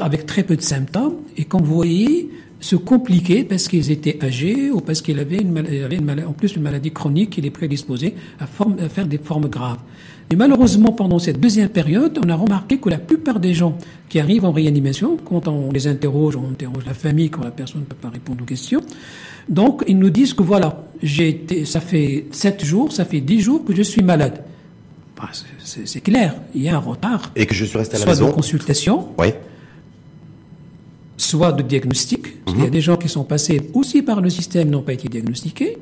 avec 0.02 0.26
très 0.26 0.44
peu 0.44 0.56
de 0.56 0.62
symptômes 0.62 1.16
et 1.38 1.46
qu'on 1.46 1.62
voyait 1.62 2.28
se 2.60 2.76
compliquer 2.76 3.44
parce 3.44 3.68
qu'ils 3.68 3.92
étaient 3.92 4.24
âgés 4.24 4.72
ou 4.72 4.80
parce 4.80 5.02
qu'ils 5.02 5.20
avaient, 5.20 5.38
une 5.38 5.52
maladie, 5.52 6.26
en 6.26 6.34
plus 6.34 6.56
une 6.56 6.64
maladie 6.64 6.92
chronique 6.92 7.32
qui 7.32 7.42
les 7.42 7.52
prédisposait 7.52 8.16
à, 8.40 8.46
à 8.46 8.90
faire 8.90 9.08
des 9.08 9.18
formes 9.18 9.48
graves. 9.48 9.80
Et 10.32 10.36
malheureusement, 10.36 10.92
pendant 10.92 11.20
cette 11.20 11.40
deuxième 11.40 11.70
période, 11.70 12.20
on 12.26 12.30
a 12.30 12.36
remarqué 12.36 12.80
que 12.80 12.90
la 12.90 12.98
plupart 12.98 13.40
des 13.40 13.54
gens 13.54 13.78
qui 14.10 14.20
arrivent 14.20 14.46
en 14.46 14.52
réanimation, 14.52 15.18
quand 15.18 15.48
on 15.48 15.72
les 15.72 15.86
interroge, 15.86 16.36
on 16.36 16.50
interroge 16.50 16.86
la 16.86 16.96
famille 16.96 17.30
quand 17.30 17.44
la 17.44 17.52
personne 17.52 17.82
ne 17.82 17.86
peut 17.86 17.96
pas 17.96 18.10
répondre 18.10 18.42
aux 18.42 18.46
questions, 18.46 18.82
donc 19.48 19.84
ils 19.88 20.00
nous 20.00 20.10
disent 20.10 20.34
que 20.34 20.42
voilà, 20.42 20.84
j'ai 21.04 21.30
été, 21.30 21.66
ça 21.66 21.80
fait 21.80 22.26
sept 22.32 22.66
jours, 22.66 22.92
ça 22.92 23.06
fait 23.06 23.22
dix 23.22 23.42
jours 23.42 23.64
que 23.64 23.76
je 23.76 23.84
suis 23.84 24.02
malade. 24.02 24.44
Bah, 25.16 25.30
c'est 25.64 26.02
clair, 26.02 26.36
il 26.56 26.64
y 26.64 26.70
a 26.70 26.76
un 26.76 26.80
retard. 26.80 27.32
Et 27.36 27.46
que 27.46 27.54
je 27.54 27.64
suis 27.66 27.78
resté 27.78 27.96
à 27.96 28.00
la 28.00 28.06
soit 28.06 28.14
maison. 28.14 28.28
de 28.28 28.32
consultation. 28.32 29.10
Oui 29.20 29.28
soit 31.26 31.52
de 31.52 31.64
diagnostic, 31.64 32.38
il 32.48 32.64
y 32.64 32.68
a 32.68 32.70
des 32.70 32.82
gens 32.82 32.98
qui 32.98 33.10
sont 33.10 33.24
passés 33.24 33.62
aussi 33.74 34.02
par 34.02 34.22
le 34.22 34.30
système 34.30 34.70
n'ont 34.70 34.82
pas 34.82 34.94
été 34.94 35.08
diagnostiqués, 35.10 35.78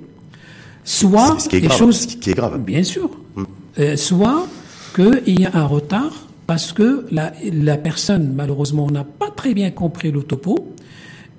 soit 0.84 1.40
ce 1.40 1.50
qui 1.50 1.58
est 1.58 1.62
des 1.62 1.68
grave, 1.68 1.80
choses, 1.80 2.00
ce 2.02 2.18
qui 2.18 2.30
est 2.32 2.34
grave. 2.34 2.60
bien 2.60 2.84
sûr, 2.84 3.10
mhm. 3.36 3.46
euh, 3.80 3.96
soit 3.96 4.48
qu'il 4.96 5.40
y 5.40 5.46
a 5.46 5.52
un 5.54 5.66
retard 5.66 6.28
parce 6.48 6.74
que 6.74 7.06
la, 7.12 7.34
la 7.52 7.78
personne 7.78 8.34
malheureusement 8.36 8.90
n'a 8.90 9.04
pas 9.04 9.30
très 9.30 9.54
bien 9.54 9.72
compris 9.72 10.12
le 10.12 10.24
topo 10.24 10.74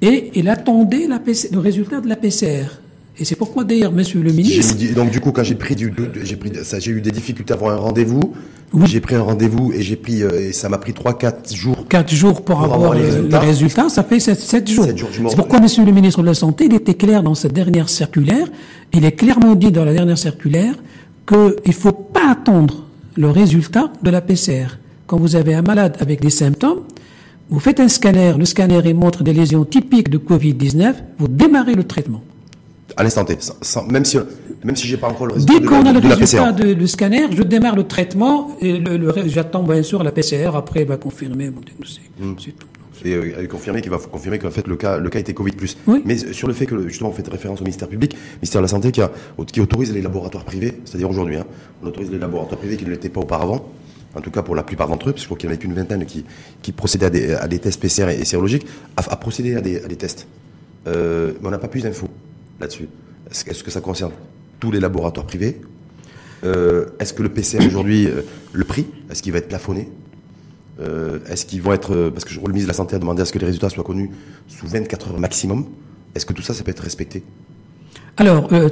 et 0.00 0.30
il 0.34 0.48
attendait 0.48 1.06
la 1.06 1.20
le 1.50 1.58
résultat 1.58 2.00
de 2.00 2.08
la 2.08 2.16
PCR. 2.16 2.66
Et 3.18 3.24
c'est 3.24 3.36
pourquoi 3.36 3.62
d'ailleurs, 3.64 3.92
Monsieur 3.92 4.22
le 4.22 4.32
ministre. 4.32 4.76
donc 4.94 5.10
du 5.10 5.20
coup, 5.20 5.30
quand 5.30 5.44
j'ai 5.44 5.54
pris 5.54 5.76
du, 5.76 5.92
j'ai 6.24 6.36
pris, 6.36 6.50
ça, 6.64 6.80
j'ai 6.80 6.90
eu 6.90 7.00
des 7.00 7.12
difficultés 7.12 7.52
à 7.52 7.56
avoir 7.56 7.72
un 7.72 7.78
rendez-vous. 7.78 8.34
J'ai 8.84 9.00
pris 9.00 9.14
un 9.14 9.22
rendez-vous 9.22 9.72
et 9.72 9.82
j'ai 9.82 9.96
pris 9.96 10.22
et 10.22 10.52
ça 10.52 10.68
m'a 10.68 10.78
pris 10.78 10.92
3-4 10.92 11.54
jours. 11.54 11.86
4 11.88 12.12
jours 12.12 12.42
pour, 12.42 12.62
avoir, 12.62 12.94
les 12.94 13.38
résultats. 13.38 13.88
Ça 13.88 14.02
fait 14.02 14.20
7, 14.20 14.68
jours. 14.68 14.86
jours 14.96 15.08
C'est 15.28 15.36
pourquoi, 15.36 15.60
Monsieur 15.60 15.84
le 15.84 15.92
ministre 15.92 16.22
de 16.22 16.26
la 16.26 16.34
Santé, 16.34 16.66
il 16.66 16.74
était 16.74 16.94
clair 16.94 17.22
dans 17.22 17.34
cette 17.34 17.52
dernière 17.52 17.88
circulaire. 17.88 18.46
Il 18.92 19.04
est 19.04 19.12
clairement 19.12 19.54
dit 19.54 19.70
dans 19.70 19.84
la 19.84 19.92
dernière 19.92 20.18
circulaire 20.18 20.74
qu'il 21.26 21.54
ne 21.66 21.72
faut 21.72 21.92
pas 21.92 22.32
attendre 22.32 22.84
le 23.16 23.30
résultat 23.30 23.92
de 24.02 24.10
la 24.10 24.20
PCR. 24.20 24.78
Quand 25.06 25.18
vous 25.18 25.36
avez 25.36 25.54
un 25.54 25.62
malade 25.62 25.96
avec 26.00 26.20
des 26.20 26.30
symptômes, 26.30 26.80
vous 27.50 27.60
faites 27.60 27.80
un 27.80 27.88
scanner, 27.88 28.34
le 28.38 28.44
scanner 28.44 28.92
montre 28.94 29.22
des 29.22 29.32
lésions 29.32 29.64
typiques 29.64 30.08
de 30.08 30.18
Covid-19, 30.18 30.94
vous 31.18 31.28
démarrez 31.28 31.74
le 31.74 31.84
traitement. 31.84 32.22
À 32.96 33.02
l'instant 33.02 33.24
T, 33.24 33.38
même 33.88 34.04
si 34.04 34.18
même 34.62 34.76
si 34.76 34.86
j'ai 34.86 34.96
pas 34.96 35.08
encore 35.08 35.26
le 35.26 35.34
résultat. 35.34 35.58
Dès 35.58 35.66
qu'on 35.66 35.86
a 35.86 35.92
le 35.92 35.98
résultat 35.98 36.52
du 36.52 36.88
scanner, 36.88 37.26
je 37.30 37.42
démarre 37.42 37.76
le 37.76 37.84
traitement 37.84 38.56
et 38.60 38.78
le, 38.78 39.12
j'attends 39.26 39.62
bien 39.62 39.82
sûr 39.82 40.02
la 40.02 40.12
PCR. 40.12 40.50
Après, 40.54 40.82
il 40.82 40.86
va 40.86 40.96
confirmer 40.96 41.50
mon 41.50 41.60
diagnostic. 41.60 42.10
Hmm. 42.18 42.34
C'est 42.38 42.52
tout. 42.52 42.66
Et 43.04 43.14
euh, 43.14 43.46
confirmer 43.48 43.82
qu'il 43.82 43.90
va 43.90 43.98
confirmer 43.98 44.38
qu'en 44.38 44.50
fait 44.50 44.66
le 44.66 44.76
cas 44.76 44.98
le 44.98 45.10
cas 45.10 45.18
était 45.18 45.34
Covid 45.34 45.52
plus. 45.52 45.76
Mais 46.04 46.16
sur 46.16 46.48
le 46.48 46.54
fait 46.54 46.64
que 46.64 46.88
justement 46.88 47.10
vous 47.10 47.16
faites 47.16 47.28
référence 47.28 47.60
au 47.60 47.64
ministère 47.64 47.88
public, 47.88 48.16
ministère 48.36 48.60
de 48.60 48.64
la 48.64 48.68
santé 48.68 48.92
qui, 48.92 49.02
a, 49.02 49.10
qui 49.52 49.60
autorise 49.60 49.92
les 49.92 50.00
laboratoires 50.00 50.44
privés, 50.44 50.80
c'est-à-dire 50.84 51.10
aujourd'hui, 51.10 51.36
hein, 51.36 51.44
on 51.82 51.86
autorise 51.88 52.10
les 52.10 52.18
laboratoires 52.18 52.58
privés 52.58 52.76
qui 52.76 52.84
ne 52.84 52.90
l'étaient 52.90 53.10
pas 53.10 53.20
auparavant 53.20 53.68
en 54.14 54.20
tout 54.20 54.30
cas 54.30 54.42
pour 54.42 54.54
la 54.54 54.62
plupart 54.62 54.88
d'entre 54.88 55.08
eux, 55.08 55.12
parce 55.12 55.16
que 55.16 55.22
je 55.22 55.26
crois 55.26 55.36
qu'il 55.36 55.48
y 55.48 55.50
en 55.50 55.54
avait 55.54 55.60
qu'une 55.60 55.74
vingtaine 55.74 56.06
qui, 56.06 56.24
qui 56.62 56.70
procédaient 56.70 57.06
à 57.06 57.10
des, 57.10 57.34
à 57.34 57.48
des, 57.48 57.58
tests 57.58 57.80
PCR 57.80 58.08
et, 58.10 58.24
sérologiques, 58.24 58.64
à, 58.96 59.16
procéder 59.16 59.56
à 59.56 59.60
des, 59.60 59.82
à 59.82 59.88
des 59.88 59.96
tests. 59.96 60.28
Euh, 60.86 61.32
mais 61.40 61.48
on 61.48 61.50
n'a 61.50 61.58
pas 61.58 61.66
plus 61.66 61.82
d'infos 61.82 62.08
là-dessus. 62.60 62.88
Est-ce 63.30 63.64
que 63.64 63.70
ça 63.70 63.80
concerne 63.80 64.12
tous 64.60 64.70
les 64.70 64.80
laboratoires 64.80 65.26
privés? 65.26 65.60
Euh, 66.44 66.86
Est-ce 66.98 67.14
que 67.14 67.22
le 67.22 67.30
PCR 67.30 67.66
aujourd'hui, 67.66 68.06
euh, 68.06 68.22
le 68.52 68.64
prix, 68.64 68.86
est-ce 69.10 69.22
qu'il 69.22 69.32
va 69.32 69.38
être 69.38 69.48
plafonné? 69.48 69.88
Est-ce 71.28 71.46
qu'ils 71.46 71.62
vont 71.62 71.72
être... 71.72 72.10
parce 72.10 72.24
que 72.24 72.34
le 72.34 72.40
ministre 72.48 72.66
de 72.66 72.72
la 72.72 72.74
Santé 72.74 72.96
a 72.96 72.98
demandé 72.98 73.22
à 73.22 73.24
ce 73.24 73.32
que 73.32 73.38
les 73.38 73.46
résultats 73.46 73.70
soient 73.70 73.84
connus 73.84 74.10
sous 74.48 74.66
24 74.66 75.12
heures 75.12 75.20
maximum. 75.20 75.66
Est-ce 76.16 76.26
que 76.26 76.32
tout 76.32 76.42
ça, 76.42 76.52
ça 76.52 76.64
peut 76.64 76.72
être 76.72 76.82
respecté? 76.82 77.22
Alors, 78.16 78.48
euh, 78.52 78.68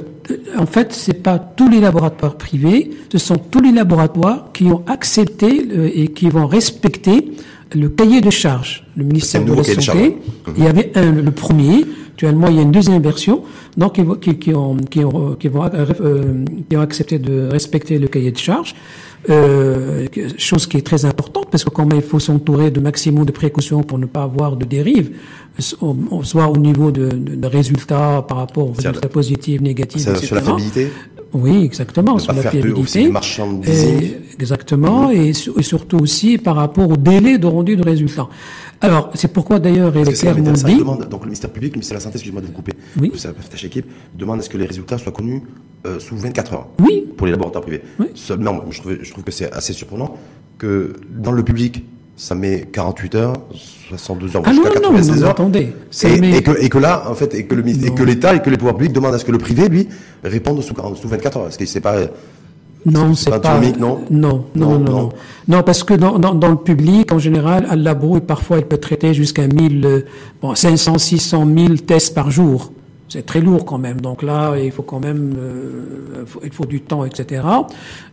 en 0.57 0.65
fait, 0.65 0.93
c'est 0.93 1.21
pas 1.21 1.37
tous 1.37 1.69
les 1.69 1.81
laboratoires 1.81 2.35
privés, 2.35 2.91
ce 3.11 3.17
sont 3.17 3.35
tous 3.35 3.59
les 3.59 3.73
laboratoires 3.73 4.51
qui 4.53 4.65
ont 4.65 4.83
accepté 4.87 5.67
euh, 5.69 5.91
et 5.93 6.07
qui 6.09 6.29
vont 6.29 6.47
respecter 6.47 7.31
le 7.75 7.89
cahier 7.89 8.21
de 8.21 8.29
charge. 8.29 8.85
Le 8.95 9.03
ministère 9.03 9.43
de 9.43 9.53
la 9.53 9.63
Santé, 9.63 10.17
il 10.57 10.63
y 10.63 10.67
avait 10.67 10.91
un, 10.95 11.11
le 11.11 11.31
premier, 11.31 11.85
actuellement 12.13 12.47
il 12.47 12.55
y 12.55 12.59
a 12.59 12.61
une 12.61 12.71
deuxième 12.71 13.01
version, 13.01 13.43
donc 13.77 13.99
qui, 14.21 14.37
qui, 14.37 14.53
ont, 14.53 14.77
qui, 14.77 15.03
ont, 15.03 15.35
qui, 15.35 15.47
vont, 15.47 15.69
euh, 15.73 16.45
qui 16.69 16.77
ont 16.77 16.81
accepté 16.81 17.19
de 17.19 17.49
respecter 17.51 17.97
le 17.99 18.07
cahier 18.07 18.31
de 18.31 18.37
charge. 18.37 18.75
Euh, 19.29 20.07
chose 20.37 20.67
qui 20.67 20.75
est 20.75 20.85
très 20.85 21.05
importante 21.05 21.47
parce 21.49 21.63
que 21.63 21.69
quand 21.69 21.85
même 21.85 21.99
il 21.99 22.03
faut 22.03 22.19
s'entourer 22.19 22.71
de 22.71 22.81
maximum 22.81 23.25
de 23.25 23.31
précautions 23.31 23.81
pour 23.81 23.97
ne 23.97 24.05
pas 24.05 24.23
avoir 24.23 24.57
de 24.57 24.65
dérives, 24.65 25.11
soit 25.59 26.49
au 26.49 26.57
niveau 26.57 26.91
de, 26.91 27.07
de, 27.09 27.47
résultats 27.47 28.25
par 28.27 28.37
rapport 28.37 28.69
aux 28.69 28.73
résultats 28.73 29.07
positifs, 29.07 29.61
négatifs, 29.61 30.07
etc. 30.07 30.25
Sur 30.25 30.35
la 30.35 30.41
fiabilité 30.41 30.91
oui, 31.33 31.63
exactement, 31.63 32.19
sur 32.19 32.31
la 32.33 32.43
fiabilité. 32.43 33.11
exactement, 34.39 35.09
et, 35.09 35.29
et, 35.29 35.63
surtout 35.63 35.97
aussi 35.97 36.37
par 36.37 36.55
rapport 36.55 36.89
au 36.89 36.95
délai 36.95 37.39
de 37.39 37.47
rendu 37.47 37.75
de 37.75 37.83
résultats. 37.83 38.27
Alors, 38.81 39.09
c'est 39.15 39.33
pourquoi 39.33 39.57
d'ailleurs, 39.59 39.93
il 39.95 40.07
est 40.07 40.13
clairement 40.13 40.51
dit... 40.51 40.77
Demande, 40.77 41.07
donc 41.09 41.21
le 41.21 41.27
ministère 41.27 41.49
public, 41.49 41.73
le 41.73 41.77
ministère 41.77 41.95
de 41.95 42.01
la 42.01 42.03
Santé, 42.03 42.15
excusez-moi 42.17 42.41
de 42.41 42.47
vous 42.47 42.53
couper, 42.53 42.73
oui. 42.99 43.11
ça 43.15 43.33
tâche 43.33 43.63
équipe, 43.63 43.87
demande 44.15 44.39
à 44.39 44.41
ce 44.43 44.49
que 44.49 44.57
les 44.57 44.67
résultats 44.67 44.99
soient 44.99 45.11
connus 45.11 45.41
euh, 45.85 45.99
sous 45.99 46.17
24 46.17 46.53
heures. 46.53 46.67
Oui. 46.81 47.05
Pour 47.17 47.27
les 47.27 47.31
laboratoires 47.31 47.63
privés. 47.63 47.81
Oui. 47.99 48.07
Seulement, 48.15 48.63
je 48.69 48.79
trouve, 48.79 48.97
je 49.01 49.11
trouve 49.11 49.23
que 49.23 49.31
c'est 49.31 49.51
assez 49.51 49.73
surprenant 49.73 50.17
que 50.57 50.93
dans 51.09 51.31
le 51.31 51.43
public, 51.43 51.83
ça 52.15 52.35
met 52.35 52.67
48 52.71 53.15
heures, 53.15 53.33
62 53.89 54.35
heures, 54.35 54.43
ah 54.45 54.51
jusqu'à 54.51 54.69
96 54.69 55.15
non, 55.15 55.23
heures. 55.23 55.29
attendez. 55.31 55.73
Et, 56.03 56.37
et, 56.37 56.43
que, 56.43 56.63
et 56.63 56.69
que 56.69 56.77
là, 56.77 57.03
en 57.09 57.15
fait, 57.15 57.33
et 57.33 57.45
que 57.45 57.55
le 57.55 57.67
et 57.67 57.93
que 57.93 58.03
l'État 58.03 58.35
et 58.35 58.41
que 58.41 58.49
les 58.49 58.57
pouvoirs 58.57 58.75
publics 58.77 58.93
demandent 58.93 59.15
à 59.15 59.17
ce 59.17 59.25
que 59.25 59.31
le 59.31 59.39
privé, 59.39 59.67
lui, 59.67 59.87
réponde 60.23 60.61
sous, 60.61 60.75
sous 60.95 61.07
24 61.07 61.37
heures. 61.37 61.47
Est-ce 61.47 61.57
que 61.57 61.65
c'est 61.65 61.81
pas, 61.81 61.95
non, 62.85 63.15
c'est 63.15 63.29
pas. 63.29 63.59
non, 63.79 64.01
non, 64.11 64.45
non, 64.55 64.79
non, 64.79 64.79
non, 64.79 65.09
non. 65.47 65.63
parce 65.63 65.83
que 65.83 65.93
dans, 65.93 66.19
dans, 66.19 66.33
dans, 66.35 66.49
le 66.49 66.57
public, 66.57 67.11
en 67.11 67.19
général, 67.19 67.65
à 67.69 67.75
labo, 67.75 68.19
parfois, 68.19 68.57
il 68.57 68.65
peut 68.65 68.77
traiter 68.77 69.13
jusqu'à 69.13 69.47
1000, 69.47 69.85
euh, 69.85 70.01
bon, 70.41 70.53
500, 70.53 70.97
600 70.97 71.47
000 71.57 71.75
tests 71.77 72.13
par 72.13 72.29
jour 72.29 72.71
c'est 73.13 73.27
très 73.27 73.41
lourd 73.41 73.63
quand 73.63 73.77
même. 73.77 74.01
Donc 74.01 74.23
là, 74.23 74.55
il 74.57 74.71
faut 74.71 74.81
quand 74.81 74.99
même, 74.99 75.35
euh, 75.37 76.25
il 76.43 76.51
faut 76.51 76.65
du 76.65 76.81
temps, 76.81 77.05
etc. 77.05 77.43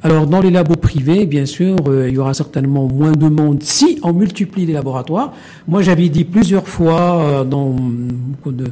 Alors 0.03 0.27
dans 0.27 0.41
les 0.41 0.51
labos 0.51 0.77
privés, 0.77 1.25
bien 1.25 1.47
sûr, 1.47 1.77
euh, 1.87 2.09
il 2.09 2.15
y 2.15 2.19
aura 2.19 2.35
certainement 2.35 2.87
moins 2.87 3.13
de 3.13 3.29
monde 3.29 3.63
si 3.63 3.99
on 4.03 4.13
multiplie 4.13 4.67
les 4.67 4.75
laboratoires. 4.75 5.33
Moi, 5.67 5.81
j'avais 5.81 6.11
dit 6.11 6.25
plusieurs 6.25 6.69
fois 6.69 7.23
euh, 7.23 7.45
dans 7.45 7.71
beaucoup 7.71 8.53
de, 8.53 8.67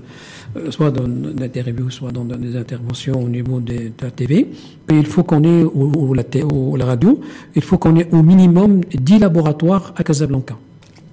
soit 0.68 0.90
dans 0.90 1.08
d'interviews, 1.08 1.88
soit 1.90 2.12
dans, 2.12 2.24
des 2.24 2.56
interventions 2.56 3.22
au 3.24 3.28
niveau 3.28 3.60
de 3.60 3.90
la 4.02 4.10
TV, 4.10 4.48
il 4.90 5.06
faut 5.06 5.22
qu'on 5.22 5.42
ait 5.44 5.62
au, 5.62 6.12
la, 6.12 6.24
au, 6.44 6.76
la 6.76 6.84
radio, 6.84 7.20
il 7.56 7.62
faut 7.62 7.78
qu'on 7.78 7.96
ait 7.96 8.08
au 8.12 8.22
minimum 8.22 8.82
10 8.92 9.20
laboratoires 9.20 9.94
à 9.96 10.04
Casablanca. 10.04 10.56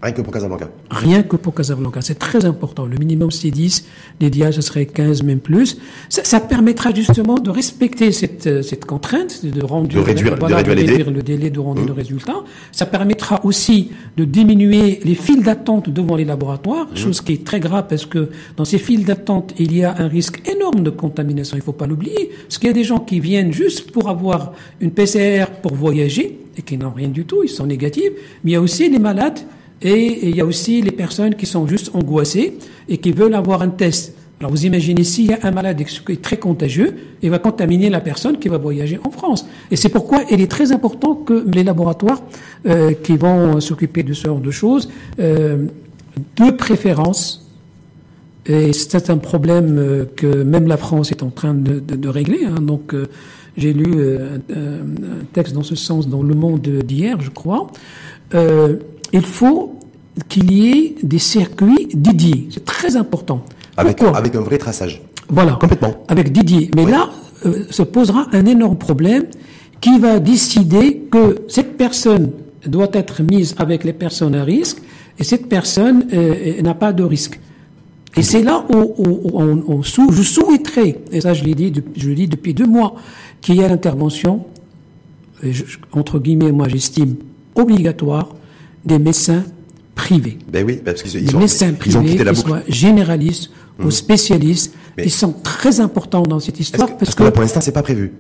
Rien 0.06 0.14
que 0.14 0.22
pour 0.22 0.34
Casablanca. 0.34 0.70
Rien 0.92 1.24
que 1.24 1.36
pour 1.36 1.56
Casablanca. 1.56 2.00
C'est 2.02 2.20
très 2.20 2.46
important. 2.46 2.86
Le 2.86 2.96
minimum, 2.98 3.32
c'est 3.32 3.50
10. 3.50 3.86
L'idéal, 4.22 4.54
ce 4.54 4.62
serait 4.62 4.86
15, 4.86 5.24
même 5.24 5.40
plus. 5.40 5.80
Ça, 6.10 6.24
ça, 6.24 6.40
permettra 6.40 6.94
justement 6.94 7.40
de 7.40 7.50
respecter 7.50 8.12
cette, 8.12 8.46
euh, 8.46 8.62
cette 8.62 8.86
contrainte, 8.86 9.44
de, 9.44 9.64
rendre, 9.64 9.88
de 9.88 9.98
réduire, 9.98 10.38
de 10.38 10.44
réduire, 10.46 11.10
le 11.10 11.24
délai 11.24 11.50
de 11.50 11.60
rendu 11.60 11.86
de 11.86 11.92
mmh. 11.92 11.96
résultats. 11.96 12.44
Ça 12.72 12.86
permettra 12.86 13.44
aussi 13.44 13.90
de 14.16 14.26
diminuer 14.26 15.00
les 15.04 15.16
files 15.16 15.42
d'attente 15.42 15.90
devant 15.90 16.16
les 16.16 16.26
laboratoires, 16.26 16.88
mmh. 16.92 16.98
chose 16.98 17.22
qui 17.22 17.34
est 17.34 17.44
très 17.44 17.60
grave 17.60 17.88
parce 17.90 18.06
que 18.06 18.30
dans 18.58 18.66
ces 18.66 18.78
files 18.78 19.06
d'attente, 19.06 19.56
il 19.58 19.76
y 19.76 19.84
a 19.84 19.96
un 19.98 20.08
risque 20.08 20.48
énorme 20.48 20.84
de 20.84 20.92
contamination. 20.92 21.58
Il 21.58 21.64
faut 21.64 21.74
pas 21.74 21.88
l'oublier. 21.88 22.30
Parce 22.44 22.60
qu'il 22.60 22.68
y 22.68 22.72
a 22.72 22.74
des 22.74 22.84
gens 22.84 23.00
qui 23.00 23.20
viennent 23.20 23.52
juste 23.52 23.90
pour 23.90 24.08
avoir 24.08 24.54
une 24.80 24.92
PCR 24.92 25.46
pour 25.64 25.74
voyager 25.74 26.42
et 26.56 26.62
qui 26.62 26.78
n'ont 26.78 26.92
rien 26.92 27.08
du 27.08 27.26
tout. 27.26 27.44
Ils 27.44 27.50
sont 27.50 27.66
négatifs. 27.66 28.12
Mais 28.44 28.52
il 28.52 28.54
y 28.54 28.58
a 28.58 28.62
aussi 28.62 28.88
les 28.88 29.00
malades 29.00 29.40
et 29.86 30.30
il 30.30 30.36
y 30.36 30.42
a 30.42 30.46
aussi 30.46 30.82
les 30.82 30.92
personnes 30.92 31.36
qui 31.36 31.46
sont 31.46 31.68
juste 31.68 31.92
angoissées 31.94 32.58
et 32.90 32.98
qui 32.98 33.12
veulent 33.12 33.36
avoir 33.36 33.62
un 33.62 33.70
test. 33.70 34.16
Alors 34.40 34.52
vous 34.52 34.66
imaginez 34.66 35.04
s'il 35.04 35.28
y 35.28 35.34
a 35.34 35.40
un 35.44 35.52
malade 35.52 35.82
qui 35.84 36.12
est 36.12 36.22
très 36.22 36.38
contagieux, 36.38 36.96
il 37.22 37.30
va 37.30 37.38
contaminer 37.38 37.90
la 37.92 38.02
personne 38.02 38.40
qui 38.40 38.50
va 38.50 38.58
voyager 38.58 39.00
en 39.04 39.12
France. 39.12 39.46
Et 39.70 39.76
c'est 39.76 39.90
pourquoi 39.90 40.24
il 40.32 40.42
est 40.42 40.50
très 40.50 40.72
important 40.72 41.14
que 41.14 41.46
les 41.54 41.64
laboratoires 41.64 42.22
euh, 42.66 42.94
qui 42.94 43.16
vont 43.16 43.62
s'occuper 43.62 44.02
de 44.02 44.14
ce 44.14 44.26
genre 44.26 44.40
de 44.40 44.52
choses, 44.52 44.90
euh, 45.20 45.68
de 46.38 46.52
préférence, 46.52 47.48
et 48.48 48.74
c'est 48.74 49.10
un 49.10 49.18
problème 49.18 49.78
euh, 49.78 50.06
que 50.16 50.44
même 50.44 50.68
la 50.68 50.78
France 50.78 51.12
est 51.12 51.24
en 51.24 51.30
train 51.30 51.54
de, 51.54 52.10
régler. 52.10 52.46
Hein, 52.46 52.62
donc 52.62 52.96
j'ai 53.56 53.72
lu 53.72 54.18
un, 54.18 55.26
texte 55.32 55.54
dans 55.54 55.64
ce 55.64 55.76
sens 55.76 56.10
dans 56.10 56.24
Le 56.24 56.36
Monde 56.36 56.62
d'hier, 56.62 57.22
je 57.22 57.30
crois. 57.30 57.68
Il 59.14 59.26
faut 59.26 59.80
qu'il 60.30 60.52
y 60.52 60.72
ait 60.72 60.96
des 61.04 61.20
circuits 61.20 61.88
dédiés. 61.94 62.48
C'est 62.52 62.66
très 62.66 62.96
important. 62.96 63.44
Avec, 63.78 64.02
avec 64.02 64.36
un 64.36 64.42
vrai 64.42 64.58
traçage. 64.58 65.02
Voilà. 65.30 65.54
Complètement. 65.54 66.04
Avec 66.08 66.32
Didier. 66.32 66.72
Mais 66.76 66.86
là, 66.86 67.10
euh, 67.46 67.66
se 67.70 67.82
posera 67.82 68.28
un 68.32 68.46
énorme 68.46 68.78
problème 68.78 69.26
qui 69.82 70.00
va 70.00 70.20
décider 70.20 71.02
que 71.12 71.40
cette 71.48 71.78
personne 71.78 72.32
doit 72.66 72.90
être 72.94 73.22
mise 73.22 73.56
avec 73.58 73.84
les 73.84 73.94
personnes 73.94 74.36
à 74.36 74.44
risque 74.44 74.82
et 75.20 75.24
cette 75.24 75.48
personne 75.48 76.08
euh, 76.14 76.62
n'a 76.62 76.74
pas 76.74 76.94
de 76.94 77.04
risque. 77.04 77.40
Et 78.18 78.24
c'est 78.24 78.44
là 78.44 78.66
où, 78.70 78.94
on, 79.34 79.82
je 79.82 80.22
souhaiterais, 80.22 81.00
et 81.12 81.20
ça 81.20 81.34
je 81.34 81.44
l'ai 81.44 81.54
dit, 81.54 81.74
je 81.98 82.08
le 82.08 82.16
dis 82.16 82.28
depuis 82.30 82.54
deux 82.54 82.66
mois, 82.66 82.96
qu'il 83.42 83.56
y 83.56 83.60
ait 83.60 83.68
l'intervention, 83.68 84.46
entre 85.92 86.20
guillemets, 86.20 86.54
moi 86.54 86.70
j'estime 86.70 87.16
obligatoire, 87.56 88.30
des 88.86 89.00
médecins 89.00 89.44
privés. 89.96 90.38
Ben 90.52 90.66
oui, 90.66 90.82
parce 90.84 91.04
qu'ils 91.04 91.26
des 91.26 91.38
médecins 91.38 91.74
privés, 91.74 92.18
qu'ils 92.18 92.36
soient 92.36 92.62
généralistes 92.68 93.52
ou 93.80 93.88
mmh. 93.88 93.92
spécialistes, 93.92 94.74
ils 94.98 95.12
sont 95.12 95.34
très 95.34 95.80
importants 95.80 96.24
dans 96.24 96.40
cette 96.40 96.60
histoire. 96.60 96.96
parce, 96.98 97.16
que, 97.16 97.30
pour 97.30 97.42
l'instant, 97.42 97.62
c'est 97.62 97.72
pas 97.72 97.84
prévu. 97.84 98.14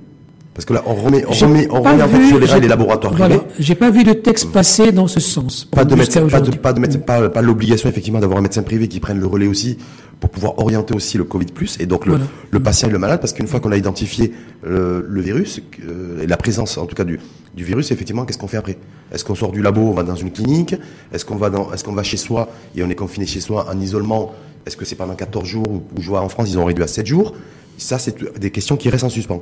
Parce 0.56 0.63
que 0.63 0.73
là, 0.73 0.84
on 0.86 0.95
remet, 0.95 1.25
on 1.28 1.32
remet, 1.32 1.67
on 1.69 1.82
remet 1.82 2.08
vu, 2.08 2.30
sur 2.30 2.39
les, 2.39 2.62
les 2.62 2.67
laboratoires 2.69 3.13
voilà, 3.13 3.43
j'ai 3.60 3.75
pas 3.75 3.89
vu 3.89 4.06
de 4.06 4.13
texte 4.13 4.54
passer 4.54 4.93
dans 4.93 5.08
ce 5.08 5.19
sens. 5.19 5.65
Pas 5.65 5.84
de 5.84 5.95
médecin, 5.95 6.25
pas 6.28 6.39
de, 6.39 6.56
pas 6.56 6.71
de 6.71 6.80
médecin, 6.80 6.99
pas, 6.99 7.28
pas 7.28 7.41
l'obligation 7.41 7.89
effectivement 7.89 8.21
d'avoir 8.21 8.39
un 8.39 8.41
médecin 8.41 8.63
privé 8.63 8.88
qui 8.88 9.01
prenne 9.01 9.19
le 9.19 9.28
relais 9.28 9.47
aussi 9.47 9.78
pour 10.20 10.30
pouvoir 10.30 10.59
orienter 10.59 10.93
aussi 10.93 11.18
le 11.18 11.24
Covid 11.24 11.47
plus 11.47 11.78
et 11.80 11.86
donc 11.86 12.05
le, 12.05 12.20
le 12.49 12.59
patient 12.61 12.88
et 12.88 12.91
le 12.91 12.99
malade 12.99 13.20
parce 13.20 13.34
qu'une 13.34 13.47
fois 13.47 13.59
qu'on 13.59 13.72
a 13.72 13.78
identifié 13.78 14.34
le, 14.63 15.05
le 15.07 15.22
virus 15.22 15.61
euh, 15.88 16.22
et 16.22 16.28
la 16.28 16.38
présence 16.38 16.78
en 16.78 16.86
tout 16.86 16.95
cas 16.95 17.03
du, 17.03 17.20
du 17.55 17.63
virus, 17.63 17.91
effectivement, 17.91 18.26
qu'est-ce 18.26 18.38
qu'on 18.38 18.47
fait 18.47 18.57
après? 18.57 18.78
Est-ce 19.11 19.24
qu'on 19.24 19.36
sort 19.36 19.51
du 19.51 19.61
labo, 19.61 19.82
on 19.82 19.93
va 19.93 20.03
dans 20.03 20.16
une 20.16 20.32
clinique? 20.32 20.76
Est-ce 21.13 21.26
qu'on 21.26 21.38
va 21.38 21.49
dans, 21.49 21.72
est-ce 21.74 21.84
qu'on 21.84 21.93
va 21.93 22.03
chez 22.03 22.18
soi 22.18 22.49
et 22.76 22.84
on 22.84 22.89
est 22.89 22.95
confiné 22.95 23.26
chez 23.26 23.39
soi 23.39 23.68
en 23.70 23.80
isolement? 23.80 24.34
Est-ce 24.66 24.76
que 24.78 24.84
c'est 24.86 24.95
pendant 24.95 25.16
14 25.16 25.47
jours 25.47 25.68
ou, 25.70 25.84
je 25.99 26.07
vois 26.07 26.22
en 26.22 26.30
France 26.30 26.49
ils 26.49 26.59
ont 26.59 26.66
réduit 26.66 26.84
à 26.84 26.88
7 26.88 27.05
jours? 27.05 27.34
Ça, 27.78 27.99
c'est 27.99 28.39
des 28.39 28.51
questions 28.51 28.78
qui 28.78 28.89
restent 28.89 29.03
en 29.03 29.09
suspens. 29.09 29.41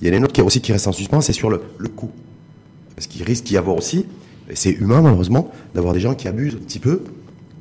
Il 0.00 0.08
y 0.08 0.10
en 0.10 0.14
a 0.14 0.16
une 0.16 0.24
autre 0.24 0.32
qui 0.32 0.42
aussi 0.42 0.60
qui 0.60 0.72
reste 0.72 0.86
en 0.86 0.92
suspens, 0.92 1.20
c'est 1.20 1.32
sur 1.32 1.50
le, 1.50 1.60
le 1.78 1.88
coût. 1.88 2.10
Parce 2.94 3.06
qu'il 3.06 3.22
risque 3.22 3.44
d'y 3.44 3.56
avoir 3.56 3.76
aussi, 3.76 4.06
et 4.48 4.56
c'est 4.56 4.70
humain 4.70 5.00
malheureusement, 5.02 5.50
d'avoir 5.74 5.92
des 5.92 6.00
gens 6.00 6.14
qui 6.14 6.28
abusent 6.28 6.54
un 6.54 6.64
petit 6.64 6.78
peu 6.78 7.02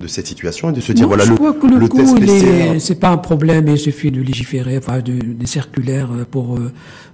de 0.04 0.08
cette 0.10 0.28
situation 0.28 0.70
et 0.70 0.74
de 0.74 0.82
se 0.82 0.92
dire 0.92 1.08
voilà 1.08 1.24
je 1.24 1.32
le, 1.32 1.38
que 1.38 1.66
le, 1.68 1.78
le 1.80 1.88
coût, 1.88 1.98
test 1.98 2.20
PCR. 2.20 2.80
c'est 2.80 3.00
pas 3.00 3.10
un 3.10 3.18
problème. 3.18 3.68
Il 3.70 3.78
suffit 3.80 4.12
de 4.12 4.22
légiférer, 4.22 4.78
enfin, 4.78 5.00
de, 5.00 5.14
des 5.14 5.46
circulaires 5.48 6.10
pour, 6.30 6.58
euh, 6.58 6.72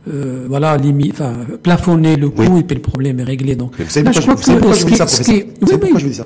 euh, 0.09 0.45
voilà, 0.49 0.75
limi- 0.77 1.11
enfin, 1.11 1.33
plafonner 1.61 2.15
le 2.15 2.29
coût 2.29 2.41
Oui. 2.49 2.59
et 2.61 2.63
puis 2.63 2.75
le 2.75 2.81
problème 2.81 3.19
est 3.19 3.23
réglé. 3.23 3.55
Donc, 3.55 3.79
vous 3.79 3.89
savez 3.89 4.09
pourquoi, 4.11 4.35
je, 4.43 4.51
vous 4.59 4.73
je 4.73 4.81
vous 4.83 4.89
dis 4.89 4.95
ça, 4.95 5.05
je 5.05 6.07
dis 6.07 6.13
ça? 6.15 6.25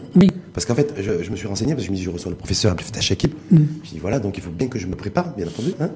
Parce 0.54 0.66
qu'en 0.66 0.76
fait, 0.76 0.94
je, 1.00 1.24
je 1.24 1.30
me 1.32 1.36
suis 1.36 1.48
renseigné, 1.48 1.74
parce 1.74 1.84
que 1.84 1.88
je 1.88 1.92
me 1.92 1.98
dis, 1.98 2.04
je 2.04 2.10
reçois 2.10 2.32
le 2.32 2.38
professeur 2.38 2.72
Abdel 2.72 3.02
Chakib. 3.02 3.32
Mm. 3.52 3.58
Je 3.84 3.90
dis, 3.90 4.00
voilà, 4.00 4.20
donc 4.20 4.38
il 4.38 4.44
faut 4.44 4.52
bien 4.52 4.68
que 4.68 4.80
je 4.80 4.88
me 4.88 4.96
prépare, 4.96 5.36
bien 5.36 5.48
entendu. 5.48 5.72
Hein. 5.80 5.90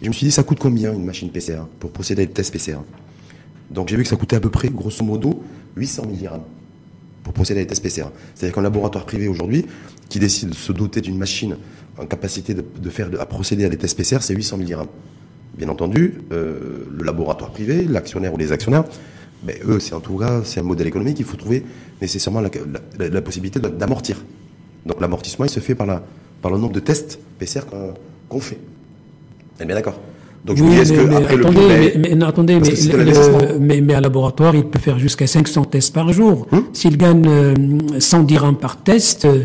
Et 0.00 0.04
je 0.04 0.08
me 0.08 0.12
suis 0.14 0.26
dit, 0.26 0.32
ça 0.32 0.42
coûte 0.44 0.58
combien 0.60 0.92
une 0.92 1.04
machine 1.04 1.28
PCR 1.30 1.62
pour 1.80 1.90
procéder 1.90 2.22
à 2.22 2.26
des 2.26 2.32
tests 2.32 2.52
PCR? 2.52 2.78
Donc 3.70 3.88
j'ai 3.88 3.96
vu 3.96 4.02
que 4.04 4.08
ça 4.08 4.16
coûtait 4.16 4.36
à 4.36 4.40
peu 4.40 4.50
près, 4.50 4.68
grosso 4.68 5.02
modo, 5.04 5.42
800 5.76 6.02
000 6.02 6.14
dirhams 6.16 6.40
pour 7.24 7.32
procéder 7.32 7.60
à 7.60 7.64
des 7.64 7.68
tests 7.68 7.82
PCR. 7.82 8.06
C'est-à-dire 8.34 8.54
qu'un 8.54 8.62
laboratoire 8.62 9.04
privé 9.06 9.26
aujourd'hui 9.26 9.66
qui 10.08 10.20
décide 10.20 10.50
de 10.50 10.54
se 10.54 10.70
doter 10.70 11.00
d'une 11.00 11.18
machine 11.18 11.56
en 11.98 12.06
capacité 12.06 12.54
de, 12.54 12.90
faire, 12.90 13.10
de- 13.10 13.18
à 13.18 13.26
procéder 13.26 13.64
à 13.64 13.68
des 13.68 13.78
tests 13.78 13.96
PCR, 13.96 14.18
c'est 14.20 14.34
800 14.34 14.56
000 14.58 14.66
dirhams. 14.66 14.86
Bien 15.56 15.68
entendu, 15.68 16.20
euh, 16.32 16.84
le 16.90 17.04
laboratoire 17.04 17.50
privé, 17.50 17.84
l'actionnaire 17.84 18.34
ou 18.34 18.36
les 18.36 18.52
actionnaires, 18.52 18.84
eux, 19.66 19.80
c'est 19.80 19.94
en 19.94 20.00
tout 20.00 20.16
cas, 20.18 20.42
c'est 20.44 20.60
un 20.60 20.64
modèle 20.64 20.86
économique. 20.86 21.18
Il 21.18 21.24
faut 21.24 21.36
trouver 21.36 21.64
nécessairement 22.00 22.40
la, 22.40 23.22
possibilité 23.22 23.60
d'amortir. 23.60 24.24
Donc 24.86 25.00
l'amortissement, 25.00 25.44
il 25.44 25.50
se 25.50 25.60
fait 25.60 25.74
par, 25.74 25.86
le 25.86 26.58
nombre 26.58 26.72
de 26.72 26.80
tests 26.80 27.18
PCR 27.38 27.60
qu'on 28.28 28.40
fait. 28.40 28.58
On 29.58 29.62
est 29.62 29.66
bien 29.66 29.76
d'accord? 29.76 30.00
Donc 30.44 30.58
je 30.58 30.62
Oui, 30.62 30.70
me 30.70 30.74
dis, 30.74 30.80
est-ce 30.80 30.92
mais, 30.92 31.00
attendez, 31.00 31.36
le 31.36 32.16
mais, 32.16 32.24
attendez, 32.24 32.52
le- 32.54 32.58
l'investissement. 32.60 33.38
mais, 33.60 33.80
mais 33.80 33.94
un 33.94 34.00
laboratoire, 34.02 34.54
il 34.54 34.64
peut 34.64 34.78
faire 34.78 34.98
jusqu'à 34.98 35.26
500 35.26 35.64
tests 35.64 35.94
par 35.94 36.12
jour. 36.12 36.46
Hum. 36.52 36.64
S'il 36.74 36.96
gagne 36.98 37.24
euh, 37.26 37.54
100 37.98 38.24
dirhams 38.24 38.56
par 38.56 38.76
test, 38.76 39.24
euh, 39.24 39.44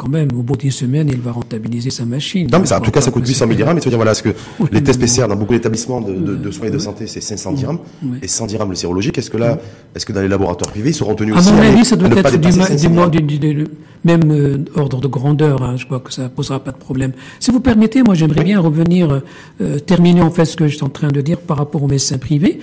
quand 0.00 0.08
même, 0.08 0.28
au 0.34 0.42
bout 0.42 0.56
d'une 0.56 0.70
semaine, 0.70 1.08
il 1.12 1.20
va 1.20 1.30
rentabiliser 1.32 1.90
sa 1.90 2.06
machine. 2.06 2.48
Non, 2.50 2.58
mais 2.60 2.64
ça, 2.66 2.78
en 2.78 2.80
tout 2.80 2.90
cas, 2.90 3.02
ça 3.02 3.10
coûte 3.10 3.24
que 3.24 3.28
800 3.28 3.40
000 3.44 3.50
c'est- 3.50 3.56
dirhams. 3.58 3.76
Et 3.76 3.80
tu 3.80 3.84
veux 3.84 3.90
dire, 3.90 3.98
voilà, 3.98 4.12
est-ce 4.12 4.22
que 4.22 4.30
Oui, 4.58 4.68
les 4.72 4.82
tests 4.82 4.98
mais 4.98 5.06
PCR 5.06 5.28
dans 5.28 5.36
beaucoup 5.36 5.52
d'établissements 5.52 6.00
de, 6.00 6.14
de, 6.14 6.36
de 6.36 6.50
soins 6.50 6.68
et 6.68 6.70
de 6.70 6.78
santé, 6.78 7.06
c'est 7.06 7.20
500 7.20 7.52
dirhams 7.52 7.78
Oui. 8.02 8.16
et 8.22 8.28
100 8.28 8.46
dirhams 8.46 8.70
le 8.70 8.76
sérologique. 8.76 9.18
Est-ce 9.18 9.28
que 9.28 9.36
là, 9.36 9.58
est-ce 9.94 10.06
que 10.06 10.12
dans 10.14 10.22
les 10.22 10.28
laboratoires 10.28 10.70
privés, 10.70 10.88
ils 10.90 10.94
seront 10.94 11.14
tenus 11.14 11.34
À 11.34 11.38
aussi 11.40 11.52
mon 11.52 11.60
à, 11.60 11.66
avis, 11.66 11.84
ça 11.84 11.96
doit 11.96 12.08
ne 12.08 12.16
être 12.16 12.38
du, 12.40 12.50
500 12.50 13.08
du, 13.10 13.66
même 14.04 14.30
euh, 14.30 14.56
ordre 14.74 15.00
de 15.02 15.08
grandeur. 15.08 15.62
hein, 15.62 15.74
je 15.76 15.84
crois 15.84 16.00
que 16.00 16.12
ça 16.14 16.30
posera 16.30 16.60
pas 16.60 16.70
de 16.72 16.78
problème. 16.78 17.12
Si 17.38 17.50
vous 17.50 17.60
permettez, 17.60 18.02
moi, 18.02 18.14
j'aimerais 18.14 18.42
bien 18.44 18.58
revenir, 18.58 19.20
euh, 19.60 19.78
terminer 19.80 20.22
en 20.22 20.30
fait 20.30 20.46
ce 20.46 20.56
que 20.56 20.66
je 20.66 20.76
suis 20.76 20.84
en 20.84 20.88
train 20.88 21.08
de 21.08 21.20
dire 21.20 21.38
par 21.38 21.58
rapport 21.58 21.82
aux 21.82 21.88
médecins 21.88 22.16
privés. 22.16 22.60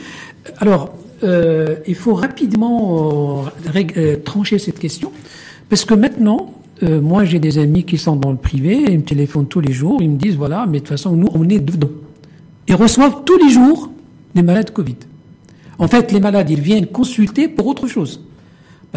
Alors, 0.57 0.89
euh, 1.23 1.75
il 1.87 1.95
faut 1.95 2.15
rapidement 2.15 3.45
trancher 4.25 4.57
cette 4.59 4.79
question, 4.79 5.11
parce 5.69 5.85
que 5.85 5.93
maintenant, 5.93 6.53
euh, 6.83 7.01
moi, 7.01 7.25
j'ai 7.25 7.39
des 7.39 7.57
amis 7.57 7.83
qui 7.83 7.97
sont 7.97 8.15
dans 8.15 8.31
le 8.31 8.37
privé, 8.37 8.85
ils 8.87 8.99
me 8.99 9.03
téléphonent 9.03 9.47
tous 9.47 9.59
les 9.59 9.73
jours, 9.73 10.01
ils 10.01 10.09
me 10.09 10.17
disent 10.17 10.35
voilà, 10.35 10.65
mais 10.65 10.79
de 10.79 10.83
toute 10.83 10.89
façon, 10.89 11.15
nous, 11.15 11.29
on 11.33 11.47
est 11.49 11.59
dedans. 11.59 11.89
Ils 12.67 12.75
reçoivent 12.75 13.23
tous 13.25 13.37
les 13.37 13.49
jours 13.49 13.89
des 14.35 14.43
malades 14.43 14.71
Covid. 14.71 14.95
En 15.79 15.87
fait, 15.87 16.11
les 16.11 16.19
malades, 16.19 16.49
ils 16.49 16.59
viennent 16.61 16.87
consulter 16.87 17.47
pour 17.47 17.67
autre 17.67 17.87
chose. 17.87 18.21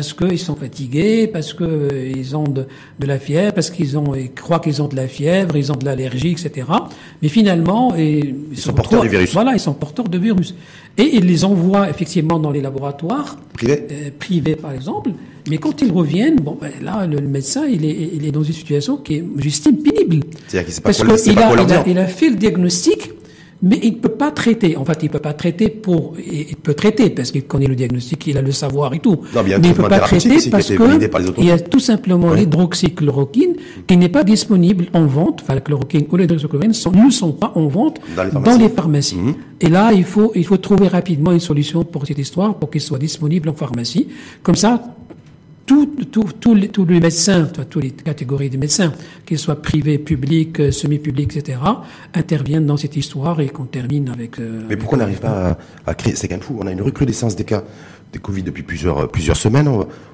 Parce 0.01 0.15
qu'ils 0.15 0.39
sont 0.39 0.57
fatigués, 0.57 1.27
parce 1.27 1.53
qu'ils 1.53 2.35
ont 2.35 2.45
de, 2.45 2.65
de 2.99 3.07
la 3.07 3.19
fièvre, 3.19 3.53
parce 3.53 3.69
qu'ils 3.69 3.99
ont, 3.99 4.15
ils 4.15 4.33
croient 4.33 4.59
qu'ils 4.59 4.81
ont 4.81 4.89
de 4.89 4.97
la 4.97 5.07
fièvre, 5.07 5.59
ils 5.59 5.71
ont 5.71 5.77
de 5.77 5.85
l'allergie, 5.85 6.31
etc. 6.31 6.67
Mais 7.21 7.29
finalement, 7.29 7.95
et, 7.95 8.35
ils, 8.51 8.57
sont 8.57 8.73
porteurs 8.73 9.03
du 9.03 9.11
virus. 9.11 9.35
Voilà, 9.35 9.53
ils 9.53 9.61
sont 9.61 9.75
porteurs 9.75 10.09
de 10.09 10.17
virus. 10.17 10.55
Et 10.97 11.17
ils 11.17 11.27
les 11.27 11.45
envoient 11.45 11.91
effectivement 11.91 12.39
dans 12.39 12.51
les 12.51 12.63
laboratoires 12.63 13.37
Privés 13.53 13.87
euh, 13.93 14.11
privés, 14.19 14.57
par 14.57 14.73
exemple. 14.73 15.11
Mais 15.51 15.59
quand 15.59 15.83
ils 15.83 15.93
reviennent, 15.93 16.37
bon, 16.37 16.57
ben, 16.59 16.73
là, 16.81 17.07
le, 17.07 17.21
médecin, 17.21 17.67
il 17.67 17.85
est, 17.85 18.11
il 18.15 18.25
est 18.25 18.33
dans 18.33 18.43
une 18.43 18.55
situation 18.55 18.97
qui 18.97 19.17
est, 19.17 19.25
j'estime, 19.37 19.83
pénible. 19.83 20.25
C'est-à-dire 20.49 20.65
qu'il 20.65 20.75
sait 20.75 20.81
pas 20.81 20.89
Parce 20.89 21.23
qu'il 21.23 21.35
pas 21.35 21.47
a, 21.47 21.63
il 21.63 21.73
a, 21.73 21.85
il 21.89 21.99
a 21.99 22.07
fait 22.07 22.31
le 22.31 22.37
diagnostic, 22.37 23.11
mais 23.63 23.79
il 23.83 23.93
ne 23.93 23.97
peut 23.99 24.09
pas 24.09 24.31
traiter. 24.31 24.77
En 24.77 24.85
fait, 24.85 24.99
il 25.03 25.07
ne 25.07 25.13
peut 25.13 25.19
pas 25.19 25.35
traiter 25.35 25.69
pour. 25.69 26.15
Il 26.19 26.57
peut 26.57 26.75
traiter 26.75 27.11
parce 27.11 27.31
qu'il 27.31 27.45
connaît 27.45 27.67
le 27.67 27.75
diagnostic, 27.75 28.27
il 28.27 28.39
a 28.39 28.43
le 28.43 28.53
savoir 28.53 28.95
et 28.95 29.01
tout. 29.01 29.19
Non, 29.35 29.43
mais 29.45 29.51
il 29.51 29.69
ne 29.69 29.73
peut 29.75 29.83
pas 29.83 30.01
traiter 30.01 30.51
parce 30.51 30.69
par 30.71 30.77
que 30.89 31.41
il 31.41 31.45
y 31.47 31.51
a 31.51 31.59
tout 31.59 31.79
simplement 31.81 32.33
l'hydroxychloroquine 32.33 33.55
qui 33.87 33.97
n'est 33.97 34.09
pas 34.09 34.25
disponible 34.25 34.87
en 34.95 35.07
vente. 35.07 35.41
Enfin, 35.43 35.55
la 35.55 35.61
chloroquine 35.61 36.07
ou 36.11 36.17
l'hydroxychloroquine 36.17 36.71
ne 37.05 37.11
sont 37.11 37.33
pas 37.33 37.53
en 37.55 37.67
vente 37.69 38.01
Dans 38.17 38.25
les 38.25 38.31
pharmacies. 38.31 38.69
pharmacies. 38.75 39.17
Mhm. 39.17 39.35
Et 39.61 39.69
là, 39.69 39.93
il 39.93 40.05
faut, 40.05 40.33
il 40.35 40.47
faut 40.47 40.57
trouver 40.57 40.89
rapidement 40.89 41.33
une 41.33 41.41
solution 41.41 41.85
pour 41.85 42.07
cette 42.07 42.19
histoire, 42.19 42.55
pour 42.55 42.71
qu'il 42.71 42.81
soit 42.81 42.99
disponible 42.99 43.51
en 43.51 43.55
pharmacie. 43.55 44.09
Comme 44.43 44.57
ça, 44.57 44.83
tous 46.41 46.55
les, 46.55 46.71
les 46.89 47.01
médecins, 47.01 47.49
toutes 47.69 47.83
les 47.83 47.91
catégories 47.91 48.51
de 48.51 48.57
médecins, 48.57 48.93
qu'ils 49.25 49.39
soient 49.39 49.61
privés, 49.63 49.99
publics, 49.99 50.59
euh, 50.61 50.71
semi-publics, 50.71 51.37
etc., 51.37 51.59
interviennent 52.15 52.67
dans 52.67 52.77
cette 52.77 52.97
histoire 52.97 53.41
et 53.41 53.49
qu'on 53.49 53.67
termine 53.67 54.09
avec. 54.09 54.41
euh, 54.41 54.63
Mais 54.69 54.77
pourquoi 54.77 54.99
on 54.99 55.01
n'arrive 55.01 55.21
pas 55.21 55.57
à, 55.87 55.95
créer 55.95 56.17
C'est 56.17 56.29
quand 56.29 56.35
même 56.35 56.43
fou. 56.43 56.57
On 56.61 56.67
a 56.67 56.73
une 56.73 56.83
recrudescence 56.83 57.37
des 57.37 57.45
cas 57.45 57.63
de 58.13 58.19
Covid 58.19 58.43
depuis 58.43 58.65
plusieurs, 58.65 59.09
plusieurs 59.09 59.37
semaines. 59.37 59.71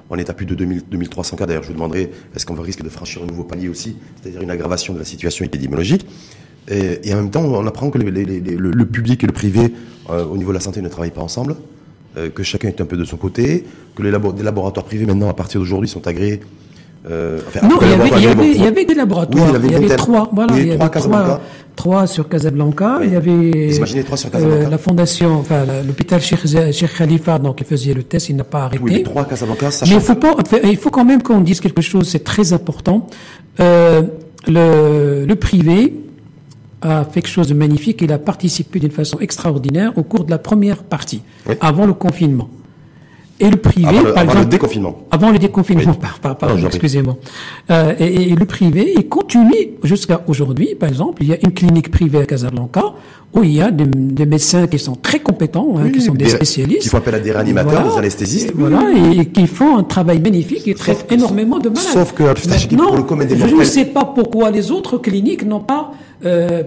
On, 0.09 0.15
est 0.17 0.29
à 0.29 0.33
plus 0.33 0.45
de 0.45 0.53
2000, 0.53 0.83
2300 0.91 1.37
cas. 1.37 1.45
D'ailleurs, 1.47 1.63
je 1.63 1.69
vous 1.69 1.73
demanderai, 1.73 2.11
est-ce 2.35 2.45
qu'on 2.45 2.53
risque 2.55 2.83
de 2.83 2.89
franchir 2.89 3.23
un 3.23 3.25
nouveau 3.25 3.43
palier 3.43 3.69
aussi, 3.69 3.97
c'est-à-dire 4.21 4.41
une 4.41 4.51
aggravation 4.51 4.93
de 4.93 4.99
la 4.99 5.05
situation 5.05 5.43
épidémiologique? 5.43 6.05
Et, 6.69 7.09
et 7.09 7.13
en 7.13 7.17
même 7.17 7.31
temps, 7.31 7.43
on 7.43 7.65
apprend 7.65 7.89
que 7.89 7.97
le, 7.97 8.85
public 8.85 9.23
et 9.23 9.27
le 9.27 9.33
privé, 9.33 9.73
euh, 10.09 10.25
au 10.25 10.37
niveau 10.37 10.51
de 10.51 10.57
la 10.57 10.61
santé, 10.61 10.81
ne 10.81 10.89
travaillent 10.89 11.11
pas 11.11 11.21
ensemble, 11.21 11.55
euh, 12.17 12.29
que 12.29 12.43
chacun 12.43 12.67
est 12.67 12.81
un 12.81 12.85
peu 12.85 12.97
de 12.97 13.05
son 13.05 13.17
côté, 13.17 13.63
que 13.95 14.01
les 14.03 14.11
labo- 14.11 14.33
des 14.33 14.43
laboratoires 14.43 14.85
privés, 14.85 15.05
maintenant, 15.05 15.29
à 15.29 15.33
partir 15.33 15.59
d'aujourd'hui, 15.61 15.87
sont 15.89 16.05
agréés. 16.07 16.41
euh, 17.09 17.39
enfin, 17.47 17.65
Non, 17.67 17.77
il 17.81 17.87
y, 17.89 17.93
avait, 17.93 18.07
il, 18.07 18.23
y 18.23 18.25
laboratoires 18.25 18.31
avait, 18.31 18.31
agréés 18.31 18.51
il 18.51 18.55
y 18.55 18.59
vont- 18.59 18.67
avait 18.67 18.85
des 18.85 18.95
laboratoires. 18.95 19.45
Oui, 19.53 19.59
il 19.63 19.71
y 19.71 19.75
avait 19.75 19.95
trois. 19.95 20.29
Voilà, 20.33 20.53
il 20.57 20.67
y 20.67 20.71
trois 20.71 20.85
avait 20.85 20.93
Casablanca. 20.93 21.41
trois 21.75 22.07
sur 22.07 22.27
Casablanca. 22.27 22.97
Oui. 22.99 23.05
Il 23.07 23.13
y 23.13 23.15
avait 23.15 24.03
trois 24.03 24.17
sur 24.17 24.29
Casablanca 24.31 24.69
la 24.69 24.77
fondation, 24.77 25.31
enfin 25.39 25.63
l'hôpital 25.85 26.19
Cheikh, 26.21 26.95
Khalifa, 26.97 27.39
donc 27.39 27.61
il 27.61 27.65
faisait 27.67 27.93
le 27.93 28.03
test, 28.03 28.29
il 28.29 28.35
n'a 28.35 28.43
pas 28.43 28.63
arrêté. 28.65 28.81
Oui, 28.83 28.91
mais 28.95 29.03
trois 29.03 29.23
Casablanca, 29.25 29.65
Mais 29.67 29.71
sachant 29.71 29.93
il 29.95 30.01
faut 30.01 30.15
pas, 30.15 30.35
il 30.63 30.77
faut 30.77 30.89
quand 30.89 31.05
même 31.05 31.21
qu'on 31.21 31.39
dise 31.41 31.59
quelque 31.61 31.81
chose, 31.81 32.09
c'est 32.09 32.23
très 32.23 32.51
important. 32.51 33.07
Euh, 33.59 34.01
le, 34.47 35.25
le 35.25 35.35
privé 35.35 35.93
a 36.81 37.03
fait 37.05 37.21
quelque 37.21 37.27
chose 37.31 37.47
de 37.47 37.53
magnifique. 37.53 37.99
Il 38.01 38.11
a 38.11 38.19
participé 38.19 38.79
d'une 38.79 38.91
façon 38.91 39.19
extraordinaire 39.19 39.91
au 39.97 40.03
cours 40.03 40.23
de 40.25 40.31
la 40.31 40.37
première 40.37 40.83
partie, 40.83 41.21
Oui. 41.47 41.55
avant 41.61 41.85
le 41.85 41.93
confinement. 41.93 42.49
Et 43.39 43.51
le 43.51 43.57
privé, 43.57 43.87
Avant 43.87 44.01
le- 44.01 44.13
par 44.13 44.23
avant 44.23 44.23
le 44.23 44.29
exemple, 44.39 44.49
déconfinement. 44.49 44.97
Avant 45.11 45.29
le 45.31 45.37
déconfinement, 45.37 45.91
Oui. 45.91 46.09
par, 46.21 46.35
par, 46.37 46.57
excusez-moi. 46.65 47.17
Euh, 47.69 47.93
et, 47.99 48.31
et 48.31 48.35
le 48.35 48.45
privé, 48.45 48.93
il 48.97 49.07
continue 49.07 49.53
jusqu'à 49.83 50.21
aujourd'hui. 50.27 50.73
Par 50.73 50.89
exemple, 50.89 51.21
il 51.21 51.29
y 51.29 51.33
a 51.33 51.37
une 51.43 51.51
clinique 51.53 51.91
privée 51.91 52.17
à 52.19 52.25
Casablanca 52.25 52.83
où 53.35 53.43
il 53.43 53.51
y 53.53 53.61
a 53.61 53.69
des, 53.69 53.85
des 53.85 54.25
médecins 54.25 54.65
qui 54.65 54.79
sont 54.79 54.95
très 54.95 55.19
compétents, 55.19 55.75
hein, 55.77 55.81
Oui, 55.83 55.91
qui 55.91 56.01
sont 56.01 56.13
des, 56.15 56.25
des- 56.25 56.31
spécialistes. 56.31 56.81
qui 56.81 56.89
font 56.89 56.97
appel 56.97 57.13
à 57.13 57.19
des 57.19 57.31
réanimateurs, 57.31 57.91
des 57.93 57.99
anesthésistes. 57.99 58.49
Et 58.49 58.53
voilà, 58.55 58.81
et, 58.95 59.19
et 59.19 59.25
qui 59.27 59.45
font 59.45 59.77
un 59.77 59.83
travail 59.83 60.19
magnifique 60.19 60.67
et 60.67 60.73
traitent 60.73 61.05
énormément 61.11 61.59
de 61.59 61.69
malades. 61.69 61.83
sauf 61.93 62.13
que, 62.13 62.23
pour 62.75 62.95
le 62.97 63.03
commun 63.03 63.25
des 63.25 63.37
je 63.37 63.45
ne 63.55 63.63
sais 63.63 63.85
pas 63.85 64.05
pourquoi 64.05 64.49
les 64.49 64.71
autres 64.71 64.97
cliniques 64.97 65.45
n'ont 65.45 65.59
pas 65.59 65.91
euh, 66.25 66.63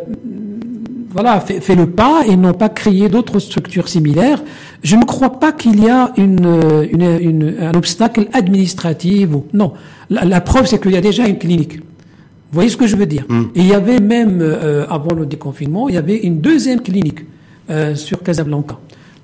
voilà, 1.12 1.40
fait, 1.40 1.60
fait 1.60 1.74
le 1.74 1.86
pas 1.90 2.22
et 2.28 2.36
n'ont 2.36 2.52
pas 2.54 2.68
créé 2.68 3.08
d'autres 3.08 3.40
structures 3.40 3.88
similaires. 3.88 4.42
Je 4.82 4.94
ne 4.96 5.04
crois 5.04 5.40
pas 5.40 5.50
qu'il 5.52 5.82
y 5.82 5.88
a 5.88 6.12
une, 6.16 6.46
euh, 6.46 6.86
une, 6.90 7.18
une- 7.20 7.54
un 7.60 7.74
obstacle 7.74 8.28
administratif 8.32 9.28
ou 9.34 9.44
non. 9.52 9.72
La, 10.08 10.24
la 10.24 10.40
preuve, 10.40 10.66
c'est 10.66 10.80
qu'il 10.80 10.92
y 10.92 10.96
a 10.96 11.00
déjà 11.00 11.26
une 11.26 11.38
clinique. 11.38 11.78
Vous 11.78 12.54
voyez 12.54 12.70
ce 12.70 12.76
que 12.76 12.86
je 12.86 12.96
veux 12.96 13.06
dire? 13.06 13.24
Hmm. 13.28 13.44
Et 13.54 13.60
il 13.60 13.66
y 13.66 13.74
avait 13.74 13.98
même, 14.00 14.38
euh, 14.40 14.86
avant 14.88 15.14
le 15.14 15.26
déconfinement, 15.26 15.88
il 15.88 15.94
y 15.96 15.98
avait 15.98 16.16
une 16.18 16.40
deuxième 16.40 16.80
clinique 16.80 17.20
euh, 17.70 17.94
sur 17.96 18.22
Casablanca. 18.22 18.78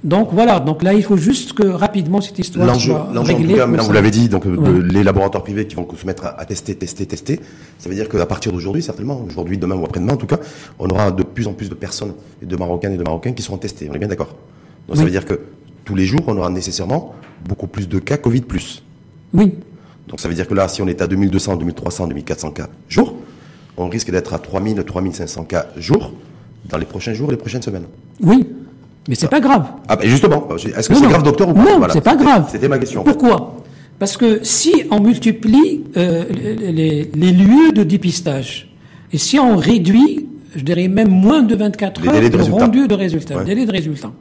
Donc 0.07 0.29
voilà, 0.33 0.61
donc 0.61 0.85
là, 0.85 0.95
il 0.95 1.03
faut 1.03 1.17
juste 1.17 1.53
que 1.53 1.67
rapidement 1.67 2.21
cette 2.21 2.39
histoire 2.39 2.65
L'enjeu, 2.65 2.93
soit 2.93 3.09
l'enjeu, 3.13 3.33
en 3.35 3.37
réglée. 3.37 3.49
tout 3.55 3.55
cas, 3.57 3.63
pour 3.63 3.71
maintenant, 3.73 3.85
vous 3.89 3.93
l'avez 3.93 4.11
dit, 4.13 4.29
donc 4.29 4.47
euh, 4.47 4.57
Ouais. 4.57 4.71
le- 4.71 4.81
les 4.83 5.03
laboratoires 5.03 5.43
privés 5.43 5.67
qui 5.67 5.75
vont 5.75 5.87
se 6.01 6.07
mettre 6.07 6.25
à, 6.27 6.41
à 6.41 6.45
tester, 6.45 6.77
tester, 6.77 7.07
tester, 7.07 7.41
ça 7.81 7.89
veut 7.89 7.95
dire 7.97 8.09
qu'à 8.09 8.25
partir 8.25 8.53
d'aujourd'hui, 8.53 8.83
certainement, 8.85 9.21
aujourd'hui, 9.29 9.59
demain 9.59 9.75
ou 9.75 9.85
après-demain, 9.85 10.13
en 10.13 10.17
tout 10.17 10.29
cas, 10.29 10.39
on 10.79 10.89
aura 10.89 11.11
de 11.11 11.25
plus 11.25 11.49
en 11.49 11.55
plus 11.55 11.69
de 11.69 11.75
personnes, 11.75 12.15
et 12.41 12.47
de 12.47 12.57
Marocaines 12.57 12.93
et 12.93 12.97
de 12.97 13.03
Marocains 13.03 13.33
qui 13.33 13.43
seront 13.43 13.59
testés. 13.59 13.89
On 13.91 13.95
est 13.95 13.99
bien 13.99 14.07
d'accord 14.09 14.37
Donc 14.89 14.97
ça 14.97 15.03
veut 15.05 15.11
dire 15.11 15.25
que 15.27 15.41
tous 15.85 15.97
les 15.97 16.07
jours, 16.07 16.23
on 16.29 16.37
aura 16.37 16.51
nécessairement 16.51 17.15
beaucoup 17.49 17.67
plus 17.67 17.89
de 17.89 17.99
cas 17.99 18.17
Covid+. 18.17 18.45
Oui, 19.35 19.55
Donc 20.09 20.21
ça 20.21 20.29
veut 20.29 20.35
dire 20.35 20.47
que 20.47 20.55
là, 20.55 20.69
si 20.69 20.83
on 20.83 20.87
est 20.87 21.03
à 21.03 21.09
2200, 21.09 21.57
2300, 21.57 22.07
2400 22.07 22.51
cas 22.53 22.69
jour, 22.89 23.17
on 23.77 23.89
risque 23.89 24.13
d'être 24.13 24.33
à 24.35 24.39
3000, 24.39 24.85
3500 24.85 25.45
cas 25.47 25.67
jour 25.77 26.13
dans 26.69 26.79
les 26.79 26.87
prochains 26.87 27.13
jours 27.13 27.29
et 27.31 27.33
les 27.33 27.37
prochaines 27.39 27.63
semaines. 27.63 27.87
oui, 28.23 28.47
mais 29.09 29.15
c'est 29.15 29.29
pas 29.29 29.41
grave. 29.41 29.67
Ah, 29.89 29.97
ben 29.97 30.09
justement, 30.09 30.49
est-ce 30.57 30.89
que 30.89 30.95
c'est 30.95 31.07
grave, 31.09 31.23
docteur, 31.23 31.49
ou 31.49 31.55
pas 31.55 31.63
Non, 31.63 31.79
Voilà. 31.79 31.93
c'est 31.93 32.01
pas 32.01 32.17
grave. 32.17 32.49
C'était 32.51 32.69
ma 32.69 32.79
question. 32.79 33.05
Pourquoi? 33.05 33.57
Parce 33.99 34.17
que 34.17 34.41
si 34.43 34.85
on 34.91 35.01
multiplie 35.01 35.85
euh, 35.97 36.25
les, 36.31 37.05
lieux 37.33 37.73
de 37.73 37.83
dépistage, 37.83 38.71
et 39.13 39.19
si 39.19 39.39
on 39.39 39.57
réduit, 39.57 40.27
je 40.55 40.63
dirais 40.65 40.89
même 40.89 41.09
moins 41.09 41.43
de 41.43 41.55
24 41.55 42.03
Les 42.03 42.09
heures, 42.09 42.47
de 42.47 42.51
rendu 42.51 42.89
de 42.89 42.95
résultats, 42.95 43.37
Ouais. 43.39 43.45
délai 43.45 43.65
de 43.65 43.73
résultats, 43.73 44.13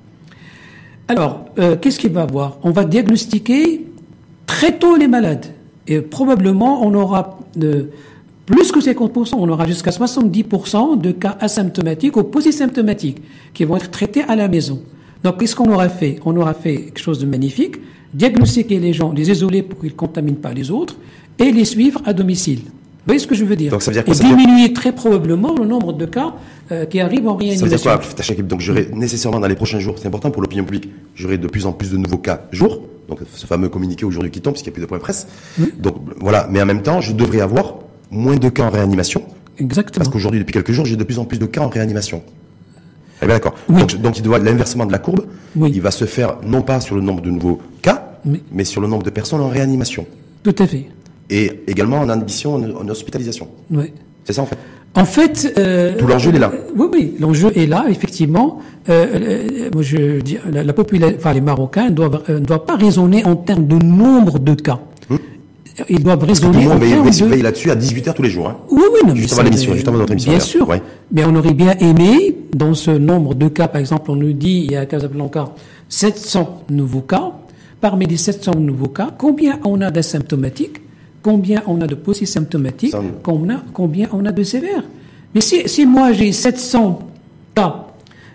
Alors, 1.08 1.46
euh, 1.60 1.76
qu'est-ce 1.76 2.00
qu'il 2.00 2.12
va 2.12 2.22
avoir? 2.24 2.58
On 2.64 2.72
va 2.72 2.84
diagnostiquer 2.86 3.86
très 4.48 4.78
tôt 4.78 4.96
les 4.96 5.08
malades. 5.08 5.46
Et 5.88 6.02
probablement, 6.02 6.86
on 6.86 6.94
aura 6.96 7.38
de, 7.56 7.90
plus 8.46 8.72
que 8.72 8.80
50%, 8.80 9.36
on 9.38 9.50
aura 9.50 9.66
jusqu'à 9.66 9.92
70% 9.92 11.00
de 11.00 11.12
cas 11.12 11.38
asymptomatiques 11.40 12.16
ou 12.18 12.24
polysymptomatiques 12.24 13.22
qui 13.54 13.66
vont 13.66 13.78
être 13.78 13.90
traités 13.90 14.22
à 14.24 14.36
la 14.36 14.48
maison. 14.48 14.82
Donc, 15.24 15.40
qu'est-ce 15.40 15.56
qu'on 15.56 15.72
aura 15.72 15.90
fait? 15.90 16.20
On 16.26 16.36
aura 16.38 16.54
fait 16.54 16.76
quelque 16.76 17.00
chose 17.00 17.20
de 17.20 17.26
magnifique, 17.26 17.78
diagnostiquer 18.14 18.80
les 18.80 18.94
gens, 18.94 19.12
les 19.12 19.32
isoler 19.32 19.64
pour 19.64 19.80
qu'ils 19.80 19.90
ne 19.92 19.96
contaminent 19.96 20.38
pas 20.38 20.54
les 20.54 20.70
autres, 20.70 20.98
et 21.40 21.52
les 21.52 21.66
suivre 21.66 22.02
à 22.06 22.14
domicile. 22.14 22.60
Vous 22.60 23.10
voyez 23.10 23.20
ce 23.20 23.28
que 23.28 23.36
je 23.36 23.46
veux 23.46 23.56
dire, 23.56 23.72
Donc, 23.72 23.82
ça 23.82 23.92
veut 23.92 23.96
dire 23.96 24.06
quoi, 24.06 24.16
Et 24.16 24.20
diminuer 24.20 24.74
très 24.74 24.92
probablement 24.92 25.54
le 25.56 25.66
nombre 25.66 25.94
de 25.94 26.06
cas 26.06 26.34
euh, 26.72 26.86
qui 26.86 27.00
arrivent 27.00 27.28
en 27.28 27.38
Ça 27.40 27.46
veut 27.46 27.70
dire 27.70 27.80
réanimation. 27.80 28.36
quoi, 28.36 28.44
Donc 28.44 28.62
j'aurai 28.62 28.90
nécessairement 28.94 29.40
dans 29.40 29.48
les 29.48 29.56
prochains 29.56 29.80
jours, 29.80 29.96
c'est 30.00 30.08
important 30.08 30.32
pour 30.32 30.42
l'opinion 30.42 30.64
publique, 30.64 30.90
j'aurai 31.14 31.38
de 31.38 31.48
plus 31.48 31.66
en 31.66 31.74
plus 31.74 31.92
de 31.92 31.98
nouveaux 31.98 32.18
cas 32.18 32.48
jour, 32.52 32.82
donc 33.08 33.20
ce 33.32 33.46
fameux 33.46 33.70
communiqué 33.70 34.06
aujourd'hui 34.06 34.32
qui 34.32 34.42
tombe, 34.42 34.54
puisqu'il 34.54 34.70
n'y 34.70 34.74
a 34.74 34.76
plus 34.76 34.82
de 34.82 34.88
point 34.88 34.98
presse. 34.98 35.28
Donc 35.78 35.98
voilà, 36.20 36.48
mais 36.50 36.62
en 36.62 36.66
même 36.66 36.82
temps, 36.82 37.00
je 37.02 37.14
devrais 37.14 37.42
avoir 37.42 37.76
moins 38.12 38.36
de 38.38 38.50
cas 38.50 38.64
en 38.64 38.70
réanimation, 38.70 39.24
Exactement. 39.58 40.04
parce 40.04 40.10
qu'aujourd'hui, 40.14 40.40
depuis 40.40 40.54
quelques 40.54 40.72
jours, 40.72 40.86
j'ai 40.86 40.96
de 40.96 41.04
plus 41.04 41.20
en 41.20 41.26
plus 41.26 41.40
de 41.40 41.46
cas 41.46 41.62
en 41.62 41.70
réanimation. 41.70 42.22
Eh 43.22 43.26
bien 43.26 43.36
d'accord. 43.36 43.56
Oui. 43.70 43.80
Donc, 43.82 43.96
donc 44.02 44.18
il 44.18 44.24
doit 44.24 44.40
l'inversement 44.40 44.86
de 44.86 44.92
la 44.92 45.00
courbe, 45.00 45.26
Oui. 45.56 45.72
il 45.74 45.82
va 45.82 45.92
se 45.92 46.06
faire 46.06 46.38
non 46.46 46.62
pas 46.62 46.80
sur 46.82 46.96
le 46.96 47.02
nombre 47.02 47.22
de 47.22 47.30
nouveaux 47.32 47.60
cas, 47.82 48.20
Oui. 48.26 48.42
mais 48.52 48.66
sur 48.66 48.82
le 48.82 48.88
nombre 48.88 49.04
de 49.04 49.10
personnes 49.10 49.42
en 49.42 49.48
réanimation. 49.48 50.06
Tout 50.44 50.56
à 50.60 50.68
fait. 50.68 50.88
Et 51.30 51.62
également 51.68 52.00
en 52.00 52.10
admission, 52.10 52.56
en, 52.56 52.88
hospitalisation. 52.90 53.48
Ouais. 53.72 53.94
C'est 54.26 54.34
ça 54.34 54.42
en 54.42 54.46
fait. 54.46 54.58
En 54.98 55.06
fait, 55.06 55.54
euh, 55.58 55.98
Tout 55.98 56.08
l'enjeu, 56.08 56.34
est 56.34 56.40
là. 56.40 56.52
Oui, 56.76 56.88
oui, 56.92 57.16
l'enjeu 57.20 57.52
est 57.58 57.66
là, 57.66 57.86
effectivement. 57.90 58.60
Euh, 58.88 59.06
euh, 59.14 59.70
moi, 59.74 59.82
je 59.82 60.22
dis, 60.22 60.38
la, 60.50 60.64
la 60.64 60.74
population, 60.74 61.18
enfin, 61.18 61.34
les 61.34 61.42
Marocains 61.42 61.90
doivent, 61.90 62.24
euh, 62.30 62.40
ne 62.40 62.46
doivent 62.46 62.64
pas 62.64 62.78
raisonner 62.78 63.26
en 63.26 63.36
termes 63.36 63.68
de 63.68 63.76
nombre 63.76 64.40
de 64.40 64.54
cas. 64.54 64.80
Ils 65.90 66.02
doivent 66.04 66.16
Hum. 66.16 66.20
Tout 66.20 66.26
le 66.26 66.32
raisonner 66.50 66.66
monde 66.68 66.80
veille, 66.80 66.94
veille- 67.02 67.20
de. 67.22 67.26
veille 67.26 67.42
là-dessus 67.42 67.70
à 67.72 67.76
18h 67.76 68.14
tous 68.14 68.22
les 68.22 68.30
jours. 68.30 68.48
Hein. 68.48 68.58
Oui, 68.72 68.82
oui, 68.94 69.00
non, 69.06 69.14
mais 69.14 69.20
Juste 69.20 69.32
ça, 69.34 69.42
avant 69.42 69.50
l'émission, 69.50 69.74
juste 69.74 69.88
avant 69.88 69.98
notre 69.98 70.12
émission, 70.14 70.32
Bien 70.32 70.40
sûr. 70.40 70.68
Ouais. 70.70 70.82
Mais 71.12 71.24
on 71.26 71.36
aurait 71.36 71.54
bien 71.54 71.76
aimé, 71.80 72.36
dans 72.54 72.74
ce 72.74 72.92
nombre 72.92 73.36
de 73.36 73.48
cas, 73.50 73.68
par 73.68 73.82
exemple, 73.82 74.10
on 74.12 74.16
nous 74.16 74.34
dit, 74.34 74.64
il 74.66 74.72
y 74.72 74.76
a 74.76 74.82
à 74.82 74.86
Casablanca 74.86 75.50
700 75.90 76.64
nouveaux 76.70 77.02
cas. 77.02 77.32
Parmi 77.82 78.06
les 78.06 78.18
700 78.18 78.56
nouveaux 78.56 78.88
cas, 78.88 79.10
combien 79.18 79.60
on 79.66 79.82
a 79.82 79.92
d'asymptomatiques 79.92 80.78
Combien 81.22 81.62
on 81.68 81.82
a 81.82 81.88
de 81.88 81.96
polysymptomatiques 81.96 82.92
Ça, 82.92 83.02
combien, 83.24 83.64
combien 83.74 84.08
on 84.14 84.26
a 84.26 84.32
de 84.32 84.44
sévères 84.44 84.84
Mais 85.34 85.42
si, 85.42 85.68
si 85.68 85.86
moi 85.86 86.14
j'ai 86.14 86.32
700 86.32 87.00
cas 87.56 87.88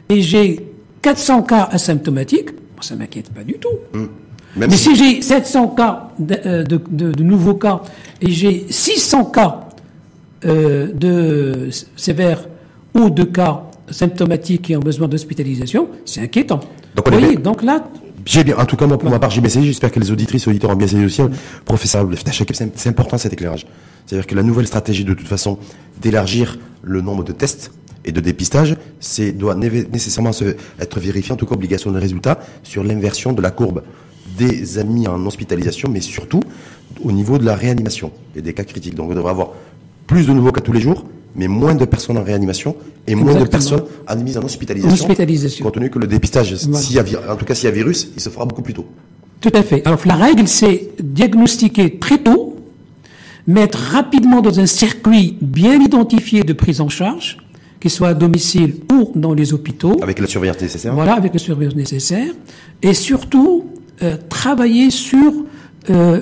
et 0.09 0.21
j'ai 0.23 0.67
400 1.01 1.43
cas 1.45 1.69
asymptomatiques, 1.73 2.51
ça 2.81 2.97
m'inquiète 2.97 3.31
pas 3.31 3.45
du 3.45 3.55
tout. 3.55 3.69
Même 4.57 4.71
Mais 4.71 4.77
si- 4.77 4.97
si 4.97 4.97
j'ai 4.97 5.23
700 5.23 5.69
cas 5.69 6.09
de, 6.19 6.37
euh, 6.47 6.63
de- 6.65 6.81
de- 6.91 7.13
de 7.13 7.23
nouveaux 7.23 7.55
cas 7.55 7.83
et 8.21 8.31
j'ai 8.31 8.67
600 8.71 9.25
cas 9.27 9.61
euh, 10.45 10.91
de 10.93 11.69
sévères 11.97 12.49
ou 12.95 13.11
de 13.11 13.25
cas 13.25 13.63
symptomatiques 13.91 14.63
qui 14.63 14.77
ont 14.77 14.81
besoin 14.81 15.07
d'hospitalisation, 15.09 15.89
c'est 16.05 16.23
inquiétant. 16.23 16.61
Donc, 16.97 17.07
on 17.09 17.11
Vous 17.11 17.19
voyez, 17.19 17.37
donc 17.37 17.63
là, 17.63 17.85
J'ai 18.27 18.45
bien, 18.45 18.57
en 18.59 18.67
tout 18.67 18.77
cas, 18.77 18.87
moi, 18.87 18.99
pour 18.99 19.09
ma 19.11 19.19
part, 19.19 19.31
j'ai 19.31 19.41
bien 19.41 19.49
saisi. 19.51 19.67
J'espère 19.67 19.91
que 19.91 19.99
les 19.99 20.11
auditrices 20.11 20.47
et 20.47 20.51
auditeurs 20.51 20.71
ont 20.71 20.77
bien 20.77 20.87
saisi 20.87 21.05
aussi. 21.05 21.23
Professeur 21.65 22.03
Abdel-Fattah 22.03 22.33
c'est 22.75 22.89
important 22.89 23.17
cet 23.19 23.33
éclairage. 23.33 23.67
C'est-à-dire 24.07 24.27
que 24.27 24.35
la 24.35 24.43
nouvelle 24.43 24.67
stratégie, 24.67 25.05
de 25.05 25.15
toute 25.15 25.27
façon, 25.27 25.59
d'élargir 26.03 26.59
le 26.83 27.01
nombre 27.01 27.25
de 27.25 27.33
tests 27.33 27.73
et 28.05 28.13
de 28.13 28.21
dépistage, 28.21 28.77
c'est, 29.01 29.33
doit 29.33 29.55
né- 29.55 29.87
nécessairement 29.93 30.33
se- 30.33 30.55
être 30.79 31.01
vérifié, 31.01 31.33
en 31.33 31.37
tout 31.37 31.47
cas, 31.47 31.55
obligation 31.55 31.91
de 31.93 31.99
résultat, 31.99 32.39
sur 32.63 32.85
l'inversion 32.85 33.33
de 33.33 33.41
la 33.41 33.51
courbe 33.51 33.83
des 34.39 34.79
admis 34.79 35.07
en 35.09 35.25
hospitalisation, 35.27 35.89
mais 35.91 36.01
surtout 36.01 36.41
au 37.05 37.13
niveau 37.13 37.39
de 37.39 37.45
la 37.45 37.55
réanimation 37.55 38.11
et 38.37 38.43
des 38.43 38.53
cas 38.53 38.65
critiques. 38.65 38.95
Donc, 38.95 39.11
on 39.11 39.15
devrait 39.15 39.31
avoir 39.31 39.51
plus 40.07 40.27
de 40.27 40.33
nouveaux 40.33 40.53
cas 40.53 40.61
tous 40.61 40.73
les 40.73 40.81
jours, 40.81 41.05
mais 41.37 41.47
moins 41.49 41.75
de 41.75 41.85
personnes 41.85 42.19
en 42.19 42.25
réanimation 42.25 42.75
et 43.07 43.15
moins 43.15 43.35
de 43.35 43.45
personnes 43.45 43.85
admises 44.07 44.37
en 44.37 44.43
hospitalisation. 44.43 45.05
Hospitalisation. 45.07 45.65
Compte 45.65 45.75
tenu 45.75 45.91
que 45.91 45.99
le 45.99 46.07
dépistage, 46.07 46.53
Voilà. 46.65 46.79
s'il 46.81 46.97
y 46.97 46.99
a, 46.99 47.03
vi- 47.03 47.17
en 47.17 47.37
tout 47.37 47.45
cas 47.45 47.55
s'il 47.55 47.67
y 47.67 47.69
a 47.69 47.75
virus, 47.75 48.09
il 48.17 48.21
se 48.21 48.29
fera 48.29 48.45
beaucoup 48.45 48.63
plus 48.63 48.75
tôt. 48.75 48.87
Tout 49.41 49.53
à 49.55 49.63
fait. 49.63 49.87
Alors 49.87 50.01
la 50.05 50.17
règle, 50.17 50.47
c'est 50.49 50.91
diagnostiquer 51.03 51.99
très 51.99 52.19
tôt, 52.19 52.57
mettre 53.47 53.79
rapidement 53.79 54.41
dans 54.43 54.59
un 54.61 54.67
circuit 54.67 55.37
bien 55.41 55.81
identifié 55.81 56.43
de 56.43 56.53
prise 56.53 56.81
en 56.81 56.89
charge, 56.89 57.39
qu'il 57.81 57.91
soit 57.91 58.09
à 58.09 58.15
domicile 58.15 58.75
ou 58.93 59.13
dans 59.15 59.33
les 59.33 59.55
hôpitaux. 59.55 59.97
Avec 60.03 60.19
la 60.19 60.27
surveillance 60.27 60.61
nécessaire. 60.61 60.93
Voilà, 60.95 61.15
avec 61.15 61.33
les 61.33 61.39
surveillance 61.39 61.77
nécessaires. 61.77 62.33
Et 62.83 62.93
surtout, 62.93 63.65
euh, 64.03 64.17
travailler 64.29 64.91
sur 64.91 65.33
euh, 65.91 66.21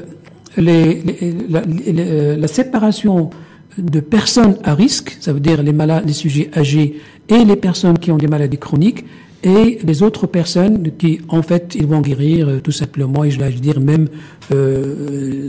les- 0.57 1.01
les- 1.03 1.35
la, 1.49 1.61
les- 1.63 1.95
euh, 1.99 2.37
la 2.37 2.49
séparation 2.49 3.31
de 3.77 4.01
personnes 4.01 4.57
à 4.65 4.75
risque, 4.75 5.17
ça 5.21 5.33
veut 5.33 5.41
dire 5.41 5.63
les 5.63 5.73
malades, 5.73 6.05
les 6.07 6.13
sujets 6.13 6.51
âgés 6.57 7.01
et 7.29 7.45
les 7.45 7.57
personnes 7.57 7.99
qui 7.99 8.11
ont 8.11 8.17
des 8.17 8.27
maladies 8.27 8.59
chroniques, 8.59 9.05
et 9.45 9.79
les 9.85 10.03
autres 10.03 10.27
personnes 10.27 10.91
qui, 10.99 11.21
en 11.29 11.43
fait, 11.43 11.77
ils 11.77 11.87
vont 11.87 12.01
guérir 12.01 12.49
euh, 12.49 12.61
tout 12.61 12.73
simplement, 12.73 13.23
et 13.25 13.31
je 13.31 13.39
vais 13.39 13.51
dire 13.53 13.79
même 13.81 14.09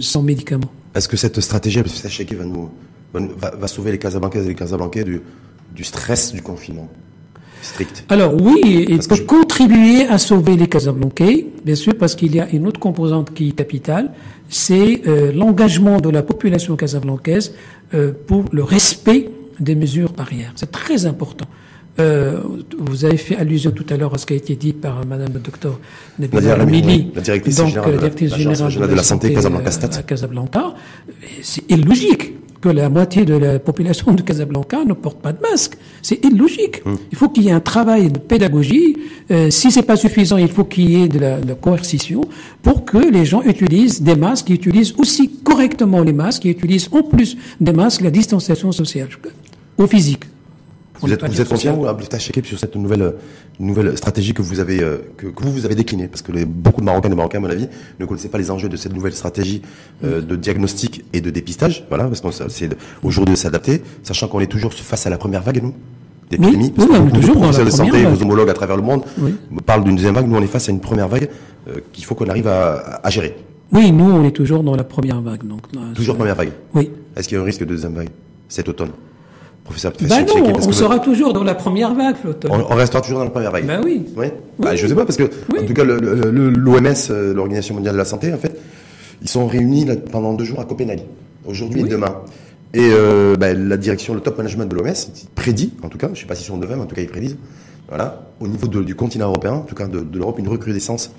sans 0.01 0.21
médicaments. 0.21 0.71
Est-ce 0.93 1.07
que 1.07 1.17
cette 1.17 1.39
stratégie, 1.39 1.82
parce 1.82 2.01
que 2.01 2.36
va 2.36 2.45
nous, 2.45 2.69
va, 3.13 3.51
va- 3.51 3.67
sauver 3.67 3.91
les 3.91 3.97
Casablancaises 3.97 4.45
et 4.45 4.49
les 4.49 4.55
Casablancais 4.55 5.03
du, 5.03 5.21
du 5.75 5.84
stress 5.84 6.34
du 6.34 6.41
confinement 6.43 6.88
strict? 7.63 8.05
Alors 8.09 8.34
oui, 8.39 8.86
il 8.89 8.95
Parce 8.97 9.07
contribuer 9.64 10.07
à 10.07 10.18
sauver 10.18 10.55
les 10.55 10.68
Casablancais, 10.68 11.45
bien 11.66 11.76
sûr, 11.76 11.97
parce 11.97 12.16
qu'il 12.16 12.34
y 12.36 12.39
a 12.39 12.49
une 12.49 12.66
autre 12.68 12.80
composante 12.80 13.34
qui 13.34 13.49
est 13.49 13.51
capitale, 13.51 14.12
c'est 14.47 15.01
euh, 15.07 15.32
l'engagement 15.34 15.99
de 15.99 16.10
la 16.10 16.24
population 16.24 16.76
casablancaise 16.78 17.53
euh, 17.93 18.12
pour 18.28 18.45
le 18.53 18.64
respect 18.64 19.30
des 19.60 19.76
mesures 19.76 20.14
barrières. 20.14 20.53
C'est 20.55 20.72
très 20.72 21.05
important. 21.05 21.45
Euh, 21.99 22.39
vous 22.78 23.03
avez 23.03 23.18
fait 23.18 23.36
allusion 23.36 23.72
tout 23.72 23.86
à 23.89 23.97
l'heure 23.97 24.14
à 24.14 24.18
ce 24.18 24.26
qui 24.26 24.32
a 24.32 24.38
été 24.38 24.55
dit 24.55 24.72
par 24.72 25.05
Madame 25.05 25.34
le 25.34 25.39
docteur 25.41 25.78
Nabila 26.18 26.55
la 26.55 27.22
directrice 27.22 27.57
donc 27.57 27.68
générale 27.68 27.91
de 27.91 27.95
la 27.97 28.01
la- 28.03 28.10
directrice 28.10 28.36
générale 28.36 28.89
de 28.89 28.95
la 28.95 29.03
santé 29.03 29.34
Casablanca 29.34 29.68
euh, 29.68 29.72
Stat. 29.72 29.89
à 29.99 30.03
Casablanca. 30.03 30.74
C'est 31.41 31.70
illogique 31.70 32.36
que 32.62 32.70
la 32.70 32.89
moitié 32.89 33.26
de 33.26 33.36
la 33.36 33.60
population 33.60 34.12
de 34.12 34.22
Casablanca 34.22 34.84
ne 34.86 34.93
porte 34.93 35.22
pas 35.22 35.32
de 35.32 35.41
masque. 35.41 35.78
C'est 36.01 36.24
illogique. 36.26 36.82
Hum. 36.86 36.97
Il 37.12 37.18
faut 37.18 37.30
qu'il 37.30 37.43
y 37.43 37.49
ait 37.49 37.53
un 37.53 37.60
travail 37.60 38.12
de 38.12 38.20
pédagogie. 38.20 38.97
Euh, 39.32 39.49
si 39.49 39.72
c'est 39.72 39.84
pas 39.84 39.95
suffisant, 39.95 40.38
il 40.38 40.49
faut 40.49 40.66
qu'il 40.66 40.89
y 40.89 41.03
ait 41.03 41.07
de 41.07 41.20
la, 41.20 41.39
de 41.39 41.47
la 41.47 41.55
coercition 41.55 42.22
pour 42.62 42.86
que 42.86 42.97
les 42.97 43.26
gens 43.26 43.41
utilisent 43.43 44.01
des 44.01 44.16
masques, 44.16 44.47
qui 44.47 44.53
utilisent 44.53 44.93
aussi 44.97 45.30
correctement 45.43 46.01
les 46.01 46.14
masques, 46.14 46.43
qui 46.43 46.49
utilisent 46.49 46.89
en 46.91 47.03
plus 47.03 47.38
des 47.62 47.74
masques 47.74 48.01
la 48.01 48.12
distanciation 48.12 48.72
sociale 48.72 49.10
au 49.78 49.88
physique. 49.88 50.26
Vous 51.02 51.12
êtes, 51.14 51.24
vous 51.24 51.41
êtes 51.41 51.47
social. 51.47 51.76
Abdel 51.88 52.20
Chekib, 52.20 52.45
sur 52.45 52.60
cette 52.60 52.76
nouvelle, 52.76 53.02
euh, 53.02 53.12
nouvelle 53.60 53.97
stratégie 53.97 54.34
que 54.34 54.41
vous 54.41 54.60
avez, 54.60 54.82
euh, 54.84 54.97
que, 55.18 55.28
que 55.28 55.43
vous, 55.43 55.52
vous 55.52 55.66
avez 55.66 55.76
déclinée? 55.76 56.08
Parce 56.08 56.22
que 56.22 56.32
les- 56.32 56.45
beaucoup 56.45 56.82
de 56.82 56.86
Marocains 56.86 57.08
et 57.08 57.12
de 57.12 57.16
Marocains, 57.16 57.38
à 57.38 57.41
mon 57.41 57.50
avis, 57.50 57.68
ne 58.00 58.06
connaissaient 58.06 58.30
pas 58.30 58.38
les 58.38 58.52
enjeux 58.52 58.70
de 58.70 58.76
cette 58.78 58.93
nouvelle 58.93 59.14
stratégie 59.14 59.62
euh, 60.04 60.22
de 60.22 60.36
diagnostic 60.36 61.06
et 61.14 61.22
de 61.22 61.30
dépistage. 61.30 61.86
Voilà, 61.89 62.06
parce 62.06 62.22
que 62.22 62.28
c'est 62.50 62.68
de- 62.70 62.78
aujourd'hui 63.04 63.34
de 63.36 63.39
s'adapter, 63.39 63.82
sachant 64.04 64.28
qu'on 64.28 64.39
est 64.41 64.47
toujours 64.47 64.74
face 64.74 65.06
à 65.08 65.10
la 65.10 65.18
première 65.18 65.41
vague, 65.43 65.62
nous 65.64 65.74
d'épidémie, 66.30 66.66
Oui, 66.78 66.86
parce 66.88 67.00
oui, 67.00 67.12
de 67.12 67.16
toujours 67.20 67.36
dans 67.38 67.52
la 67.52 67.64
de 67.66 67.70
santé, 67.72 67.89
première 67.89 68.10
vos 68.10 68.16
vague. 68.16 68.22
homologues 68.26 68.50
à 68.50 68.54
travers 68.54 68.76
le 68.76 68.84
monde 68.84 69.02
Oui. 69.20 69.34
parlent 69.66 69.84
d'une 69.84 69.95
deuxième 69.95 70.14
vague. 70.14 70.28
Nous, 70.28 70.36
on 70.36 70.41
est 70.43 70.47
face 70.47 70.70
à 70.70 70.72
une 70.72 70.80
première 70.80 71.08
vague 71.08 71.28
euh, 71.68 71.78
qu'il 71.91 72.06
faut 72.06 72.14
qu'on 72.14 72.28
arrive 72.30 72.47
à, 72.47 73.00
à 73.04 73.10
gérer. 73.10 73.36
Oui, 73.72 73.91
nous, 73.91 74.06
on 74.06 74.24
est 74.24 74.32
toujours 74.32 74.62
dans 74.64 74.76
la 74.76 74.84
première 74.84 75.22
vague. 75.22 75.43
Donc, 75.47 75.62
là, 75.74 75.82
Toujours 75.95 76.16
première 76.18 76.36
vague. 76.36 76.52
Oui. 76.76 76.91
Est-ce 77.16 77.28
qu'il 77.28 77.36
y 77.36 77.39
a 77.39 77.41
un 77.41 77.45
risque 77.45 77.62
de 77.62 77.66
deuxième 77.66 77.93
vague 77.93 78.10
cet 78.47 78.70
automne? 78.70 78.89
Professeur 79.70 79.91
Chekib, 79.99 80.09
non, 80.09 80.57
est-ce 80.57 80.67
on 80.67 80.72
sera 80.72 80.97
toujours 80.99 81.32
dans 81.32 81.43
la 81.43 81.53
première 81.53 81.93
vague. 81.93 82.15
On, 82.49 82.59
on 82.72 82.76
restera 82.76 83.01
toujours 83.01 83.20
dans 83.20 83.26
la 83.26 83.30
première 83.30 83.51
vague. 83.51 83.67
Ben 83.67 83.82
oui. 83.84 84.03
Oui. 84.17 84.26
Bah, 84.57 84.76
je 84.76 84.88
sais 84.88 84.95
pas 84.95 85.05
parce 85.05 85.17
que 85.17 85.30
Oui. 85.53 85.59
en 85.61 85.65
tout 85.65 85.74
cas 85.76 85.84
l'OMS, 85.84 86.93
euh, 87.11 87.34
l'Organisation 87.36 87.76
mondiale 87.76 87.93
de 87.93 87.99
la 87.99 88.05
santé, 88.05 88.34
en 88.34 88.38
fait, 88.38 88.59
ils 89.22 89.30
sont 89.30 89.45
réunis 89.45 89.86
là, 89.86 89.95
pendant 89.95 90.34
deux 90.34 90.43
jours 90.45 90.59
à 90.59 90.65
Copenhague, 90.65 91.01
aujourd'hui 91.45 91.82
et 91.82 91.84
demain. 91.84 92.15
Et 92.74 92.89
euh, 92.91 93.36
bah, 93.36 93.53
la 93.53 93.78
direction, 93.78 94.13
le 94.15 94.22
top 94.22 94.38
management 94.38 94.65
de 94.65 94.76
l'OMS 94.76 94.93
prédit, 95.36 95.74
en 95.84 95.89
tout 95.89 95.97
cas, 95.99 96.09
je 96.13 96.20
sais 96.22 96.26
pas 96.26 96.34
s'ils 96.36 96.47
sont 96.47 96.57
de 96.57 96.65
même, 96.65 96.82
en 96.82 96.86
tout 96.86 96.95
cas 96.95 97.01
ils 97.01 97.07
prédisent, 97.07 97.38
voilà, 97.88 98.24
au 98.39 98.47
niveau 98.47 98.67
de- 98.67 98.84
du 98.84 98.95
continent 98.95 99.28
européen, 99.28 99.53
en 99.53 99.61
tout 99.61 99.76
cas 99.76 99.88
de, 99.88 99.99
de 99.99 100.17
l'Europe, 100.17 100.39
une 100.39 100.47
recrudescence 100.47 101.11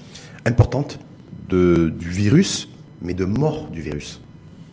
importante 0.44 0.98
de, 1.48 1.88
du 1.96 2.08
virus, 2.08 2.68
mais 3.00 3.14
de 3.14 3.24
mort 3.24 3.68
du 3.72 3.80
virus. 3.80 4.20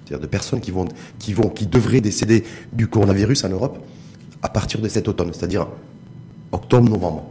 C'est-à-dire 0.08 0.22
de 0.22 0.32
personnes 0.32 0.62
qui 0.62 0.72
vont, 0.72 0.86
qui 1.20 1.34
vont, 1.34 1.50
qui 1.50 1.66
devraient 1.66 2.02
décéder 2.02 2.44
du 2.72 2.88
coronavirus 2.88 3.44
en 3.44 3.50
Europe 3.50 3.80
à 4.42 4.50
partir 4.50 4.80
de 4.80 4.88
cet 4.88 5.08
automne, 5.08 5.32
c'est-à-dire 5.34 5.68
octobre-novembre. 6.52 7.26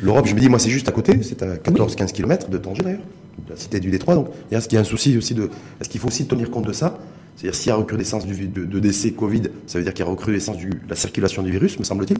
L'Europe, 0.00 0.26
je 0.26 0.34
me 0.34 0.40
dis, 0.40 0.48
moi, 0.48 0.58
c'est 0.58 0.70
juste 0.70 0.88
à 0.88 0.92
côté, 0.92 1.22
c'est 1.22 1.42
à 1.42 1.56
14-15 1.56 2.12
km 2.12 2.48
de 2.48 2.58
Tanger 2.58 2.82
d'ailleurs, 2.82 3.00
de 3.46 3.50
la 3.50 3.56
cité 3.56 3.80
du 3.80 3.90
Détroit. 3.90 4.14
Donc, 4.14 4.28
est-ce 4.50 4.68
qu'il 4.68 4.76
y 4.76 4.78
a 4.78 4.80
un 4.80 4.84
souci 4.84 5.16
aussi 5.16 5.34
de. 5.34 5.50
Est-ce 5.80 5.88
qu'il 5.88 6.00
faut 6.00 6.08
aussi 6.08 6.26
tenir 6.26 6.50
compte 6.50 6.66
de 6.66 6.72
ça 6.72 6.98
C'est-à-dire, 7.36 7.54
s'il 7.54 7.68
y 7.68 7.72
a 7.72 7.76
recrudescence 7.76 8.26
de, 8.26 8.64
de 8.64 8.78
décès 8.78 9.10
Covid, 9.12 9.42
ça 9.66 9.78
veut 9.78 9.84
dire 9.84 9.92
qu'il 9.92 10.04
y 10.04 10.08
a 10.08 10.10
recrudescence 10.10 10.58
de 10.58 10.70
la 10.88 10.96
circulation 10.96 11.42
du 11.42 11.50
virus, 11.50 11.78
me 11.78 11.84
semble-t-il 11.84 12.18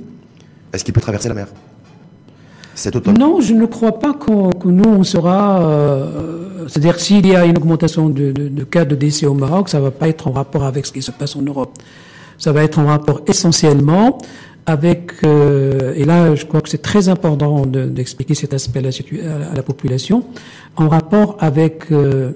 Est-ce 0.73 0.85
qu'il 0.85 0.95
peut 0.95 1.01
traverser 1.01 1.29
la 1.29 1.35
mer? 1.35 1.49
Non, 3.19 3.41
je 3.41 3.55
ne 3.55 3.67
crois 3.67 3.99
pas 3.99 4.13
que 4.15 4.69
nous, 4.69 4.85
on 4.89 5.03
sera... 5.03 5.63
Euh, 5.63 6.67
c'est-à-dire 6.69 7.01
s'il 7.01 7.27
y 7.27 7.35
a 7.35 7.45
une 7.45 7.57
augmentation 7.57 8.09
de, 8.09 8.33
de, 8.33 8.49
de, 8.49 8.65
cas 8.65 8.85
de 8.85 8.95
décès 8.95 9.27
au 9.27 9.35
Maroc, 9.35 9.69
ça 9.69 9.81
va 9.81 9.91
pas 9.91 10.09
être 10.09 10.29
en 10.29 10.33
rapport 10.33 10.65
avec 10.65 10.85
ce 10.85 10.93
qui 10.93 11.03
se 11.03 11.11
passe 11.11 11.37
en 11.37 11.43
Europe. 11.43 11.73
Ça 12.39 12.53
va 12.53 12.63
être 12.65 12.79
en 12.79 12.87
rapport 12.87 13.23
essentiellement 13.27 14.19
avec, 14.67 15.13
euh, 15.25 15.95
et 15.95 16.05
là 16.05 16.35
je 16.35 16.45
crois 16.45 16.61
que 16.61 16.69
c'est 16.69 16.83
très 16.83 17.09
important 17.09 17.65
d'expliquer 17.67 18.35
cet 18.35 18.53
aspect 18.53 18.81
à 18.81 19.55
la, 19.55 19.63
population, 19.63 20.25
en 20.75 20.89
rapport 20.89 21.37
avec 21.39 21.93
euh, 21.93 22.33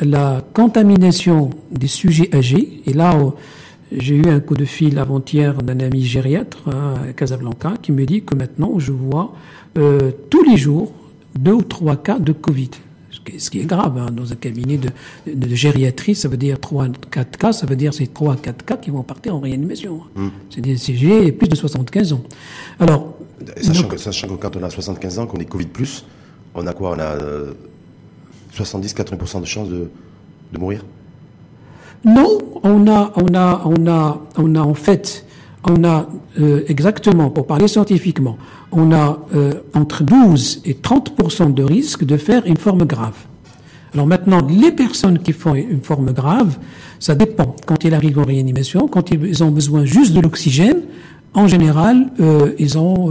la 0.00 0.42
contamination 0.54 1.50
des 1.72 1.88
sujets 1.88 2.30
âgés. 2.34 2.82
Et 2.86 2.92
là, 2.92 3.18
j'ai 3.92 4.16
eu 4.16 4.28
un 4.28 4.40
coup 4.40 4.54
de 4.54 4.64
fil 4.64 4.98
avant-hier 4.98 5.62
d'un 5.62 5.80
ami 5.80 6.04
gériatre 6.04 6.68
à 6.68 7.12
Casablanca 7.12 7.74
qui 7.80 7.92
me 7.92 8.04
dit 8.04 8.22
que 8.22 8.34
maintenant 8.34 8.78
je 8.78 8.92
vois 8.92 9.32
euh, 9.76 10.10
tous 10.30 10.42
les 10.42 10.56
jours 10.56 10.92
deux 11.38 11.52
ou 11.52 11.62
trois 11.62 11.96
cas 11.96 12.18
de 12.18 12.32
Covid 12.32 12.70
ce 13.38 13.50
qui 13.50 13.60
est 13.60 13.64
grave 13.64 13.98
hein, 13.98 14.10
dans 14.10 14.32
un 14.32 14.36
cabinet 14.36 14.78
de, 14.78 14.90
de, 15.26 15.54
gériatrie, 15.54 16.14
ça 16.14 16.28
veut 16.28 16.36
dire 16.36 16.60
3 16.60 16.88
4 17.10 17.38
cas, 17.38 17.52
ça 17.52 17.66
veut 17.66 17.76
dire 17.76 17.92
c'est 17.92 18.12
3 18.12 18.36
4 18.36 18.64
cas 18.64 18.76
qui 18.76 18.90
vont 18.90 19.02
partir 19.02 19.34
en 19.34 19.40
réanimation. 19.40 20.02
Mmh. 20.14 20.28
C'est 20.50 20.60
des 20.60 20.76
CG 20.76 21.32
plus 21.32 21.48
de 21.48 21.56
75 21.56 22.12
ans. 22.12 22.22
Alors, 22.78 23.16
sachant, 23.60 23.88
que, 23.88 23.96
sachant, 23.96 24.28
que, 24.28 24.34
quand 24.34 24.56
on 24.56 24.62
a 24.62 24.70
75 24.70 25.18
ans, 25.18 25.26
qu'on 25.26 25.38
est 25.38 25.46
Covid 25.46 25.66
plus, 25.66 26.04
on 26.54 26.66
a 26.66 26.72
quoi? 26.72 26.96
On 26.96 27.00
a 27.00 27.16
70-80% 28.54 29.36
euh, 29.36 29.40
de 29.40 29.46
chances 29.46 29.68
de, 29.68 29.90
de 30.52 30.58
mourir? 30.58 30.84
Non, 32.06 32.38
on 32.62 32.86
a, 32.86 33.12
on 33.16 33.34
a, 33.34 33.62
on 33.64 33.86
a, 33.86 34.20
on 34.38 34.54
a 34.54 34.60
en 34.60 34.74
fait 34.74 35.26
on 35.68 35.84
a 35.84 36.08
euh, 36.40 36.62
exactement, 36.68 37.30
pour 37.30 37.46
parler 37.46 37.66
scientifiquement, 37.66 38.38
on 38.70 38.92
a 38.92 39.18
euh, 39.34 39.54
entre 39.74 40.04
12 40.04 40.62
et 40.64 40.74
30% 40.74 41.52
de 41.52 41.62
risque 41.62 42.04
de 42.04 42.16
faire 42.16 42.46
une 42.46 42.56
forme 42.56 42.84
grave. 42.84 43.16
Alors 43.92 44.06
maintenant, 44.06 44.46
les 44.48 44.70
personnes 44.70 45.18
qui 45.18 45.32
font 45.32 45.54
une 45.54 45.80
forme 45.80 46.12
grave, 46.12 46.58
ça 47.00 47.14
dépend. 47.14 47.56
Quand 47.66 47.82
ils 47.84 47.94
arrivent 47.94 48.18
en 48.18 48.24
réanimation, 48.24 48.88
quand 48.88 49.10
ils 49.10 49.42
ont 49.42 49.50
besoin 49.50 49.84
juste 49.84 50.12
de 50.12 50.20
l'oxygène, 50.20 50.82
en 51.34 51.48
général, 51.48 52.10
euh, 52.20 52.52
ils 52.58 52.78
ont 52.78 53.10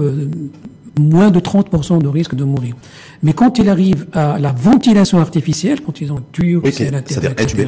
moins 0.99 1.31
de 1.31 1.39
30% 1.39 2.01
de 2.01 2.07
risque 2.07 2.35
de 2.35 2.43
mourir. 2.43 2.75
Mais 3.23 3.33
quand 3.33 3.57
il 3.59 3.69
arrive 3.69 4.07
à 4.13 4.39
la 4.39 4.51
ventilation 4.51 5.19
artificielle, 5.19 5.81
quand 5.81 6.01
ils 6.01 6.11
ont 6.11 6.21
tuyau 6.31 6.61
qui 6.61 6.83
est 6.83 6.87
à 6.87 6.91
l'intérieur, 6.91 7.33
etc., 7.33 7.67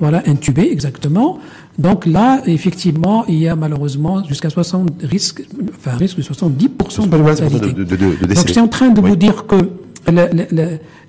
voilà, 0.00 0.22
intubé, 0.26 0.70
exactement, 0.70 1.38
donc 1.78 2.06
là, 2.06 2.42
effectivement, 2.46 3.24
il 3.26 3.38
y 3.38 3.48
a 3.48 3.56
malheureusement 3.56 4.22
jusqu'à 4.24 4.50
60 4.50 5.02
risques, 5.02 5.42
enfin, 5.76 5.96
risque 5.96 6.18
de 6.18 6.22
70% 6.22 7.08
de 7.08 7.16
mortalité. 7.16 7.72
De, 7.72 7.84
de, 7.84 7.96
de, 7.96 8.34
Donc 8.34 8.46
je 8.46 8.52
suis 8.52 8.60
en 8.60 8.68
train 8.68 8.90
de 8.90 9.00
vous 9.00 9.16
dire 9.16 9.46
que 9.46 9.56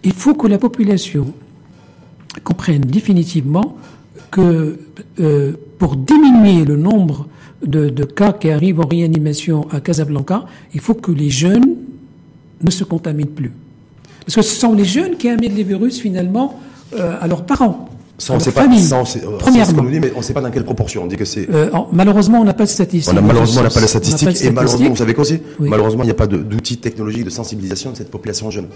il 0.03 0.13
faut 0.13 0.35
que 0.35 0.47
la 0.47 0.57
population 0.57 1.33
comprenne 2.43 2.81
définitivement 2.81 3.77
que 4.31 4.79
euh, 5.19 5.53
pour 5.77 5.95
diminuer 5.95 6.65
le 6.65 6.75
nombre 6.75 7.27
de, 7.65 7.89
de, 7.89 8.03
cas 8.03 8.33
qui 8.33 8.49
arrivent 8.49 8.79
en 8.79 8.87
réanimation 8.87 9.67
à 9.71 9.79
Casablanca, 9.79 10.45
il 10.73 10.79
faut 10.79 10.93
que 10.93 11.11
les 11.11 11.29
jeunes 11.29 11.75
ne 12.61 12.71
se 12.71 12.83
contaminent 12.83 13.29
plus. 13.29 13.51
Parce 14.25 14.35
que 14.35 14.41
ce 14.41 14.55
sont 14.59 14.73
les 14.73 14.85
jeunes 14.85 15.17
qui 15.17 15.29
amènent 15.29 15.55
les 15.55 15.63
virus 15.63 15.99
finalement 15.99 16.59
euh, 16.95 17.17
à 17.19 17.27
leurs 17.27 17.45
parents. 17.45 17.89
Ça, 18.17 18.33
on 18.33 18.39
sait 18.39 18.51
pas, 18.51 18.67
ça, 18.77 18.99
on 18.99 19.05
sait, 19.05 19.21
premièrement. 19.39 19.83
Nous 19.83 19.89
dit, 19.89 19.99
mais 19.99 20.13
on 20.15 20.19
ne 20.19 20.23
sait 20.23 20.33
pas 20.33 20.41
dans 20.41 20.51
quelle 20.51 20.63
proportion. 20.63 21.03
On 21.03 21.07
dit 21.07 21.17
que 21.17 21.25
c'est. 21.25 21.49
Euh, 21.49 21.69
malheureusement, 21.91 22.39
on 22.39 22.43
n'a 22.43 22.53
pas 22.53 22.65
de 22.65 22.69
statistiques. 22.69 23.13
On 23.13 23.17
a, 23.17 23.21
malheureusement, 23.21 23.61
on 23.61 23.63
n'a 23.63 23.69
pas 23.69 23.81
la 23.81 23.87
statistique. 23.87 24.41
Et 24.43 24.51
malheureusement, 24.51 24.89
vous 24.89 24.95
savez 24.95 25.13
quoi 25.13 25.23
aussi 25.23 25.39
Malheureusement, 25.59 26.03
il 26.03 26.07
n'y 26.07 26.11
a 26.11 26.15
pas 26.15 26.27
d'outils 26.27 26.77
technologiques 26.77 27.25
de 27.25 27.31
sensibilisation 27.31 27.91
de 27.91 27.97
cette 27.97 28.11
population 28.11 28.51
jeune. 28.51 28.67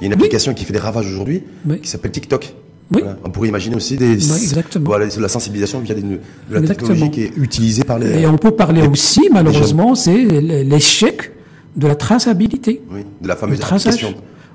Il 0.00 0.04
y 0.04 0.04
a 0.04 0.06
une 0.06 0.14
application 0.14 0.54
qui 0.54 0.64
fait 0.64 0.72
des 0.72 0.78
ravages 0.78 1.06
aujourd'hui, 1.06 1.42
qui 1.82 1.88
s'appelle 1.88 2.10
TikTok. 2.10 2.54
Oui. 2.92 3.02
On 3.24 3.30
pourrait 3.30 3.48
imaginer 3.48 3.74
aussi 3.74 3.96
des, 3.96 4.12
exactement. 4.12 4.86
Voilà, 4.86 5.06
la 5.18 5.28
sensibilisation 5.28 5.80
via 5.80 5.94
des, 5.94 6.02
de 6.02 6.18
la 6.50 6.60
technologie 6.62 7.10
qui 7.10 7.22
est 7.24 7.32
utilisée 7.36 7.82
par 7.82 7.98
les. 7.98 8.20
Et 8.20 8.26
on 8.26 8.38
peut 8.38 8.52
parler 8.52 8.86
aussi, 8.86 9.28
malheureusement, 9.32 9.94
c'est 9.94 10.16
l'échec 10.16 11.32
de 11.74 11.88
la 11.88 11.96
traçabilité. 11.96 12.82
Oui, 12.90 13.00
de 13.20 13.28
la 13.28 13.36
fameuse 13.36 13.60
application. 13.60 14.14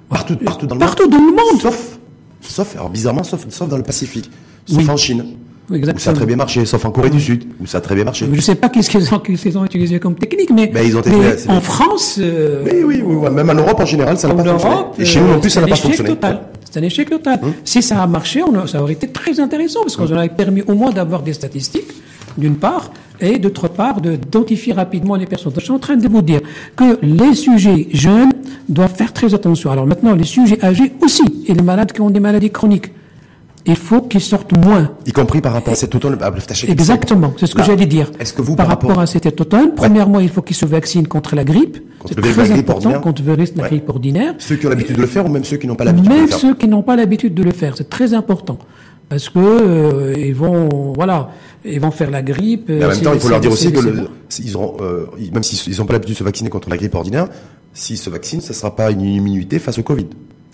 Partout, 0.09 0.35
partout 0.37 0.65
dans 0.65 0.75
le 0.75 0.79
monde. 0.79 0.87
Partout 0.87 1.09
dans 1.09 1.17
le 1.17 1.31
monde. 1.31 1.61
Sauf, 1.61 1.99
sauf, 2.41 2.75
alors 2.75 2.89
bizarrement, 2.89 3.23
sauf, 3.23 3.45
sauf 3.49 3.69
dans 3.69 3.77
le 3.77 3.83
Pacifique. 3.83 4.29
Sauf 4.65 4.87
en 4.89 4.97
Chine. 4.97 5.25
Exactement. 5.73 5.95
Où 5.95 5.99
ça 5.99 6.11
a 6.11 6.13
très 6.13 6.25
bien 6.25 6.35
marché, 6.35 6.65
sauf 6.65 6.83
en 6.83 6.91
Corée 6.91 7.09
du 7.09 7.21
Sud, 7.21 7.45
où 7.61 7.65
ça 7.65 7.77
a 7.77 7.81
très 7.81 7.95
bien 7.95 8.03
marché. 8.03 8.25
Je 8.29 8.35
ne 8.35 8.41
sais 8.41 8.55
pas 8.55 8.69
qu'est-ce 8.69 8.89
qu'ils 8.89 9.13
ont, 9.13 9.61
ont, 9.61 9.65
utilisé 9.65 9.99
comme 9.99 10.15
technique, 10.15 10.49
mais, 10.49 10.67
ben, 10.67 10.85
ils 10.85 10.97
ont 10.97 11.01
mais 11.05 11.49
en 11.49 11.61
France... 11.61 12.17
Euh, 12.19 12.63
oui, 12.65 12.83
oui, 12.83 13.01
oui, 13.05 13.29
même 13.29 13.49
en 13.49 13.53
Europe 13.53 13.79
en 13.79 13.85
général, 13.85 14.17
ça 14.17 14.27
n'a 14.27 14.33
pas 14.33 14.43
fonctionné. 14.43 14.75
Et 14.99 15.05
chez 15.05 15.21
nous 15.21 15.27
non 15.27 15.39
plus, 15.39 15.49
ça 15.49 15.61
n'a 15.61 15.67
pas 15.67 15.75
fonctionné. 15.75 16.09
Total. 16.09 16.41
C'est 16.71 16.79
un 16.79 16.83
échec 16.83 17.09
total. 17.09 17.39
Hum. 17.43 17.53
Si 17.65 17.81
ça 17.83 18.01
a 18.01 18.07
marché, 18.07 18.41
on 18.41 18.65
ça 18.65 18.81
aurait 18.81 18.93
été 18.93 19.07
très 19.09 19.39
intéressant, 19.39 19.81
parce 19.81 19.95
qu'on 19.97 20.07
hum. 20.07 20.13
aurait 20.13 20.29
permis 20.29 20.61
au 20.63 20.73
moins 20.73 20.91
d'avoir 20.91 21.21
des 21.21 21.33
statistiques, 21.33 21.91
d'une 22.37 22.55
part, 22.55 22.91
et 23.19 23.37
d'autre 23.37 23.67
part, 23.67 24.01
d'identifier 24.01 24.73
rapidement 24.73 25.15
les 25.15 25.25
personnes. 25.25 25.51
je 25.55 25.59
suis 25.59 25.71
en 25.71 25.79
train 25.79 25.97
de 25.97 26.07
vous 26.07 26.21
dire 26.21 26.39
que 26.75 26.97
les 27.03 27.35
sujets 27.35 27.87
jeunes 27.93 28.31
doivent 28.67 28.95
faire 28.95 29.13
très 29.13 29.33
attention. 29.33 29.69
Alors 29.69 29.85
maintenant, 29.85 30.15
les 30.15 30.23
sujets 30.23 30.63
âgés 30.63 30.93
aussi, 31.01 31.23
et 31.45 31.53
les 31.53 31.61
malades 31.61 31.91
qui 31.91 32.01
ont 32.01 32.09
des 32.09 32.21
maladies 32.21 32.49
chroniques 32.49 32.91
il 33.65 33.75
faut 33.75 34.01
qu'ils 34.01 34.21
sortent 34.21 34.53
moins. 34.57 34.91
Y 35.05 35.11
compris 35.11 35.41
par 35.41 35.53
rapport 35.53 35.73
à 35.73 35.75
cet 35.75 35.93
automne 35.95 36.17
Exactement, 36.67 37.33
c'est 37.37 37.47
ce 37.47 37.55
que 37.55 37.63
j'allais 37.63 37.85
dire. 37.85 38.11
Est-ce 38.19 38.33
que 38.33 38.41
vous, 38.41 38.55
par, 38.55 38.67
rapport... 38.67 38.99
à 38.99 39.05
cet 39.05 39.39
automne, 39.39 39.73
premièrement, 39.75 40.19
il 40.19 40.29
faut 40.29 40.41
qu'ils 40.41 40.55
se 40.55 40.65
vaccinent 40.65 41.07
contre 41.07 41.35
la 41.35 41.43
grippe. 41.43 41.77
C'est 42.07 42.15
très 42.15 42.51
important 42.51 42.99
contre 42.99 43.21
le 43.23 43.33
risque 43.33 43.55
de 43.55 43.61
la 43.61 43.67
grippe 43.69 43.89
ordinaire. 43.89 44.33
Ceux 44.39 44.55
qui 44.55 44.65
ont 44.65 44.69
l'habitude 44.69 44.95
de 44.95 45.01
le 45.01 45.07
faire 45.07 45.25
ou 45.25 45.29
même 45.29 45.43
ceux 45.43 45.57
qui 45.57 45.67
n'ont 45.67 45.75
pas 45.75 45.83
l'habitude 45.83 46.09
de 46.09 46.13
le 46.13 46.27
faire. 46.27 46.29
Même 46.29 46.39
ceux 46.39 46.55
qui 46.55 46.67
n'ont 46.67 46.83
pas 46.83 46.95
l'habitude 46.95 47.33
de 47.33 47.43
le 47.43 47.51
faire, 47.51 47.77
c'est 47.77 47.89
très 47.89 48.13
important 48.13 48.57
parce 49.11 49.27
que 49.27 49.39
euh, 49.39 50.13
ils 50.17 50.33
vont 50.33 50.93
voilà 50.95 51.31
ils 51.65 51.81
vont 51.81 51.91
faire 51.91 52.09
la 52.09 52.21
grippe. 52.21 52.69
Mais 52.69 52.85
en 52.85 52.87
même 52.87 53.01
temps, 53.01 53.13
il 53.13 53.19
faut 53.19 53.29
leur 53.29 53.41
dire 53.41 53.51
aussi 53.51 53.71
que 53.71 53.81
le, 53.81 54.07
ils 54.39 54.55
auront, 54.55 54.77
euh, 54.81 55.05
même 55.33 55.43
s'ils 55.43 55.77
n'ont 55.77 55.85
pas 55.85 55.93
l'habitude 55.93 56.15
de 56.15 56.19
se 56.19 56.23
vacciner 56.23 56.49
contre 56.49 56.69
la 56.69 56.77
grippe 56.77 56.95
ordinaire, 56.95 57.27
s'ils 57.73 57.97
se 57.97 58.09
vaccinent, 58.09 58.41
ça 58.41 58.53
ne 58.53 58.55
sera 58.55 58.75
pas 58.75 58.89
une 58.89 59.01
immunité 59.01 59.59
face 59.59 59.77
au 59.77 59.83
Covid. 59.83 60.07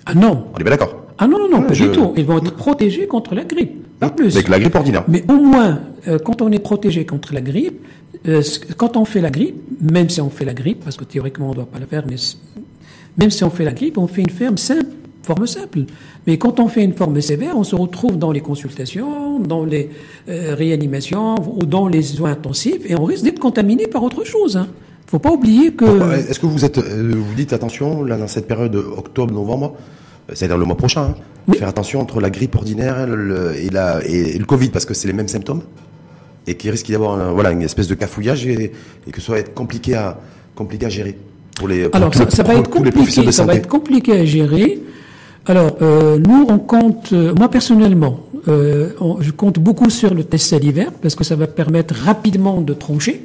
Ah 0.08 0.14
non. 0.14 0.46
On 0.54 0.58
est 0.58 0.64
bien 0.64 0.72
d'accord. 0.72 0.96
Ah 1.18 1.28
non, 1.28 1.38
non, 1.40 1.50
non, 1.50 1.62
pas 1.64 1.74
du 1.74 1.92
tout. 1.92 2.14
Ils 2.16 2.26
vont 2.26 2.38
être 2.38 2.56
protégés 2.56 3.08
contre 3.08 3.36
la 3.36 3.44
grippe, 3.44 3.86
pas 4.00 4.10
plus. 4.10 4.36
Avec 4.36 4.48
la 4.50 4.60
grippe 4.60 4.76
ordinaire. 4.76 5.04
Mais 5.08 5.24
au 5.28 5.34
moins, 5.34 5.80
euh, 6.08 6.20
quand 6.20 6.42
on 6.42 6.52
est 6.52 6.60
protégé 6.60 7.06
contre 7.06 7.34
la 7.34 7.42
grippe, 7.42 7.82
euh, 8.28 8.42
quand 8.78 8.98
on 8.98 9.06
fait 9.06 9.22
la 9.22 9.30
grippe, 9.30 9.56
même 9.82 10.10
si 10.10 10.22
on 10.22 10.30
fait 10.30 10.46
la 10.46 10.54
grippe, 10.54 10.84
parce 10.84 10.96
que 10.96 11.04
théoriquement 11.04 11.48
on 11.48 11.52
ne 11.52 11.56
doit 11.56 11.66
pas 11.66 11.80
la 11.80 11.88
faire, 11.88 12.04
mais 12.08 12.16
même 13.18 13.32
si 13.32 13.44
on 13.44 13.50
fait 13.50 13.66
la 13.66 13.74
grippe, 13.74 13.98
on 13.98 14.08
fait 14.08 14.22
une 14.22 14.30
ferme 14.30 14.58
simple, 14.58 14.86
forme 15.24 15.48
simple. 15.48 15.80
Mais 16.26 16.38
quand 16.38 16.60
on 16.60 16.68
fait 16.68 16.84
une 16.84 16.94
forme 16.94 17.20
sévère, 17.20 17.58
on 17.58 17.64
se 17.64 17.76
retrouve 17.76 18.18
dans 18.18 18.32
les 18.32 18.42
consultations, 18.42 19.40
dans 19.40 19.66
les 19.66 19.90
euh, 20.30 20.56
réanimations 20.56 21.36
ou 21.56 21.66
dans 21.66 21.88
les 21.88 22.04
soins 22.04 22.32
intensifs, 22.32 22.90
et 22.90 22.96
on 22.96 23.04
risque 23.04 23.24
d'être 23.24 23.40
contaminé 23.40 23.88
par 23.88 24.04
autre 24.04 24.24
chose. 24.24 24.56
Hein. 24.56 24.68
Faut 25.08 25.20
pas 25.20 25.32
oublier 25.32 25.74
que. 25.74 26.30
Est-ce 26.30 26.40
que 26.40 26.46
vous 26.46 26.66
êtes, 26.66 26.80
vous 26.80 27.34
dites 27.36 27.54
attention 27.54 28.04
là 28.04 28.18
dans 28.18 28.28
cette 28.28 28.48
période 28.48 28.76
octobre-novembre, 28.76 29.76
c'est-à-dire 30.34 30.58
le 30.58 30.66
mois 30.66 30.78
prochain, 30.78 31.16
hein. 31.50 31.54
faire 31.54 31.70
attention 31.70 32.02
entre 32.02 32.20
la 32.20 32.30
grippe 32.30 32.56
ordinaire 32.56 33.08
et, 33.56 33.70
la, 33.70 34.06
et, 34.06 34.38
le 34.38 34.46
Covid, 34.46 34.70
parce 34.70 34.86
que 34.86 34.94
c'est 34.94 35.08
les 35.08 35.14
mêmes 35.14 35.30
symptômes, 35.30 35.62
et 36.46 36.56
qu'il 36.56 36.72
risque 36.72 36.88
d'y 36.88 36.96
avoir 36.96 37.34
voilà, 37.34 37.52
une 37.52 37.62
espèce 37.62 37.88
de 37.88 37.96
cafouillage 37.96 38.46
et, 38.46 38.74
que 39.12 39.22
ça 39.22 39.32
va 39.32 39.40
être 39.40 39.54
compliqué 39.54 39.96
à, 39.96 40.20
compliqué 40.56 40.86
à 40.86 40.90
gérer. 40.90 41.18
Pour 41.56 41.70
les, 41.70 41.90
Alors, 41.94 42.14
ça, 42.14 42.44
va 42.44 42.56
être 42.56 42.70
compliqué, 42.70 43.32
ça 43.32 43.46
va 43.46 43.56
être 43.56 43.68
compliqué 43.68 44.12
à 44.12 44.26
gérer. 44.26 44.80
Alors, 45.48 45.78
euh, 45.82 46.20
nous, 46.20 46.46
on 46.50 46.60
compte, 46.60 47.14
euh, 47.14 47.34
moi 47.34 47.50
personnellement, 47.50 48.20
euh, 48.50 48.90
je 49.22 49.32
compte 49.32 49.60
beaucoup 49.60 49.90
sur 49.90 50.14
le 50.14 50.26
test 50.26 50.48
salivaire, 50.48 50.92
parce 51.02 51.16
que 51.16 51.24
ça 51.24 51.36
va 51.36 51.48
permettre 51.48 51.96
rapidement 51.96 52.60
de 52.60 52.74
troncher. 52.74 53.22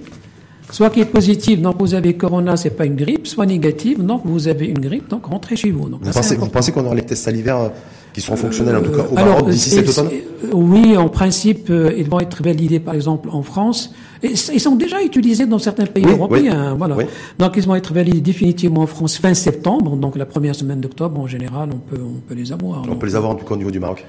Soit 0.73 0.89
qui 0.89 1.01
est 1.01 1.05
positif, 1.05 1.61
donc 1.61 1.77
vous 1.79 1.93
avez 1.93 2.15
corona, 2.15 2.57
c'est 2.57 2.71
pas 2.71 2.87
une 2.87 2.97
grippe, 2.97 3.27
soit 3.27 3.45
négative, 3.45 4.03
donc 4.05 4.23
vous 4.25 4.49
avez 4.49 4.67
une 4.67 4.79
grippe, 4.79 5.07
donc 5.07 5.27
rentrez 5.27 5.55
chez 5.55 5.71
vous. 5.71 5.87
Donc, 5.91 6.01
vous, 6.03 6.49
pensez, 6.49 6.73
qu'on 6.73 6.85
aura 6.87 6.95
les 6.95 7.03
tests 7.03 7.25
salivaires 7.25 7.59
euh, 7.59 7.69
qui 8.15 8.23
seront 8.23 8.37
fonctionnels, 8.37 8.77
en 8.77 8.81
tout 8.81 8.91
cas, 8.91 9.05
au 9.11 9.15
Maroc 9.15 9.51
d'ici 9.51 9.69
cet 9.69 9.87
automne 9.87 10.09
Oui, 10.51 10.97
en 10.97 11.11
principe, 11.11 11.69
euh, 11.69 11.93
ils 11.95 12.09
vont 12.09 12.21
être 12.21 12.43
validés, 12.43 12.81
par 12.81 12.95
exemple, 12.95 13.29
en 13.31 13.43
France. 13.43 13.93
Et 14.23 14.31
ils 14.31 14.61
sont 14.61 14.77
déjà 14.77 15.03
utilisés 15.03 15.45
dans 15.45 15.59
certains 15.59 15.85
pays 15.85 16.07
européens. 16.07 16.75
voilà. 16.75 16.97
Donc, 17.39 17.53
ils 17.57 17.65
vont 17.65 17.75
être 17.75 17.93
validés 17.93 18.23
définitivement 18.23 18.81
en 18.81 18.87
France 18.87 19.19
fin 19.19 19.35
septembre, 19.35 19.95
donc 19.97 20.17
la 20.17 20.25
première 20.25 20.55
semaine 20.55 20.81
d'octobre, 20.81 21.21
en 21.21 21.27
général, 21.27 21.69
on 21.71 21.79
peut, 21.79 22.03
on 22.03 22.21
peut 22.27 22.35
les 22.35 22.51
avoir. 22.51 22.83
On 22.91 22.97
peut 22.97 23.07
les 23.07 23.15
avoir, 23.15 23.33
en 23.33 23.35
tout 23.35 23.45
cas, 23.45 23.55
au 23.55 23.59
niveau 23.59 23.71
du 23.71 23.79
Maroc 23.79 24.07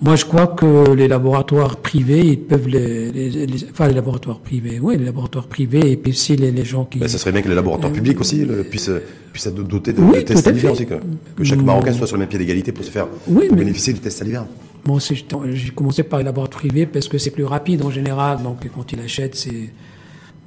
moi, 0.00 0.14
je 0.14 0.24
crois 0.24 0.46
que 0.46 0.92
les 0.92 1.08
laboratoires 1.08 1.76
privés, 1.76 2.20
ils 2.20 2.38
peuvent 2.38 2.68
les, 2.68 3.10
les, 3.10 3.64
enfin 3.70 3.88
les 3.88 3.94
laboratoires 3.94 4.38
privés, 4.38 4.78
oui, 4.80 4.96
les 4.96 5.04
laboratoires 5.04 5.48
privés, 5.48 5.90
et 5.92 5.96
puis 5.96 6.12
aussi 6.12 6.36
les, 6.36 6.52
les 6.52 6.64
gens 6.64 6.84
qui. 6.84 7.00
Ben, 7.00 7.08
ça 7.08 7.18
serait 7.18 7.32
bien 7.32 7.42
que 7.42 7.48
les 7.48 7.54
laboratoires 7.56 7.92
publics 7.92 8.20
aussi 8.20 8.46
puissent, 8.70 8.90
puissent 9.32 9.46
être 9.46 9.56
dotés 9.56 9.92
de, 9.92 10.20
tests 10.20 10.44
salivaires 10.44 10.72
aussi, 10.72 10.86
que, 10.86 10.94
que 11.36 11.44
chaque 11.44 11.62
Marocain 11.62 11.92
soit 11.92 12.06
sur 12.06 12.16
le 12.16 12.20
même 12.20 12.28
pied 12.28 12.38
d'égalité 12.38 12.70
pour 12.70 12.84
se 12.84 12.90
faire 12.90 13.08
oui, 13.26 13.48
bénéficier 13.50 13.92
du 13.92 13.98
test 13.98 14.18
salivaire. 14.18 14.46
Moi 14.86 15.00
j'ai 15.00 15.70
commencé 15.70 16.04
par 16.04 16.20
les 16.20 16.24
laboratoires 16.24 16.60
privés 16.60 16.86
parce 16.86 17.08
que 17.08 17.18
c'est 17.18 17.32
plus 17.32 17.44
rapide 17.44 17.82
en 17.82 17.90
général, 17.90 18.42
donc 18.42 18.58
quand 18.72 18.92
il 18.92 19.00
achète, 19.00 19.34
c'est 19.34 19.70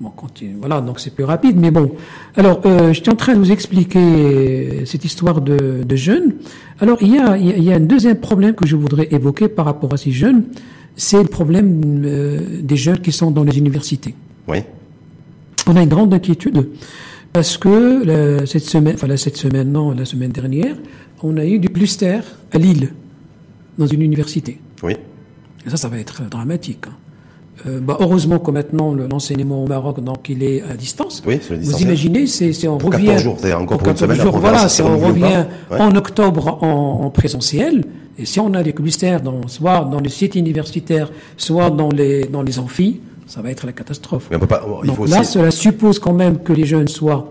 Bon, 0.02 0.10
continue. 0.10 0.56
Voilà, 0.60 0.82
donc 0.82 1.00
c'est 1.00 1.14
plus 1.14 1.24
rapide, 1.26 1.58
mais 1.58 1.70
bon. 1.70 1.92
Alors, 2.36 2.60
euh, 2.66 2.92
j'étais 2.92 3.12
en 3.12 3.16
train 3.16 3.34
de 3.36 3.38
vous 3.40 3.52
expliquer 3.52 4.00
euh, 4.00 4.86
cette 4.86 5.06
histoire 5.06 5.42
de, 5.42 5.84
de 5.84 5.96
jeunes. 5.96 6.34
Alors, 6.80 6.98
il 7.02 7.14
y, 7.14 7.20
a, 7.20 7.38
il 7.38 7.64
y 7.64 7.72
a 7.72 7.76
un 7.76 7.80
deuxième 7.82 8.18
problème 8.20 8.56
que 8.56 8.66
je 8.68 8.76
voudrais 8.76 9.08
évoquer 9.12 9.48
par 9.48 9.66
rapport 9.66 9.94
à 9.94 9.98
ces 9.98 10.12
jeunes, 10.12 10.46
c'est 10.96 11.22
le 11.22 11.30
problème 11.30 12.02
euh, 12.04 12.40
des 12.64 12.78
jeunes 12.78 12.98
qui 13.00 13.12
sont 13.12 13.30
dans 13.30 13.44
les 13.44 13.60
universités. 13.60 14.16
Oui. 14.48 14.58
On 15.68 15.76
a 15.76 15.84
une 15.84 15.90
grande 15.90 16.12
inquiétude 16.16 16.68
parce 17.32 17.58
que 17.60 18.04
la- 18.04 18.46
cette 18.48 18.66
semaine, 18.66 18.96
enfin 18.96 19.06
la- 19.08 19.18
cette 19.18 19.38
semaine, 19.38 19.72
non, 19.72 19.92
la 19.92 20.06
semaine 20.06 20.32
dernière, 20.32 20.76
on 21.22 21.38
a 21.38 21.46
eu 21.46 21.60
du 21.60 21.70
cluster 21.70 22.22
à 22.52 22.58
Lille, 22.58 22.90
dans 23.78 23.86
une 23.86 24.02
université. 24.02 24.60
Oui. 24.82 24.94
Et 25.66 25.70
ça, 25.70 25.78
ça 25.78 25.90
va 25.90 26.00
être 26.00 26.28
dramatique. 26.28 26.86
hein. 26.90 26.96
Euh, 27.68 27.80
bah, 27.80 27.98
heureusement 28.00 28.40
que 28.40 28.50
maintenant 28.52 28.92
le- 28.94 29.08
l'enseignement 29.08 29.64
au 29.64 29.68
Maroc, 29.68 30.04
donc 30.04 30.28
il 30.30 30.42
est 30.44 30.64
à 30.64 30.74
distance. 30.76 31.22
Oui, 31.28 31.40
le 31.50 31.58
Vous 31.58 31.82
imaginez, 31.82 32.26
c'est 32.26 32.54
c'est 32.54 32.68
on 32.68 32.78
Pour 32.78 32.92
revient 32.92 33.06
14 33.08 33.24
jours, 33.24 33.36
encore 33.36 33.78
pour 33.78 33.78
pour 33.78 33.88
une 33.90 33.94
14 33.94 34.00
semaine, 34.00 34.22
jours, 34.22 34.38
voilà, 34.40 34.68
si 34.68 34.78
c'est 34.78 34.84
on 34.84 34.98
revient. 34.98 35.46
Ouais. 35.70 35.80
en 35.80 35.96
octobre 35.96 36.58
en, 36.64 37.02
en 37.06 37.10
présentiel. 37.12 37.84
Et 38.18 38.26
si 38.26 38.40
on 38.40 38.54
a 38.54 38.64
des 38.64 38.74
clusters 38.74 39.22
dans, 39.22 39.48
soit 39.48 39.82
dans 39.92 40.00
les 40.00 40.10
sites 40.10 40.36
universitaires, 40.36 41.12
soit 41.38 41.70
dans 41.70 41.90
les 41.90 42.26
dans 42.26 42.42
les 42.42 42.58
amphis, 42.60 43.00
ça 43.28 43.42
va 43.42 43.52
être 43.52 43.66
la 43.66 43.74
catastrophe. 43.74 44.28
Mais 44.32 44.38
on 44.38 44.40
peut 44.40 44.48
pas, 44.48 44.64
il 44.84 44.88
Donc 44.88 44.96
faut 44.98 45.06
là, 45.06 45.20
aussi. 45.22 45.32
cela 45.34 45.52
suppose 45.52 46.00
quand 46.00 46.14
même 46.14 46.40
que 46.40 46.54
les 46.54 46.66
jeunes 46.66 46.88
soient 46.88 47.30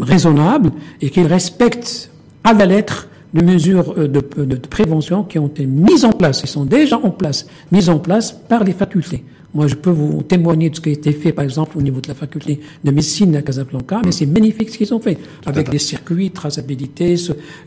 raisonnables 0.00 0.70
et 1.00 1.10
qu'ils 1.10 1.26
respectent 1.26 2.10
à 2.44 2.52
la 2.52 2.66
lettre 2.66 3.08
les 3.32 3.42
mesures 3.42 3.94
euh, 3.96 4.08
de, 4.08 4.20
de- 4.36 4.44
de 4.44 4.56
prévention 4.66 5.22
qui 5.22 5.38
ont 5.38 5.46
été 5.46 5.64
mises 5.66 6.04
en 6.04 6.10
place, 6.12 6.40
ils 6.42 6.48
sont 6.48 6.64
déjà 6.64 6.98
en 6.98 7.10
place, 7.10 7.46
mises 7.70 7.88
en 7.88 7.98
place 7.98 8.32
par 8.32 8.64
les 8.64 8.72
facultés. 8.72 9.24
Moi, 9.52 9.66
je 9.66 9.74
peux 9.74 9.90
vous 9.90 10.22
témoigner 10.22 10.70
de 10.70 10.76
ce 10.76 10.80
qui 10.80 10.90
a 10.90 10.92
été 10.92 11.10
fait, 11.12 11.32
par 11.32 11.44
exemple, 11.44 11.76
au 11.76 11.82
niveau 11.82 12.00
de 12.00 12.06
la 12.06 12.14
faculté 12.14 12.60
de 12.84 12.90
médecine 12.92 13.34
à 13.34 13.42
Casablanca, 13.42 14.00
mais 14.04 14.12
c'est 14.12 14.26
magnifique 14.26 14.70
ce 14.70 14.78
qu'ils 14.78 14.94
ont 14.94 15.00
fait, 15.00 15.18
avec 15.44 15.70
des 15.70 15.78
circuits, 15.80 16.30
traçabilité, 16.30 17.16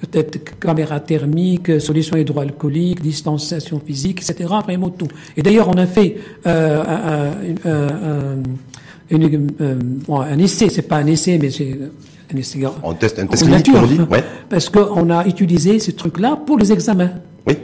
peut-être 0.02 0.60
caméra 0.60 1.02
thermique, 1.02 1.82
solutions 1.82 2.16
hydroalcooliques, 2.16 3.02
distanciation 3.02 3.82
physique, 3.86 4.22
etc. 4.22 4.50
Vraiment 4.64 4.90
tout. 4.92 5.10
Et 5.36 5.42
d'ailleurs, 5.42 5.68
on 5.68 5.74
a 5.78 5.86
fait 5.86 6.16
euh, 6.48 6.84
un- 6.84 7.70
un- 7.70 7.88
un- 8.38 8.44
une, 9.10 9.48
euh, 9.60 9.76
un 10.10 10.40
essai, 10.40 10.70
c'est 10.70 10.84
pas 10.84 10.98
un 10.98 11.08
essai, 11.08 11.38
mais 11.38 11.52
c'est 11.52 11.78
un 12.34 12.38
essai. 12.38 12.62
On 12.82 12.94
teste 12.94 13.20
un 13.20 13.28
test 13.28 13.44
clinique, 13.44 13.68
nature, 13.68 13.84
on 13.84 13.88
dit, 13.88 14.00
ouais. 14.10 14.24
Parce 14.50 14.70
qu'on 14.70 15.10
a 15.10 15.28
utilisé 15.28 15.80
ce 15.80 15.92
truc-là 15.92 16.40
pour 16.46 16.58
les 16.58 16.72
examens. 16.72 17.12
Oui. 17.46 17.56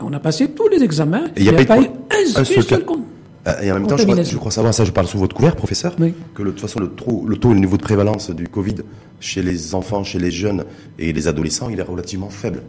On 0.00 0.12
a 0.14 0.18
passé 0.18 0.48
tous 0.48 0.68
les 0.68 0.82
examens. 0.82 1.24
Et 1.36 1.42
il 1.42 1.48
a 1.50 1.52
n'y 1.52 1.58
a 1.58 1.64
pas 1.66 1.78
eu 1.80 1.84
un 1.84 2.40
un 2.40 2.44
seul 2.44 2.62
seul 2.62 2.84
compte. 2.86 3.00
Euh, 3.46 3.52
Et 3.62 3.70
en 3.70 3.74
même 3.74 3.86
temps, 3.86 3.96
je 3.96 4.02
crois, 4.02 4.06
Contamination. 4.06 4.32
je 4.34 4.38
crois 4.38 4.50
savoir, 4.50 4.74
ça 4.74 4.84
je 4.84 4.90
parle 4.90 5.06
sous 5.06 5.18
votre 5.18 5.34
couvert, 5.36 5.54
professeur, 5.54 5.94
Oui. 6.00 6.14
que 6.34 6.42
le- 6.42 6.50
de 6.50 6.54
toute 6.56 6.62
façon, 6.62 6.80
le, 6.80 6.88
taux- 6.88 7.24
le 7.26 7.36
taux 7.36 7.50
et 7.52 7.54
le 7.54 7.60
niveau 7.60 7.76
de 7.76 7.82
prévalence 7.82 8.30
du 8.30 8.48
Covid 8.48 8.76
chez 9.20 9.42
les 9.42 9.74
enfants, 9.74 10.02
chez 10.04 10.18
les 10.18 10.30
jeunes 10.30 10.64
et 10.98 11.12
les 11.12 11.28
adolescents, 11.28 11.68
il 11.70 11.78
est 11.78 11.82
relativement 11.82 12.28
faible. 12.28 12.62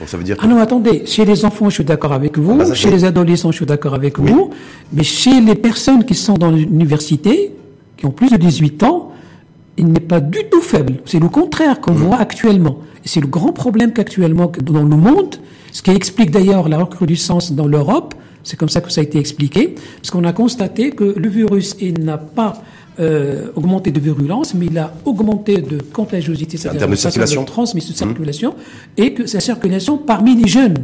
Donc 0.00 0.08
ça 0.08 0.16
veut 0.16 0.24
dire 0.24 0.36
que 0.36 0.42
Ah 0.44 0.48
non, 0.48 0.58
attendez, 0.58 1.04
chez 1.06 1.24
les 1.24 1.44
enfants, 1.44 1.68
je 1.68 1.74
suis 1.74 1.84
d'accord 1.84 2.12
avec 2.12 2.36
vous, 2.38 2.58
Ah 2.60 2.64
bah 2.64 2.74
chez 2.74 2.90
les 2.90 3.04
adolescents, 3.04 3.50
je 3.52 3.56
suis 3.56 3.66
d'accord 3.66 3.94
avec 3.94 4.18
vous, 4.18 4.50
mais 4.92 5.04
chez 5.04 5.40
les 5.40 5.54
personnes 5.54 6.04
qui 6.04 6.14
sont 6.14 6.34
dans 6.34 6.50
l'université, 6.50 7.52
qui 7.96 8.06
ont 8.06 8.10
plus 8.10 8.30
de 8.30 8.36
18 8.36 8.82
ans, 8.82 9.12
il 9.76 9.88
n'est 9.88 10.00
pas 10.00 10.20
du 10.20 10.38
tout 10.50 10.60
faible. 10.60 10.94
C'est 11.04 11.18
le 11.18 11.28
contraire 11.28 11.80
qu'on 11.80 11.92
voit 11.92 12.18
actuellement. 12.18 12.78
C'est 13.04 13.20
le 13.20 13.26
grand 13.26 13.52
problème 13.52 13.92
qu'actuellement, 13.92 14.50
dans 14.62 14.82
le 14.82 14.96
monde, 14.96 15.36
ce 15.72 15.82
qui 15.82 15.90
explique 15.90 16.30
d'ailleurs 16.30 16.68
la 16.68 16.78
recrudescence 16.78 17.52
dans 17.52 17.66
l'Europe, 17.66 18.14
c'est 18.44 18.56
comme 18.56 18.68
ça 18.68 18.80
que 18.80 18.90
ça 18.92 19.00
a 19.00 19.04
été 19.04 19.18
expliqué, 19.18 19.74
parce 19.96 20.10
qu'on 20.10 20.24
a 20.24 20.32
constaté 20.32 20.90
que 20.90 21.04
le 21.16 21.28
virus, 21.28 21.76
il 21.80 22.04
n'a 22.04 22.18
pas 22.18 22.62
euh, 23.00 23.48
augmenté 23.56 23.90
de 23.90 23.98
virulence, 23.98 24.54
mais 24.54 24.66
il 24.66 24.78
a 24.78 24.94
augmenté 25.04 25.58
de 25.58 25.78
contagiosité, 25.78 26.56
c'est-à-dire 26.56 26.80
termes 26.80 26.92
de 26.92 26.96
circulation. 26.96 27.42
Mmh. 27.42 27.46
transmission, 27.46 27.92
de 27.92 27.96
circulation, 27.96 28.54
et 28.96 29.14
que 29.14 29.26
sa 29.26 29.40
circulation 29.40 29.98
parmi 29.98 30.36
les 30.36 30.48
jeunes. 30.48 30.76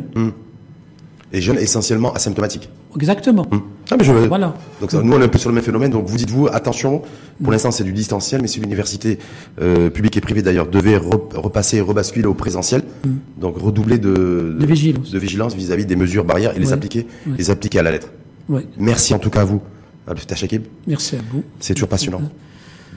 les 1.33 1.41
jeunes 1.41 1.59
essentiellement 1.59 2.13
asymptomatiques. 2.13 2.69
Exactement. 2.97 3.47
Ah, 3.91 3.97
mais 3.99 4.05
je, 4.05 4.13
Voilà. 4.13 4.55
Donc 4.81 4.91
ça, 4.91 5.03
nous 5.03 5.13
on 5.13 5.21
est 5.21 5.25
un 5.25 5.29
peu 5.29 5.39
sur 5.39 5.49
le 5.49 5.55
même 5.55 5.65
phénomène. 5.65 5.91
Donc 5.91 6.07
vous 6.07 6.17
dites-vous 6.17 6.49
attention. 6.53 7.03
Pour 7.43 7.53
l'instant 7.53 7.71
c'est 7.71 7.85
du 7.85 7.93
distanciel, 7.93 8.41
mais 8.43 8.49
si 8.49 8.61
l'université 8.61 9.19
euh, 9.61 9.91
publique 9.91 10.17
et 10.17 10.21
privée 10.21 10.43
d'ailleurs 10.43 10.67
devait 10.69 10.97
re- 10.99 11.35
repasser 11.37 11.79
et 11.79 11.81
rebasculer 11.81 12.27
au 12.27 12.35
présentiel, 12.35 12.83
donc 13.39 13.57
redoubler 13.59 13.99
de, 13.99 14.57
De 14.59 14.67
vigilance. 14.67 15.11
de 15.11 15.19
vigilance 15.19 15.55
vis-à-vis 15.55 15.87
des 15.87 15.97
mesures 15.97 16.25
barrières 16.25 16.57
et 16.57 16.61
les 16.61 16.73
appliquer, 16.73 17.07
Ouais. 17.27 17.35
les 17.39 17.51
appliquer 17.51 17.79
à 17.79 17.83
la 17.83 17.91
lettre. 17.93 18.09
Ouais. 18.49 18.67
Merci 18.79 19.15
en 19.15 19.19
tout 19.19 19.31
cas 19.31 19.43
à 19.43 19.45
vous, 19.45 19.61
Abdel 20.07 20.37
Chakib. 20.37 20.65
Merci 20.87 21.17
à 21.17 21.21
vous. 21.33 21.43
C'est 21.61 21.75
toujours 21.75 21.89
passionnant 21.89 22.21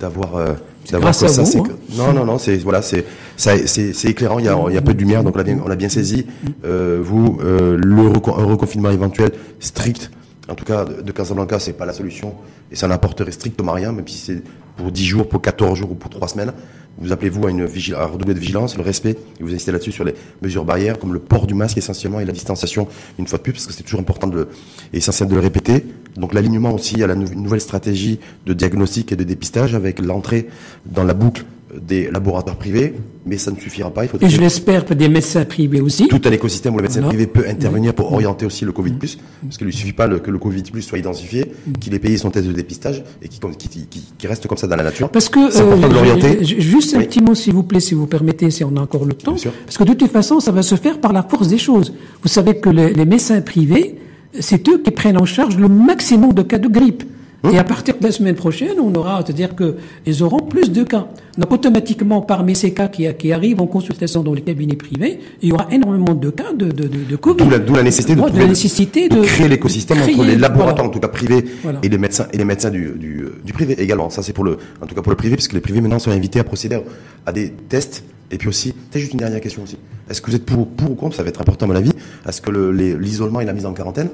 d'avoir 0.03 0.35
euh, 0.35 0.53
d'avoir 0.91 1.15
ça. 1.15 1.27
vous, 1.43 1.63
hein. 1.71 1.77
Non, 1.97 2.13
non, 2.13 2.25
non, 2.25 2.37
c'est 2.37 2.57
voilà, 2.57 2.81
c'est 2.81 3.05
c'est 3.37 4.09
éclairant. 4.09 4.37
Il 4.39 4.45
y 4.45 4.49
a 4.49 4.57
il 4.69 4.75
y 4.75 4.77
a 4.77 4.81
peu 4.81 4.93
de 4.93 4.99
lumière, 4.99 5.23
donc 5.23 5.35
on 5.35 5.37
l'a 5.37 5.43
bien 5.45 5.59
on 5.63 5.67
l'a 5.67 5.75
bien 5.77 5.89
saisi. 5.89 6.25
Euh, 6.65 6.99
vous, 7.01 7.39
euh, 7.41 7.77
le 7.77 8.01
un 8.01 8.45
reconfinement 8.53 8.91
éventuel 8.91 9.31
strict. 9.59 10.11
En 10.49 10.55
tout 10.55 10.65
cas, 10.65 10.83
de 10.83 11.11
Casablanca, 11.13 11.57
c'est 11.57 11.71
pas 11.71 11.85
la 11.85 11.93
solution 11.93 12.35
et 12.69 12.75
ça 12.75 12.87
n'apporterait 12.89 13.31
strictement 13.31 13.71
rien, 13.71 13.93
même 13.93 14.05
si 14.07 14.17
c'est 14.17 14.41
pour 14.75 14.91
10 14.91 15.05
jours, 15.05 15.29
pour 15.29 15.41
14 15.41 15.79
jours 15.79 15.91
ou 15.91 15.95
pour 15.95 16.09
3 16.09 16.27
semaines. 16.27 16.51
Vous 16.97 17.11
appelez-vous 17.13 17.47
à 17.47 17.49
une 17.49 17.65
vigil- 17.65 17.95
à 17.95 18.05
redoubler 18.05 18.33
de 18.33 18.39
vigilance, 18.39 18.75
le 18.77 18.83
respect, 18.83 19.11
et 19.39 19.43
vous 19.43 19.51
insistez 19.53 19.71
là-dessus 19.71 19.93
sur 19.93 20.03
les 20.03 20.13
mesures 20.41 20.65
barrières, 20.65 20.99
comme 20.99 21.13
le 21.13 21.19
port 21.19 21.47
du 21.47 21.53
masque 21.53 21.77
essentiellement 21.77 22.19
et 22.19 22.25
la 22.25 22.33
distanciation 22.33 22.87
une 23.17 23.25
fois 23.25 23.37
de 23.37 23.43
plus, 23.43 23.53
parce 23.53 23.65
que 23.67 23.73
c'est 23.73 23.83
toujours 23.83 24.01
important 24.01 24.27
de 24.27 24.47
essentiel 24.91 25.29
de 25.29 25.35
le 25.35 25.41
répéter. 25.41 25.85
Donc 26.17 26.33
l'alignement 26.33 26.73
aussi 26.73 27.01
à 27.03 27.07
la 27.07 27.15
nou- 27.15 27.27
nouvelle 27.35 27.61
stratégie 27.61 28.19
de 28.45 28.53
diagnostic 28.53 29.11
et 29.11 29.15
de 29.15 29.23
dépistage 29.23 29.73
avec 29.75 29.99
l'entrée 29.99 30.47
dans 30.85 31.03
la 31.03 31.13
boucle 31.13 31.45
des 31.81 32.11
laboratoires 32.11 32.55
privés, 32.57 32.93
mais 33.25 33.39
ça 33.39 33.49
ne 33.49 33.55
suffira 33.55 33.89
pas. 33.89 34.03
Il 34.05 34.07
faut 34.07 34.19
Et 34.21 34.29
je 34.29 34.39
l'espère 34.39 34.85
pour 34.85 34.95
des 34.95 35.09
médecins 35.09 35.43
privés 35.43 35.81
aussi. 35.81 36.07
tout 36.07 36.21
un 36.23 36.31
écosystème 36.31 36.75
où 36.75 36.77
le 36.77 36.83
médecin 36.83 36.99
Voilà. 36.99 37.07
privé 37.15 37.25
peut 37.25 37.45
intervenir 37.49 37.95
pour 37.95 38.13
orienter 38.13 38.45
aussi 38.45 38.63
le 38.63 38.71
Covid+, 38.71 38.93
parce 38.93 39.57
qu'il 39.57 39.65
ne 39.65 39.71
suffit 39.71 39.91
pas 39.91 40.05
le- 40.05 40.19
que 40.19 40.29
le 40.29 40.37
Covid+, 40.37 40.61
soit 40.81 40.99
identifié, 40.99 41.51
qu'il 41.79 41.95
ait 41.95 41.99
payé 41.99 42.17
son 42.17 42.29
test 42.29 42.47
de 42.47 42.51
dépistage 42.53 43.03
et 43.23 43.27
qu'il 43.27 43.39
qui, 43.57 43.67
qui, 43.69 43.87
qui- 43.87 44.03
qui 44.15 44.27
reste 44.27 44.45
comme 44.45 44.59
ça 44.59 44.67
dans 44.67 44.75
la 44.75 44.83
nature. 44.83 45.09
Parce 45.09 45.29
que, 45.29 45.49
c'est 45.49 45.61
important 45.61 45.87
de 45.87 45.93
euh, 45.93 45.95
l'orienter. 45.95 46.43
juste 46.43 46.93
un 46.95 46.99
petit 46.99 47.21
mot, 47.23 47.33
s'il 47.33 47.53
vous 47.53 47.63
plaît, 47.63 47.79
si 47.79 47.95
vous 47.95 48.05
permettez, 48.05 48.51
si 48.51 48.63
on 48.63 48.77
a 48.77 48.81
encore 48.81 49.05
le 49.05 49.13
temps. 49.13 49.31
Bien 49.31 49.41
sûr. 49.41 49.51
Parce 49.65 49.79
que 49.79 49.83
de 49.83 49.93
toute 49.95 50.11
façon, 50.11 50.39
ça 50.39 50.51
va 50.51 50.61
se 50.61 50.75
faire 50.75 50.99
par 51.01 51.11
la 51.11 51.23
force 51.23 51.47
des 51.47 51.57
choses. 51.57 51.91
Vous 52.21 52.29
savez 52.29 52.59
que 52.59 52.69
les, 52.69 52.93
les 52.93 53.05
médecins 53.05 53.41
privés, 53.41 53.95
c'est 54.39 54.67
eux 54.69 54.79
qui 54.79 54.91
prennent 54.91 55.19
en 55.19 55.25
charge 55.25 55.57
le 55.57 55.67
maximum 55.67 56.33
de 56.33 56.41
cas 56.41 56.57
de 56.57 56.67
grippe. 56.67 57.03
Hein? 57.43 57.49
Et 57.51 57.57
à 57.57 57.63
partir 57.63 57.95
de 57.99 58.03
la 58.03 58.11
semaine 58.11 58.35
prochaine, 58.35 58.79
on 58.79 58.93
aura, 58.95 59.21
c'est-à-dire 59.25 59.53
que 59.55 59.75
ils 60.05 60.23
auront 60.23 60.39
plus 60.39 60.71
de 60.71 60.83
cas. 60.83 61.07
Donc 61.37 61.51
automatiquement, 61.51 62.21
parmi 62.21 62.55
ces 62.55 62.73
cas 62.73 62.87
qui, 62.87 63.05
qui 63.15 63.31
arrivent 63.33 63.59
en 63.59 63.67
consultation 63.67 64.23
dans 64.23 64.33
les 64.33 64.41
cabinets 64.41 64.75
privés, 64.75 65.19
il 65.41 65.49
y 65.49 65.51
aura 65.51 65.67
énormément 65.71 66.13
de 66.13 66.29
cas 66.29 66.53
de, 66.53 66.67
de, 66.71 66.87
de, 66.87 66.99
de 67.09 67.15
Covid. 67.17 67.43
D'où 67.65 67.73
la, 67.75 67.83
nécessité 67.83 68.15
de, 68.15 68.21
Ouais, 68.21 68.27
trouver- 68.27 68.43
la 68.43 68.47
nécessité 68.49 69.09
de 69.09 69.15
de, 69.15 69.21
créer 69.23 69.47
l'écosystème 69.49 69.97
entre 70.01 70.23
les 70.23 70.35
laboratoires, 70.37 70.75
voilà. 70.75 70.89
en 70.89 70.93
tout 70.93 70.99
cas 70.99 71.07
privés, 71.09 71.43
Voilà. 71.63 71.79
et 71.83 71.89
les 71.89 71.97
médecins 71.97 72.27
et 72.31 72.37
les 72.37 72.45
médecins 72.45 72.69
du, 72.69 72.91
du, 72.97 73.25
du 73.43 73.51
privé 73.53 73.75
également. 73.81 74.09
Ça, 74.09 74.21
c'est 74.23 74.33
pour 74.33 74.43
le, 74.45 74.57
en 74.81 74.85
tout 74.85 74.95
cas 74.95 75.01
pour 75.01 75.11
le 75.11 75.17
privé, 75.17 75.35
puisque 75.35 75.53
les 75.53 75.59
privés 75.61 75.81
maintenant 75.81 75.99
sont 75.99 76.11
invités 76.11 76.39
à 76.39 76.43
procéder 76.43 76.79
à 77.25 77.31
des 77.33 77.49
tests. 77.51 78.03
Et 78.31 78.37
puis 78.37 78.47
aussi, 78.47 78.71
peut-être 78.71 79.01
juste 79.01 79.13
une 79.13 79.19
dernière 79.19 79.41
question 79.41 79.61
aussi. 79.63 79.77
Est-ce 80.09 80.21
que 80.21 80.29
vous 80.31 80.35
êtes 80.37 80.45
pour, 80.45 80.67
pour 80.67 80.91
ou 80.91 80.95
contre, 80.95 81.15
ça 81.15 81.23
va 81.23 81.29
être 81.29 81.41
important 81.41 81.65
à 81.65 81.69
mon 81.69 81.75
avis, 81.75 81.91
à 82.25 82.31
ce 82.31 82.41
que 82.41 82.49
l'isolement 82.97 83.41
et 83.41 83.45
la 83.45 83.53
mise 83.53 83.65
en 83.65 83.73
quarantaine, 83.73 84.09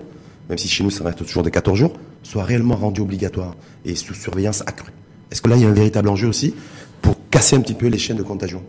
même 0.49 0.57
si 0.57 0.67
chez 0.67 0.83
nous 0.83 0.89
ça 0.89 1.03
reste 1.03 1.25
toujours 1.25 1.43
des 1.43 1.51
14 1.51 1.77
jours, 1.77 1.93
soit 2.23 2.43
réellement 2.43 2.75
rendu 2.75 3.01
obligatoire 3.01 3.55
et 3.85 3.95
sous 3.95 4.13
surveillance 4.13 4.61
accrue 4.65 4.91
Est-ce 5.31 5.41
que 5.41 5.49
là, 5.49 5.55
il 5.55 5.61
y 5.61 5.65
a 5.65 5.69
un 5.69 5.73
véritable 5.73 6.09
enjeu 6.09 6.27
aussi 6.27 6.53
pour 7.01 7.15
casser 7.29 7.55
un 7.55 7.61
petit 7.61 7.75
peu 7.75 7.87
les 7.87 7.97
chaînes 7.99 8.17
de 8.17 8.23
contagion? 8.23 8.61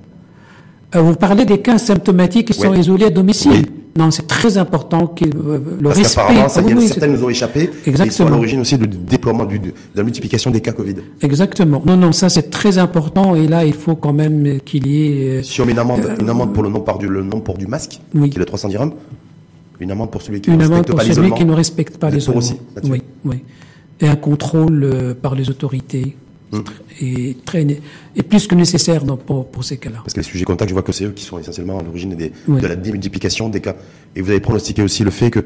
Euh, 0.94 1.00
Vous 1.00 1.14
parlez 1.14 1.44
des 1.44 1.58
cas 1.60 1.78
symptomatiques 1.78 2.48
qui 2.48 2.54
sont 2.54 2.74
isolés 2.74 3.06
à 3.06 3.10
domicile. 3.10 3.50
Oui. 3.52 3.66
Non, 3.98 4.10
c'est 4.12 4.26
très 4.28 4.56
important 4.56 5.08
que 5.08 5.24
euh, 5.24 5.58
le 5.80 5.82
Parce 5.88 5.98
respect. 5.98 6.14
ça, 6.14 6.22
Ah 6.28 6.30
oui, 6.30 6.36
y 6.70 6.72
a 6.72 6.76
oui, 6.76 6.88
c'est- 6.88 7.06
nous 7.08 7.24
ont 7.24 7.28
échappé. 7.28 7.62
Et 7.62 7.70
ils 7.86 7.96
sont 7.96 8.02
à 8.02 8.04
Exactement. 8.04 8.30
l'origine 8.30 8.60
aussi 8.60 8.78
du 8.78 8.86
déploiement, 8.86 9.44
du, 9.44 9.58
de 9.58 9.72
la 9.96 10.02
multiplication 10.04 10.50
des 10.52 10.60
cas 10.60 10.70
Covid. 10.72 10.94
Exactement. 11.22 11.82
Non, 11.84 11.96
non, 11.96 12.12
ça 12.12 12.28
c'est 12.28 12.50
très 12.50 12.78
important 12.78 13.34
et 13.34 13.48
là 13.48 13.64
il 13.64 13.72
faut 13.74 13.96
quand 13.96 14.12
même 14.12 14.60
qu'il 14.64 14.86
y 14.86 15.06
ait. 15.08 15.38
euh, 15.38 15.42
Si 15.42 15.60
on 15.60 15.66
met 15.66 15.72
une 15.72 15.78
amende, 15.80 16.08
une 16.20 16.28
amende 16.30 16.52
pour 16.54 16.62
le 16.62 16.68
non-port 16.68 16.98
du, 16.98 17.08
le 17.08 17.24
masque, 17.68 17.98
qui 18.12 18.18
est 18.18 18.38
de 18.38 18.44
310 18.44 18.70
dirhams, 18.70 18.92
une 19.80 19.90
amende 19.90 20.10
pour 20.10 20.22
celui 20.22 20.40
qui 20.40 20.50
une 20.50 20.58
ne 20.58 20.64
amende 20.64 20.78
respecte 20.78 20.88
pour 20.90 20.96
pas 20.96 21.02
celui 21.02 21.10
l'isolement. 21.14 21.36
qui 21.36 21.44
ne 21.44 21.52
respecte 21.52 21.96
pas 21.98 22.08
Vous 22.10 22.16
les 22.16 22.28
aussi, 22.30 22.56
Oui, 22.84 23.02
oui. 23.24 23.42
Et 24.00 24.08
un 24.08 24.16
contrôle 24.16 24.84
euh, 24.84 25.14
par 25.14 25.34
les 25.34 25.50
autorités 25.50 26.16
Hum. 26.52 26.64
est 27.00 27.44
très 27.44 27.64
est 28.16 28.22
plus 28.24 28.48
que 28.48 28.56
nécessaire 28.56 29.04
dans- 29.04 29.16
pour, 29.16 29.46
pour 29.46 29.62
ces 29.62 29.76
cas-là. 29.76 29.98
Parce 30.02 30.14
que 30.14 30.18
les 30.18 30.24
sujets 30.24 30.44
contacts, 30.44 30.68
je 30.68 30.74
vois 30.74 30.82
que 30.82 30.90
c'est 30.90 31.04
eux 31.04 31.12
qui 31.12 31.22
sont 31.24 31.38
essentiellement 31.38 31.78
à 31.78 31.82
l'origine 31.84 32.16
des- 32.16 32.32
Oui. 32.48 32.60
de 32.60 32.66
la 32.66 32.74
démultiplication 32.74 33.48
des 33.48 33.60
cas. 33.60 33.76
Et 34.16 34.20
vous 34.20 34.30
avez 34.30 34.40
pronostiqué 34.40 34.82
aussi 34.82 35.04
le 35.04 35.12
fait 35.12 35.30
que 35.30 35.44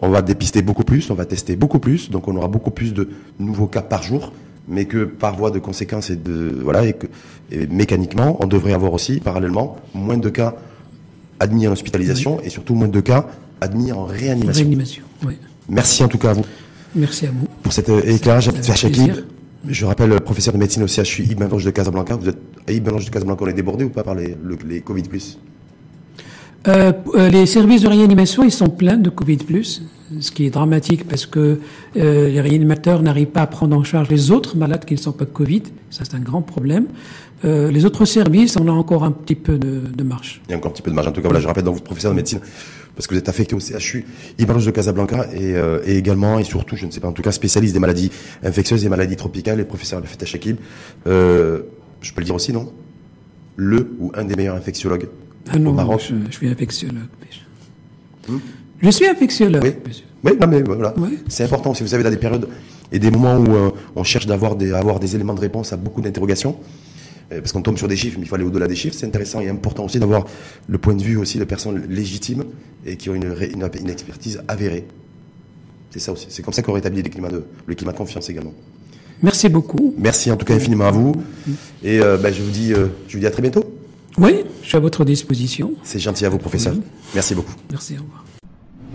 on 0.00 0.08
va 0.08 0.22
dépister 0.22 0.62
beaucoup 0.62 0.82
plus, 0.84 1.10
on 1.10 1.14
va 1.14 1.26
tester 1.26 1.56
beaucoup 1.56 1.78
plus, 1.78 2.08
donc 2.10 2.26
on 2.26 2.34
aura 2.36 2.48
beaucoup 2.48 2.70
plus 2.70 2.94
de 2.94 3.10
nouveaux 3.38 3.66
cas 3.66 3.82
par 3.82 4.02
jour, 4.02 4.32
mais 4.66 4.86
que 4.86 5.04
par 5.04 5.36
voie 5.36 5.50
de 5.50 5.58
conséquence 5.58 6.08
et 6.08 6.16
de 6.16 6.58
voilà 6.64 6.86
et 6.86 6.94
que 6.94 7.06
et 7.52 7.66
mécaniquement, 7.66 8.38
on 8.42 8.46
devrait 8.46 8.72
avoir 8.72 8.94
aussi 8.94 9.20
parallèlement 9.20 9.76
moins 9.94 10.16
de 10.16 10.30
cas 10.30 10.54
admis 11.38 11.68
en 11.68 11.72
hospitalisation 11.72 12.40
et 12.42 12.48
surtout 12.48 12.74
moins 12.74 12.88
de 12.88 13.00
cas 13.00 13.26
admis 13.60 13.92
en 13.92 14.04
réanimation. 14.04 14.62
Réanimation. 14.62 15.02
Oui. 15.24 15.34
Merci 15.68 16.04
en 16.04 16.08
tout 16.08 16.18
cas 16.18 16.30
à 16.30 16.32
vous 16.34 16.44
Merci 16.94 17.26
à 17.26 17.30
vous. 17.30 17.46
pour 17.62 17.72
cet 17.72 17.88
euh, 17.88 18.02
éclairage, 18.02 18.50
Chakib. 18.62 19.12
Je 19.68 19.84
rappelle, 19.84 20.12
euh, 20.12 20.18
professeur 20.18 20.54
de 20.54 20.58
médecine 20.58 20.82
au 20.84 20.86
CHU 20.86 21.24
Ibn 21.24 21.48
de 21.48 21.70
Casablanca. 21.70 22.16
Vous 22.16 22.28
êtes 22.28 22.38
à 22.68 22.72
Ibn 22.72 22.98
de 22.98 23.10
Casablanca, 23.10 23.44
on 23.44 23.48
est 23.48 23.52
débordé 23.52 23.84
ou 23.84 23.90
pas 23.90 24.02
par 24.02 24.14
les, 24.14 24.36
les 24.68 24.80
Covid 24.80 25.02
euh, 26.68 26.92
euh, 27.14 27.28
les 27.28 27.46
services 27.46 27.82
de 27.82 27.88
réanimation, 27.88 28.42
ils 28.42 28.50
sont 28.50 28.68
pleins 28.68 28.96
de 28.96 29.08
Covid+, 29.08 29.38
ce 30.18 30.30
qui 30.32 30.46
est 30.46 30.50
dramatique 30.50 31.06
parce 31.06 31.24
que 31.24 31.60
euh, 31.96 32.28
les 32.28 32.40
réanimateurs 32.40 33.02
n'arrivent 33.02 33.28
pas 33.28 33.42
à 33.42 33.46
prendre 33.46 33.76
en 33.76 33.84
charge 33.84 34.08
les 34.08 34.32
autres 34.32 34.56
malades 34.56 34.84
qui 34.84 34.94
ne 34.94 34.98
sont 34.98 35.12
pas 35.12 35.26
Covid. 35.26 35.62
Ça, 35.90 36.04
c'est 36.04 36.16
un 36.16 36.20
grand 36.20 36.42
problème. 36.42 36.86
Euh, 37.44 37.70
les 37.70 37.84
autres 37.84 38.04
services, 38.04 38.56
on 38.56 38.66
a 38.66 38.72
encore 38.72 39.04
un 39.04 39.12
petit 39.12 39.36
peu 39.36 39.58
de, 39.58 39.82
de, 39.94 40.02
marche. 40.02 40.40
Il 40.48 40.52
y 40.52 40.54
a 40.54 40.56
encore 40.56 40.70
un 40.70 40.74
petit 40.74 40.82
peu 40.82 40.90
de 40.90 40.96
marge. 40.96 41.06
En 41.06 41.12
tout 41.12 41.20
cas, 41.20 41.28
voilà, 41.28 41.40
je 41.40 41.46
rappelle, 41.46 41.64
donc 41.64 41.76
vous 41.76 41.82
professeur 41.82 42.10
de 42.10 42.16
médecine, 42.16 42.40
parce 42.96 43.06
que 43.06 43.14
vous 43.14 43.18
êtes 43.18 43.28
affecté 43.28 43.54
au 43.54 43.60
CHU 43.60 44.06
Ibn 44.38 44.58
de 44.58 44.70
Casablanca 44.70 45.26
et, 45.34 45.54
euh, 45.54 45.80
et, 45.84 45.96
également, 45.96 46.38
et 46.38 46.44
surtout, 46.44 46.76
je 46.76 46.86
ne 46.86 46.90
sais 46.90 47.00
pas, 47.00 47.08
en 47.08 47.12
tout 47.12 47.22
cas, 47.22 47.30
spécialiste 47.30 47.74
des 47.74 47.80
maladies 47.80 48.10
infectieuses 48.42 48.84
et 48.84 48.88
maladies 48.88 49.16
tropicales 49.16 49.60
et 49.60 49.64
professeur 49.64 50.00
de 50.00 50.06
Fatah 50.06 50.24
Shakib. 50.24 50.56
Euh, 51.06 51.62
je 52.00 52.12
peux 52.12 52.22
le 52.22 52.24
dire 52.24 52.34
aussi, 52.34 52.52
non? 52.52 52.72
Le 53.56 53.94
ou 54.00 54.12
un 54.14 54.24
des 54.24 54.34
meilleurs 54.34 54.56
infectiologues 54.56 55.08
ah 55.48 55.58
non, 55.58 55.76
Je, 55.98 56.14
je, 56.28 56.36
suis 56.36 56.48
infectiologue. 56.48 57.02
Hmm? 58.28 58.38
Je 58.82 58.90
suis 58.90 59.06
infectiologue. 59.06 59.62
Oui, 59.62 60.02
oui 60.24 60.32
non, 60.40 60.46
mais 60.48 60.62
voilà. 60.62 60.94
Oui. 60.96 61.18
C'est 61.28 61.44
important. 61.44 61.74
Si 61.74 61.82
vous 61.82 61.88
savez, 61.88 62.02
dans 62.02 62.10
des 62.10 62.16
périodes 62.16 62.48
et 62.92 62.98
des 62.98 63.10
moments 63.10 63.36
où 63.36 63.54
euh, 63.54 63.70
on 63.94 64.04
cherche 64.04 64.26
d'avoir 64.26 64.56
des, 64.56 64.72
avoir 64.72 64.98
des 65.00 65.14
éléments 65.14 65.34
de 65.34 65.40
réponse 65.40 65.72
à 65.72 65.76
beaucoup 65.76 66.00
d'interrogations, 66.00 66.56
parce 67.28 67.52
qu'on 67.52 67.62
tombe 67.62 67.76
sur 67.78 67.88
des 67.88 67.96
chiffres, 67.96 68.16
mais 68.18 68.24
il 68.24 68.28
faut 68.28 68.36
aller 68.36 68.44
au-delà 68.44 68.68
des 68.68 68.76
chiffres. 68.76 68.96
C'est 68.98 69.06
intéressant 69.06 69.40
et 69.40 69.48
important 69.48 69.84
aussi 69.84 69.98
d'avoir 69.98 70.26
le 70.68 70.78
point 70.78 70.94
de 70.94 71.02
vue 71.02 71.16
aussi 71.16 71.38
de 71.38 71.44
personnes 71.44 71.84
légitimes 71.88 72.44
et 72.84 72.96
qui 72.96 73.10
ont 73.10 73.14
une, 73.14 73.34
une, 73.52 73.68
une 73.80 73.90
expertise 73.90 74.40
avérée. 74.48 74.86
C'est 75.90 75.98
ça 75.98 76.12
aussi. 76.12 76.26
C'est 76.28 76.42
comme 76.42 76.54
ça 76.54 76.62
qu'on 76.62 76.72
rétablit 76.72 77.02
le 77.02 77.08
climat 77.08 77.30
de, 77.30 77.44
le 77.66 77.74
climat 77.74 77.92
de 77.92 77.96
confiance 77.96 78.28
également. 78.30 78.52
Merci 79.22 79.48
beaucoup. 79.48 79.94
Merci 79.96 80.30
en 80.30 80.36
tout 80.36 80.44
cas 80.44 80.54
infiniment 80.54 80.86
à 80.86 80.90
vous. 80.90 81.14
Et 81.82 82.00
euh, 82.00 82.18
ben, 82.18 82.32
je 82.32 82.42
vous 82.42 82.50
dis, 82.50 82.72
euh, 82.72 82.88
je 83.08 83.14
vous 83.14 83.20
dis 83.20 83.26
à 83.26 83.30
très 83.30 83.42
bientôt. 83.42 83.64
Oui, 84.18 84.44
je 84.62 84.68
suis 84.68 84.76
à 84.76 84.80
votre 84.80 85.04
disposition. 85.04 85.72
C'est 85.82 85.98
gentil 85.98 86.24
à 86.26 86.28
vous, 86.28 86.38
professeur. 86.38 86.74
Merci 87.14 87.34
beaucoup. 87.34 87.54
Merci, 87.70 87.94
au 87.98 88.02
revoir. 88.02 88.25